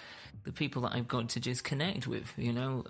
the 0.45 0.53
people 0.53 0.83
that 0.83 0.93
I've 0.93 1.09
got 1.09 1.29
to 1.31 1.41
just 1.41 1.65
connect 1.65 2.07
with. 2.07 2.33
You 2.37 2.53
know, 2.53 2.85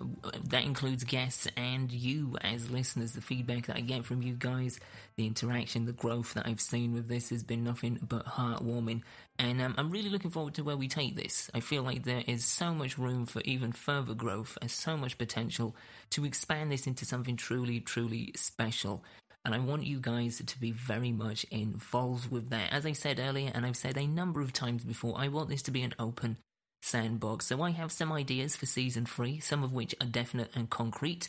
that 0.44 0.64
includes 0.64 1.04
guests 1.04 1.48
and 1.56 1.90
you 1.90 2.36
as 2.42 2.70
listeners. 2.70 3.12
The 3.12 3.20
feedback 3.20 3.66
that 3.66 3.76
I 3.76 3.80
get 3.80 4.04
from 4.04 4.22
you 4.22 4.34
guys, 4.34 4.78
the 5.16 5.26
interaction, 5.26 5.86
the 5.86 5.92
growth 5.92 6.34
that 6.34 6.46
I've 6.46 6.60
seen 6.60 6.92
with 6.92 7.08
this 7.08 7.30
has 7.30 7.42
been 7.42 7.64
nothing 7.64 7.98
but 8.02 8.26
heartwarming. 8.26 9.02
And 9.38 9.60
um, 9.60 9.74
I'm 9.78 9.90
really 9.90 10.10
looking 10.10 10.30
forward 10.30 10.54
to 10.54 10.64
where 10.64 10.76
we 10.76 10.86
take 10.86 11.16
this. 11.16 11.50
I 11.54 11.60
feel 11.60 11.82
like 11.82 12.04
there 12.04 12.22
is 12.26 12.44
so 12.44 12.74
much 12.74 12.98
room 12.98 13.26
for 13.26 13.40
even 13.44 13.72
further 13.72 14.14
growth 14.14 14.56
and 14.60 14.70
so 14.70 14.96
much 14.96 15.18
potential 15.18 15.74
to 16.10 16.24
expand 16.24 16.70
this 16.70 16.86
into 16.86 17.04
something 17.04 17.36
truly, 17.36 17.80
truly 17.80 18.32
special. 18.36 19.02
And 19.44 19.54
I 19.54 19.58
want 19.58 19.86
you 19.86 20.00
guys 20.00 20.42
to 20.44 20.60
be 20.60 20.70
very 20.70 21.12
much 21.12 21.44
involved 21.44 22.30
with 22.30 22.50
that. 22.50 22.72
As 22.72 22.84
I 22.84 22.92
said 22.92 23.18
earlier, 23.18 23.50
and 23.54 23.64
I've 23.64 23.76
said 23.76 23.96
a 23.96 24.06
number 24.06 24.40
of 24.42 24.52
times 24.52 24.84
before, 24.84 25.14
I 25.16 25.28
want 25.28 25.48
this 25.48 25.62
to 25.62 25.70
be 25.70 25.82
an 25.82 25.94
open 25.98 26.36
sandbox. 26.82 27.46
So 27.46 27.62
I 27.62 27.70
have 27.70 27.92
some 27.92 28.12
ideas 28.12 28.56
for 28.56 28.66
season 28.66 29.06
three, 29.06 29.40
some 29.40 29.62
of 29.62 29.72
which 29.72 29.94
are 30.00 30.06
definite 30.06 30.50
and 30.54 30.68
concrete, 30.68 31.28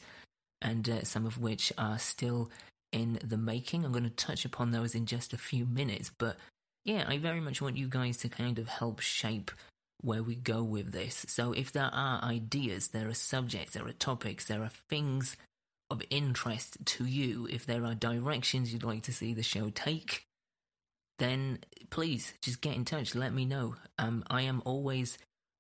and 0.62 0.88
uh, 0.90 1.04
some 1.04 1.26
of 1.26 1.38
which 1.38 1.72
are 1.78 2.00
still 2.00 2.52
in 2.92 3.20
the 3.24 3.38
making. 3.38 3.86
I'm 3.86 3.92
going 3.92 4.04
to 4.04 4.10
touch 4.10 4.44
upon 4.44 4.72
those 4.72 4.94
in 4.94 5.06
just 5.06 5.32
a 5.32 5.38
few 5.38 5.66
minutes. 5.66 6.12
But 6.18 6.36
yeah, 6.84 7.06
I 7.08 7.18
very 7.18 7.40
much 7.40 7.62
want 7.62 7.78
you 7.78 7.88
guys 7.88 8.18
to 8.18 8.30
kind 8.30 8.60
of 8.60 8.68
help 8.68 9.00
shape 9.00 9.52
where 10.02 10.24
we 10.24 10.36
go 10.36 10.64
with 10.64 10.92
this. 10.92 11.26
So 11.30 11.54
if 11.54 11.72
there 11.72 11.92
are 11.94 12.24
ideas, 12.24 12.90
there 12.90 13.08
are 13.08 13.14
subjects, 13.14 13.74
there 13.74 13.88
are 13.88 13.94
topics, 13.94 14.46
there 14.46 14.64
are 14.64 14.72
things 14.90 15.38
of 15.92 16.02
interest 16.10 16.78
to 16.86 17.06
you, 17.06 17.48
if 17.52 17.66
there 17.66 17.86
are 17.86 17.94
directions 17.94 18.72
you'd 18.72 18.84
like 18.84 19.04
to 19.04 19.14
see 19.14 19.34
the 19.34 19.44
show 19.44 19.70
take, 19.70 20.26
then 21.20 21.60
please 21.90 22.34
just 22.42 22.62
get 22.62 22.76
in 22.76 22.86
touch. 22.86 23.14
Let 23.14 23.34
me 23.34 23.46
know. 23.46 23.76
Um, 24.00 24.24
I 24.28 24.42
am 24.44 24.62
always 24.66 25.18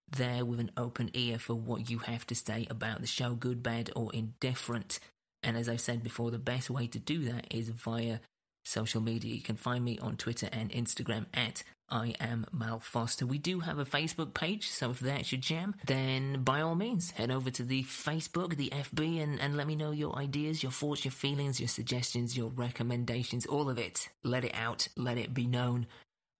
there 0.09 0.43
with 0.43 0.59
an 0.59 0.71
open 0.75 1.09
ear 1.13 1.37
for 1.37 1.53
what 1.53 1.89
you 1.89 1.99
have 1.99 2.25
to 2.27 2.35
say 2.35 2.67
about 2.69 3.01
the 3.01 3.07
show, 3.07 3.35
good, 3.35 3.61
bad, 3.61 3.91
or 3.95 4.11
indifferent. 4.13 4.99
And 5.43 5.57
as 5.57 5.69
I've 5.69 5.81
said 5.81 6.03
before, 6.03 6.31
the 6.31 6.39
best 6.39 6.69
way 6.69 6.87
to 6.87 6.99
do 6.99 7.25
that 7.25 7.47
is 7.51 7.69
via 7.69 8.19
social 8.65 9.01
media. 9.01 9.35
You 9.35 9.41
can 9.41 9.55
find 9.55 9.83
me 9.83 9.97
on 9.99 10.17
Twitter 10.17 10.49
and 10.51 10.71
Instagram 10.71 11.25
at 11.33 11.63
I 11.91 12.15
am 12.19 12.45
Mal 12.51 12.79
Foster. 12.79 13.25
We 13.25 13.37
do 13.37 13.59
have 13.59 13.77
a 13.77 13.85
Facebook 13.85 14.33
page, 14.33 14.69
so 14.69 14.91
if 14.91 14.99
that's 15.01 15.31
your 15.31 15.41
jam, 15.41 15.75
then 15.85 16.43
by 16.43 16.61
all 16.61 16.75
means, 16.75 17.11
head 17.11 17.29
over 17.29 17.51
to 17.51 17.63
the 17.63 17.83
Facebook, 17.83 18.55
the 18.55 18.69
FB, 18.69 19.21
and, 19.21 19.39
and 19.39 19.57
let 19.57 19.67
me 19.67 19.75
know 19.75 19.91
your 19.91 20.17
ideas, 20.17 20.63
your 20.63 20.71
thoughts, 20.71 21.03
your 21.03 21.11
feelings, 21.11 21.59
your 21.59 21.67
suggestions, 21.67 22.37
your 22.37 22.49
recommendations, 22.49 23.45
all 23.45 23.69
of 23.69 23.77
it. 23.77 24.09
Let 24.23 24.45
it 24.45 24.55
out, 24.55 24.87
let 24.95 25.17
it 25.17 25.33
be 25.33 25.45
known 25.45 25.87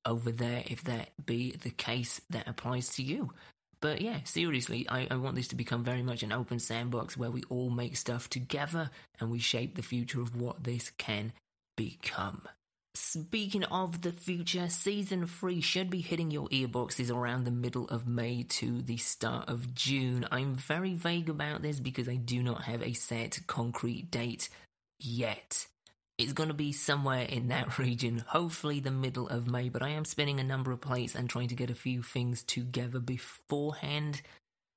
over 0.06 0.32
there 0.32 0.64
if 0.66 0.84
that 0.86 1.10
be 1.26 1.52
the 1.52 1.70
case 1.70 2.22
that 2.30 2.48
applies 2.48 2.90
to 2.96 3.04
you. 3.04 3.32
But 3.82 4.02
yeah, 4.02 4.20
seriously, 4.24 4.88
I, 4.88 5.08
I 5.10 5.16
want 5.16 5.36
this 5.36 5.48
to 5.50 5.56
become 5.56 5.84
very 5.84 6.04
much 6.04 6.24
an 6.24 6.32
open 6.32 6.60
sandbox 6.60 7.18
where 7.18 7.32
we 7.32 7.44
all 7.50 7.72
make 7.72 7.98
stuff 7.98 8.30
together 8.30 8.92
and 9.20 9.32
we 9.32 9.40
shape 9.40 9.76
the 9.76 9.82
future 9.82 10.22
of 10.22 10.36
what 10.36 10.64
this 10.64 10.92
can 10.92 11.34
become. 11.76 12.48
Speaking 12.94 13.64
of 13.66 14.02
the 14.02 14.12
future, 14.12 14.68
season 14.68 15.26
three 15.26 15.62
should 15.62 15.90
be 15.90 16.02
hitting 16.02 16.30
your 16.30 16.50
earboxes 16.50 17.10
around 17.10 17.46
the 17.46 17.52
middle 17.52 17.88
of 17.88 18.06
May 18.06 18.44
to 18.44 18.82
the 18.82 18.98
start 18.98 19.48
of 19.48 19.74
June. 19.74 20.28
I'm 20.30 20.56
very 20.56 20.94
vague 20.96 21.30
about 21.30 21.62
this 21.62 21.80
because 21.80 22.10
I 22.10 22.16
do 22.16 22.44
not 22.44 22.64
have 22.64 22.84
a 22.84 22.92
set 22.92 23.40
concrete 23.48 24.12
date 24.12 24.50
yet. 25.00 25.68
It's 26.18 26.34
going 26.34 26.50
to 26.50 26.56
be 26.56 26.74
somewhere 26.74 27.24
in 27.24 27.48
that 27.48 27.78
region, 27.80 28.26
hopefully 28.28 28.82
the 28.82 28.92
middle 28.92 29.30
of 29.30 29.48
May, 29.48 29.70
but 29.70 29.82
I 29.82 29.90
am 29.90 30.04
spinning 30.04 30.42
a 30.42 30.44
number 30.44 30.74
of 30.74 30.82
plates 30.82 31.16
and 31.16 31.30
trying 31.30 31.48
to 31.48 31.56
get 31.56 31.70
a 31.70 31.76
few 31.76 32.04
things 32.04 32.44
together 32.44 33.00
beforehand. 33.00 34.22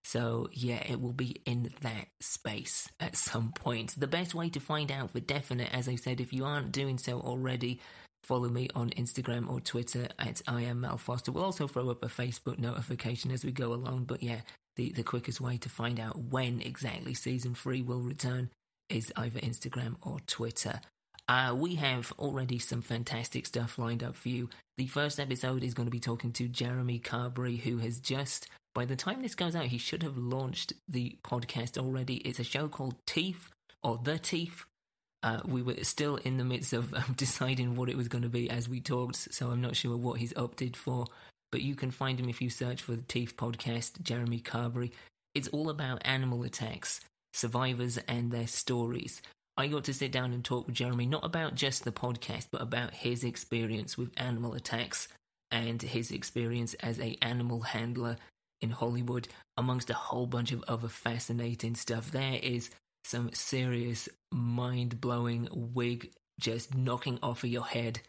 So, 0.04 0.48
yeah, 0.52 0.82
it 0.86 1.00
will 1.00 1.12
be 1.12 1.40
in 1.46 1.70
that 1.80 2.06
space 2.20 2.88
at 3.00 3.16
some 3.16 3.52
point. 3.52 3.98
The 3.98 4.06
best 4.06 4.34
way 4.34 4.50
to 4.50 4.60
find 4.60 4.92
out 4.92 5.10
for 5.10 5.20
definite, 5.20 5.74
as 5.74 5.88
I 5.88 5.96
said, 5.96 6.20
if 6.20 6.32
you 6.32 6.44
aren't 6.44 6.72
doing 6.72 6.98
so 6.98 7.20
already, 7.20 7.80
follow 8.24 8.48
me 8.48 8.68
on 8.74 8.90
Instagram 8.90 9.48
or 9.48 9.60
Twitter 9.60 10.08
at 10.18 10.42
I 10.48 10.62
am 10.62 10.80
Mal 10.80 10.98
Foster. 10.98 11.30
We'll 11.30 11.44
also 11.44 11.68
throw 11.68 11.90
up 11.90 12.02
a 12.02 12.08
Facebook 12.08 12.58
notification 12.58 13.30
as 13.30 13.44
we 13.44 13.52
go 13.52 13.72
along, 13.72 14.04
but 14.04 14.22
yeah, 14.22 14.40
the, 14.76 14.90
the 14.90 15.02
quickest 15.02 15.40
way 15.40 15.56
to 15.58 15.68
find 15.68 16.00
out 16.00 16.18
when 16.18 16.60
exactly 16.60 17.14
season 17.14 17.54
three 17.54 17.82
will 17.82 18.00
return 18.00 18.50
is 18.88 19.12
either 19.16 19.40
Instagram 19.40 19.96
or 20.02 20.18
Twitter. 20.26 20.80
Uh, 21.28 21.54
we 21.56 21.76
have 21.76 22.12
already 22.18 22.58
some 22.58 22.82
fantastic 22.82 23.46
stuff 23.46 23.78
lined 23.78 24.02
up 24.02 24.14
for 24.14 24.28
you. 24.28 24.50
The 24.76 24.86
first 24.88 25.18
episode 25.18 25.62
is 25.62 25.72
going 25.72 25.86
to 25.86 25.90
be 25.90 26.00
talking 26.00 26.32
to 26.32 26.48
Jeremy 26.48 26.98
Carberry, 26.98 27.56
who 27.56 27.78
has 27.78 27.98
just, 27.98 28.48
by 28.74 28.84
the 28.84 28.96
time 28.96 29.22
this 29.22 29.34
goes 29.34 29.56
out, 29.56 29.66
he 29.66 29.78
should 29.78 30.02
have 30.02 30.18
launched 30.18 30.74
the 30.88 31.16
podcast 31.24 31.78
already. 31.78 32.16
It's 32.16 32.40
a 32.40 32.44
show 32.44 32.68
called 32.68 32.96
Teeth, 33.06 33.50
or 33.82 33.98
The 34.02 34.18
Teeth. 34.18 34.64
Uh, 35.24 35.40
we 35.46 35.62
were 35.62 35.82
still 35.82 36.16
in 36.16 36.36
the 36.36 36.44
midst 36.44 36.74
of 36.74 36.92
um, 36.92 37.02
deciding 37.16 37.76
what 37.76 37.88
it 37.88 37.96
was 37.96 38.08
going 38.08 38.22
to 38.22 38.28
be 38.28 38.50
as 38.50 38.68
we 38.68 38.78
talked, 38.78 39.16
so 39.32 39.48
I'm 39.48 39.62
not 39.62 39.74
sure 39.74 39.96
what 39.96 40.20
he's 40.20 40.36
opted 40.36 40.76
for. 40.76 41.06
But 41.50 41.62
you 41.62 41.74
can 41.74 41.90
find 41.90 42.20
him 42.20 42.28
if 42.28 42.42
you 42.42 42.50
search 42.50 42.82
for 42.82 42.92
the 42.92 43.02
Teeth 43.02 43.34
podcast, 43.36 44.02
Jeremy 44.02 44.40
Carberry. 44.40 44.92
It's 45.34 45.48
all 45.48 45.70
about 45.70 46.02
animal 46.04 46.42
attacks, 46.42 47.00
survivors, 47.32 47.98
and 48.06 48.30
their 48.30 48.46
stories. 48.46 49.22
I 49.56 49.68
got 49.68 49.84
to 49.84 49.94
sit 49.94 50.12
down 50.12 50.34
and 50.34 50.44
talk 50.44 50.66
with 50.66 50.74
Jeremy 50.74 51.06
not 51.06 51.24
about 51.24 51.54
just 51.54 51.84
the 51.84 51.92
podcast, 51.92 52.48
but 52.50 52.60
about 52.60 52.92
his 52.92 53.24
experience 53.24 53.96
with 53.96 54.10
animal 54.18 54.52
attacks 54.52 55.08
and 55.50 55.80
his 55.80 56.10
experience 56.10 56.74
as 56.74 57.00
a 57.00 57.16
animal 57.22 57.60
handler 57.60 58.18
in 58.60 58.70
Hollywood, 58.70 59.28
amongst 59.56 59.90
a 59.90 59.94
whole 59.94 60.26
bunch 60.26 60.52
of 60.52 60.64
other 60.68 60.88
fascinating 60.88 61.76
stuff. 61.76 62.10
There 62.10 62.38
is 62.42 62.70
some 63.04 63.32
serious, 63.32 64.08
mind 64.32 65.00
blowing 65.00 65.48
wig 65.52 66.10
just 66.40 66.74
knocking 66.74 67.18
off 67.22 67.44
of 67.44 67.50
your 67.50 67.64
head 67.64 68.00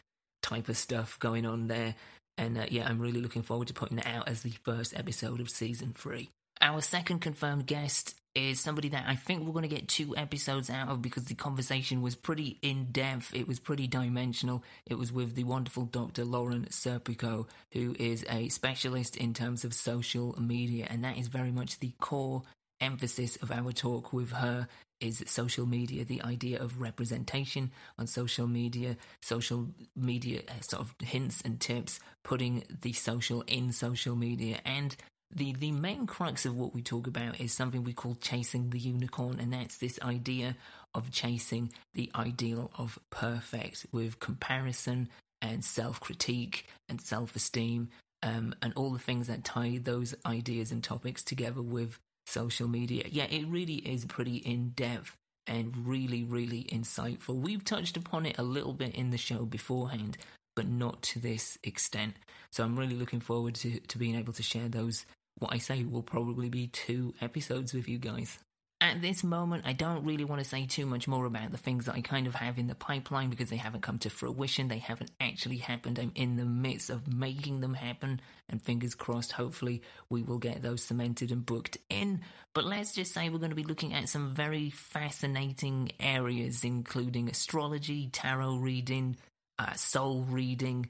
type 0.41 0.69
of 0.69 0.77
stuff 0.77 1.19
going 1.19 1.45
on 1.45 1.67
there. 1.67 1.95
And 2.37 2.57
uh, 2.57 2.65
yeah, 2.69 2.87
I'm 2.87 2.99
really 2.99 3.21
looking 3.21 3.43
forward 3.43 3.67
to 3.67 3.73
putting 3.73 3.99
it 3.99 4.07
out 4.07 4.27
as 4.27 4.41
the 4.43 4.53
first 4.63 4.97
episode 4.97 5.39
of 5.39 5.49
season 5.49 5.93
three. 5.95 6.29
Our 6.61 6.81
second 6.81 7.19
confirmed 7.19 7.67
guest 7.67 8.15
is 8.33 8.59
somebody 8.59 8.89
that 8.89 9.05
I 9.07 9.15
think 9.15 9.43
we're 9.43 9.53
going 9.53 9.67
to 9.67 9.73
get 9.73 9.87
two 9.87 10.15
episodes 10.15 10.69
out 10.69 10.89
of 10.89 11.01
because 11.01 11.25
the 11.25 11.35
conversation 11.35 12.01
was 12.01 12.15
pretty 12.15 12.59
in 12.61 12.85
depth. 12.91 13.33
It 13.33 13.47
was 13.47 13.59
pretty 13.59 13.87
dimensional. 13.87 14.63
It 14.85 14.97
was 14.97 15.11
with 15.11 15.35
the 15.35 15.45
wonderful 15.45 15.85
Dr. 15.85 16.25
Lauren 16.25 16.65
Serpico, 16.69 17.47
who 17.71 17.95
is 17.97 18.25
a 18.29 18.49
specialist 18.49 19.15
in 19.15 19.33
terms 19.33 19.63
of 19.63 19.73
social 19.73 20.35
media, 20.39 20.87
and 20.89 21.03
that 21.03 21.17
is 21.17 21.27
very 21.27 21.51
much 21.51 21.79
the 21.79 21.93
core 21.99 22.43
emphasis 22.81 23.37
of 23.37 23.51
our 23.51 23.71
talk 23.71 24.11
with 24.11 24.31
her 24.31 24.67
is 24.99 25.23
social 25.27 25.65
media 25.65 26.05
the 26.05 26.21
idea 26.21 26.61
of 26.61 26.79
representation 26.79 27.71
on 27.99 28.07
social 28.07 28.47
media 28.47 28.95
social 29.21 29.67
media 29.95 30.41
uh, 30.47 30.61
sort 30.61 30.81
of 30.81 30.95
hints 31.01 31.41
and 31.43 31.59
tips 31.59 31.99
putting 32.23 32.63
the 32.81 32.93
social 32.93 33.43
in 33.47 33.71
social 33.71 34.15
media. 34.15 34.59
And 34.65 34.95
the 35.33 35.53
the 35.53 35.71
main 35.71 36.07
crux 36.07 36.45
of 36.45 36.55
what 36.55 36.73
we 36.73 36.81
talk 36.81 37.07
about 37.07 37.39
is 37.39 37.53
something 37.53 37.83
we 37.83 37.93
call 37.93 38.15
chasing 38.19 38.69
the 38.69 38.79
unicorn, 38.79 39.39
and 39.39 39.53
that's 39.53 39.77
this 39.77 39.99
idea 40.01 40.55
of 40.93 41.11
chasing 41.11 41.71
the 41.93 42.11
ideal 42.15 42.71
of 42.77 42.99
perfect 43.09 43.85
with 43.91 44.19
comparison 44.19 45.09
and 45.41 45.63
self 45.63 45.99
critique 45.99 46.67
and 46.89 47.01
self 47.01 47.35
esteem, 47.35 47.89
um, 48.23 48.55
and 48.61 48.73
all 48.75 48.91
the 48.91 48.99
things 48.99 49.27
that 49.27 49.43
tie 49.43 49.79
those 49.81 50.15
ideas 50.25 50.71
and 50.71 50.83
topics 50.83 51.23
together 51.23 51.61
with 51.61 51.99
social 52.25 52.67
media. 52.67 53.05
Yeah, 53.09 53.25
it 53.25 53.47
really 53.47 53.75
is 53.75 54.05
pretty 54.05 54.37
in 54.37 54.69
depth 54.69 55.15
and 55.47 55.85
really, 55.85 56.23
really 56.23 56.63
insightful. 56.71 57.35
We've 57.35 57.63
touched 57.63 57.97
upon 57.97 58.25
it 58.25 58.37
a 58.37 58.43
little 58.43 58.73
bit 58.73 58.95
in 58.95 59.11
the 59.11 59.17
show 59.17 59.45
beforehand, 59.45 60.17
but 60.55 60.67
not 60.67 61.01
to 61.03 61.19
this 61.19 61.57
extent. 61.63 62.15
So 62.51 62.63
I'm 62.63 62.77
really 62.77 62.95
looking 62.95 63.19
forward 63.19 63.55
to, 63.55 63.79
to 63.79 63.97
being 63.97 64.15
able 64.15 64.33
to 64.33 64.43
share 64.43 64.67
those 64.67 65.05
what 65.37 65.53
I 65.53 65.57
say 65.57 65.83
will 65.83 66.01
probably 66.01 66.49
be 66.49 66.67
two 66.67 67.13
episodes 67.21 67.73
with 67.73 67.89
you 67.89 67.97
guys. 67.97 68.39
At 68.81 69.01
this 69.01 69.23
moment, 69.23 69.63
I 69.65 69.71
don't 69.71 70.03
really 70.03 70.25
want 70.25 70.43
to 70.43 70.47
say 70.47 70.65
too 70.65 70.85
much 70.85 71.07
more 71.07 71.25
about 71.25 71.51
the 71.51 71.57
things 71.57 71.85
that 71.85 71.95
I 71.95 72.01
kind 72.01 72.27
of 72.27 72.35
have 72.35 72.57
in 72.57 72.67
the 72.67 72.75
pipeline 72.75 73.29
because 73.29 73.49
they 73.49 73.55
haven't 73.55 73.83
come 73.83 73.99
to 73.99 74.09
fruition. 74.09 74.67
They 74.67 74.79
haven't 74.79 75.11
actually 75.21 75.57
happened. 75.57 75.97
I'm 75.97 76.11
in 76.13 76.35
the 76.35 76.45
midst 76.45 76.89
of 76.89 77.11
making 77.11 77.61
them 77.61 77.73
happen, 77.73 78.19
and 78.49 78.61
fingers 78.61 78.93
crossed, 78.93 79.31
hopefully, 79.31 79.81
we 80.09 80.23
will 80.23 80.39
get 80.39 80.61
those 80.61 80.83
cemented 80.83 81.31
and 81.31 81.45
booked 81.45 81.77
in. 81.89 82.21
But 82.53 82.65
let's 82.65 82.93
just 82.93 83.13
say 83.13 83.29
we're 83.29 83.39
going 83.39 83.49
to 83.49 83.55
be 83.55 83.63
looking 83.63 83.93
at 83.93 84.09
some 84.09 84.35
very 84.35 84.69
fascinating 84.69 85.91
areas, 85.99 86.65
including 86.65 87.29
astrology, 87.29 88.09
tarot 88.11 88.57
reading, 88.57 89.15
uh, 89.57 89.73
soul 89.73 90.25
reading, 90.29 90.89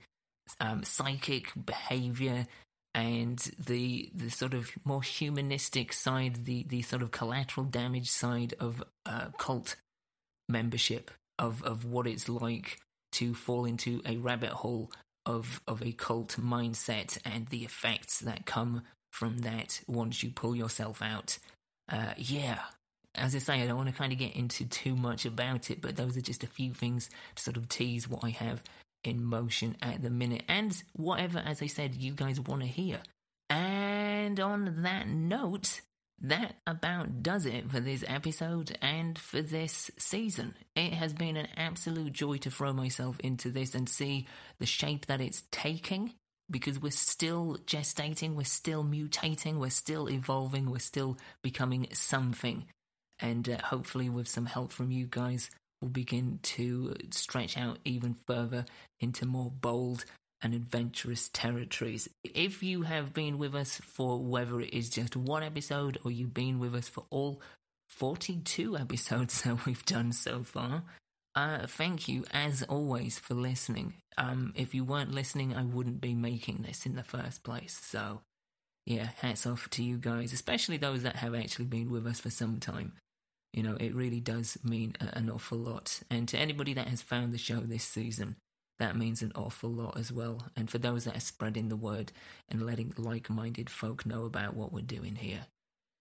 um, 0.59 0.83
psychic 0.83 1.51
behavior, 1.65 2.47
and 2.96 3.52
the 3.60 4.10
the 4.16 4.30
sort 4.30 4.54
of 4.54 4.72
more 4.86 5.04
humanistic 5.04 5.91
side, 5.91 6.46
the 6.46 6.64
the 6.64 6.82
sort 6.82 7.02
of 7.02 7.12
collateral 7.12 7.66
damage 7.66 8.10
side 8.10 8.56
of 8.60 8.82
uh, 9.06 9.28
cult 9.38 9.76
membership 10.48 11.12
of 11.38 11.62
of 11.64 11.84
what 11.84 12.08
it's 12.08 12.30
like 12.30 12.80
to 13.12 13.36
fall 13.36 13.66
into 13.66 14.02
a 14.06 14.16
rabbit 14.16 14.50
hole 14.50 14.89
of 15.26 15.62
of 15.68 15.84
a 15.84 15.91
cult 15.91 16.38
mindset 16.39 17.18
and 17.26 17.48
the 17.48 17.66
effects 17.66 18.20
that 18.20 18.46
come 18.46 18.84
from 19.12 19.39
that 19.39 19.82
once 19.88 20.24
you 20.24 20.32
pull 20.32 20.56
yourself 20.56 21.02
out. 21.02 21.38
Uh, 21.91 22.14
yeah, 22.18 22.60
as 23.14 23.36
I 23.36 23.39
say, 23.39 23.62
I 23.62 23.68
don't 23.68 23.78
want 23.78 23.89
to 23.89 23.96
kind 23.96 24.14
of 24.14 24.20
get 24.20 24.36
into 24.38 24.66
too 24.66 24.96
much 24.96 25.26
about 25.26 25.70
it, 25.70 25.82
but 25.82 25.98
those 25.98 26.16
are 26.16 26.22
just 26.22 26.46
a 26.46 26.48
few 26.48 26.74
things 26.74 27.10
to 27.36 27.43
sort 27.43 27.58
of 27.58 27.68
tease 27.68 28.08
what 28.08 28.24
I 28.24 28.30
have 28.30 28.64
in 29.08 29.24
motion 29.24 29.76
at 29.82 30.01
the 30.01 30.10
minute 30.10 30.43
and 30.47 30.82
whatever, 30.93 31.39
as 31.39 31.62
I 31.62 31.68
said, 31.68 31.95
you 31.95 32.14
guys 32.14 32.39
want 32.39 32.62
to 32.62 32.68
hear. 32.68 32.99
And 33.49 34.39
on 34.39 34.84
that 34.84 35.08
note, 35.08 35.82
that 36.22 36.56
about 36.66 37.22
does 37.22 37.45
it 37.45 37.70
for 37.70 37.80
this 37.80 38.03
episode 38.08 38.78
and 38.82 39.20
for 39.20 39.41
this 39.41 39.91
season. 39.97 40.56
It 40.76 40.93
has 40.93 41.14
been 41.14 41.38
an 41.38 41.47
absolute 41.58 42.14
joy 42.14 42.38
to 42.38 42.51
throw 42.51 42.74
myself 42.74 43.20
into 43.20 43.49
this 43.49 43.76
and 43.76 43.88
see 43.88 44.28
the 44.60 44.66
shape 44.66 45.08
that 45.08 45.22
it's 45.22 45.43
taking 45.51 46.14
because 46.49 46.80
we're 46.80 46.91
still 46.91 47.58
gestating, 47.66 48.36
we're 48.36 48.43
still 48.43 48.84
mutating, 48.84 49.58
we're 49.58 49.70
still 49.70 50.10
evolving, 50.10 50.70
we're 50.70 50.80
still 50.80 51.18
becoming 51.41 51.88
something. 51.91 52.66
And 53.20 53.49
uh, 53.49 53.58
hopefully, 53.58 54.10
with 54.10 54.28
some 54.28 54.45
help 54.45 54.72
from 54.72 54.91
you 54.91 55.08
guys, 55.10 55.49
will 55.86 55.91
begin 55.91 56.39
to 56.41 56.95
stretch 57.11 57.59
out 57.59 57.77
even 57.86 58.15
further 58.25 58.65
into 58.99 59.23
more 59.23 59.51
bold 59.51 60.03
and 60.41 60.55
adventurous 60.55 61.29
territories. 61.29 62.09
If 62.23 62.63
you 62.63 62.81
have 62.81 63.13
been 63.13 63.38
with 63.38 63.53
us 63.53 63.79
for 63.83 64.19
whether 64.19 64.59
it 64.59 64.73
is 64.73 64.89
just 64.89 65.15
one 65.15 65.43
episode 65.43 65.99
or 66.03 66.09
you've 66.09 66.33
been 66.33 66.57
with 66.57 66.73
us 66.73 66.89
for 66.89 67.05
all 67.11 67.39
42 67.89 68.75
episodes 68.75 69.41
that 69.43 69.63
we've 69.67 69.86
done 69.86 70.11
so 70.11 70.41
far, 70.41 70.83
uh, 71.36 71.67
thank 71.67 72.07
you 72.07 72.25
as 72.31 72.63
always 72.63 73.19
for 73.19 73.36
listening. 73.36 73.93
Um, 74.17 74.53
if 74.55 74.73
you 74.73 74.83
weren't 74.83 75.13
listening, 75.13 75.53
I 75.53 75.65
wouldn't 75.65 76.01
be 76.01 76.15
making 76.15 76.63
this 76.63 76.88
in 76.88 76.95
the 76.95 77.03
first 77.03 77.43
place. 77.43 77.79
So, 77.83 78.21
yeah, 78.88 79.09
hats 79.17 79.45
off 79.45 79.69
to 79.71 79.83
you 79.83 79.97
guys, 79.97 80.33
especially 80.33 80.77
those 80.77 81.03
that 81.03 81.17
have 81.17 81.36
actually 81.36 81.65
been 81.65 81.91
with 81.91 82.07
us 82.07 82.19
for 82.19 82.31
some 82.31 82.59
time. 82.59 82.93
You 83.56 83.64
know, 83.64 83.78
it 83.80 83.95
really 83.95 84.20
does 84.20 84.58
mean 84.66 84.95
an 84.99 85.30
awful 85.30 85.58
lot. 85.58 86.01
And 86.10 86.28
to 86.28 86.38
anybody 86.38 86.74
that 86.74 86.89
has 86.89 87.01
found 87.01 87.34
the 87.34 87.38
show 87.38 87.62
this 87.62 87.86
season, 87.86 88.36
that 88.80 88.97
means 88.97 89.22
an 89.22 89.32
awful 89.34 89.70
lot 89.70 89.97
as 89.97 90.12
well. 90.12 90.47
And 90.58 90.70
for 90.70 90.78
those 90.78 91.06
that 91.06 91.16
are 91.16 91.22
spreading 91.22 91.70
the 91.70 91.78
word 91.78 92.12
and 92.49 92.66
letting 92.66 92.93
like 92.97 93.30
minded 93.30 93.70
folk 93.70 94.06
know 94.06 94.26
about 94.26 94.56
what 94.56 94.74
we're 94.74 94.82
doing 94.82 95.16
here. 95.16 95.45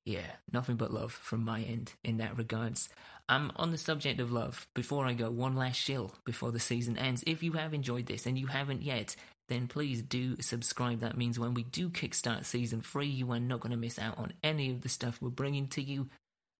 Yeah, 0.04 0.32
nothing 0.52 0.74
but 0.74 0.92
love 0.92 1.12
from 1.12 1.44
my 1.44 1.62
end 1.62 1.92
in 2.02 2.16
that 2.16 2.36
regards. 2.36 2.88
Um, 3.28 3.52
on 3.54 3.70
the 3.70 3.78
subject 3.78 4.18
of 4.18 4.32
love, 4.32 4.66
before 4.74 5.06
I 5.06 5.12
go, 5.14 5.30
one 5.30 5.54
last 5.54 5.76
shill 5.76 6.12
before 6.24 6.50
the 6.50 6.58
season 6.58 6.98
ends. 6.98 7.22
If 7.24 7.44
you 7.44 7.52
have 7.52 7.72
enjoyed 7.72 8.06
this 8.06 8.26
and 8.26 8.36
you 8.36 8.48
haven't 8.48 8.82
yet, 8.82 9.14
then 9.48 9.68
please 9.68 10.02
do 10.02 10.42
subscribe. 10.42 10.98
That 10.98 11.16
means 11.16 11.38
when 11.38 11.54
we 11.54 11.62
do 11.62 11.88
kickstart 11.88 12.46
season 12.46 12.80
three, 12.80 13.06
you 13.06 13.30
are 13.30 13.38
not 13.38 13.60
going 13.60 13.70
to 13.70 13.78
miss 13.78 13.98
out 13.98 14.18
on 14.18 14.32
any 14.42 14.70
of 14.70 14.80
the 14.80 14.88
stuff 14.88 15.22
we're 15.22 15.30
bringing 15.30 15.68
to 15.68 15.80
you 15.80 16.08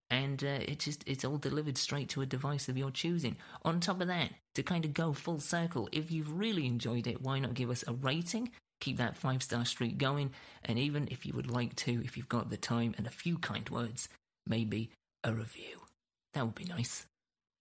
and 0.09 0.43
uh, 0.43 0.59
it 0.61 0.79
just 0.79 1.03
it's 1.07 1.25
all 1.25 1.37
delivered 1.37 1.77
straight 1.77 2.09
to 2.09 2.21
a 2.21 2.25
device 2.25 2.69
of 2.69 2.77
your 2.77 2.91
choosing. 2.91 3.37
On 3.63 3.79
top 3.79 4.01
of 4.01 4.07
that, 4.07 4.31
to 4.53 4.63
kind 4.63 4.85
of 4.85 4.93
go 4.93 5.13
full 5.13 5.39
circle, 5.39 5.89
if 5.91 6.11
you've 6.11 6.37
really 6.37 6.65
enjoyed 6.65 7.07
it, 7.07 7.21
why 7.21 7.39
not 7.39 7.53
give 7.53 7.69
us 7.69 7.83
a 7.87 7.93
rating? 7.93 8.51
Keep 8.81 8.97
that 8.97 9.15
five 9.15 9.41
star 9.41 9.65
streak 9.65 9.97
going, 9.97 10.31
and 10.63 10.77
even 10.77 11.07
if 11.09 11.25
you 11.25 11.33
would 11.33 11.49
like 11.49 11.75
to, 11.77 12.01
if 12.03 12.17
you've 12.17 12.29
got 12.29 12.49
the 12.49 12.57
time 12.57 12.93
and 12.97 13.07
a 13.07 13.11
few 13.11 13.37
kind 13.37 13.67
words, 13.69 14.09
maybe 14.45 14.91
a 15.23 15.33
review. 15.33 15.81
That 16.33 16.45
would 16.45 16.55
be 16.55 16.65
nice. 16.65 17.05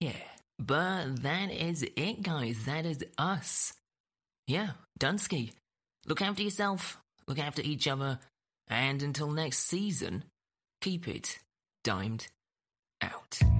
Yeah. 0.01 0.12
But 0.59 1.22
that 1.22 1.51
is 1.51 1.82
it, 1.97 2.22
guys. 2.22 2.64
That 2.66 2.86
is 2.86 3.05
us. 3.18 3.72
Yeah, 4.47 4.70
Dunsky. 5.01 5.53
Look 6.07 6.20
after 6.20 6.42
yourself, 6.42 6.99
look 7.26 7.38
after 7.38 7.62
each 7.62 7.88
other, 7.88 8.18
and 8.68 9.03
until 9.03 9.30
next 9.30 9.61
season, 9.61 10.24
keep 10.80 11.09
it 11.09 11.38
dimed 11.82 12.28
out. 13.05 13.53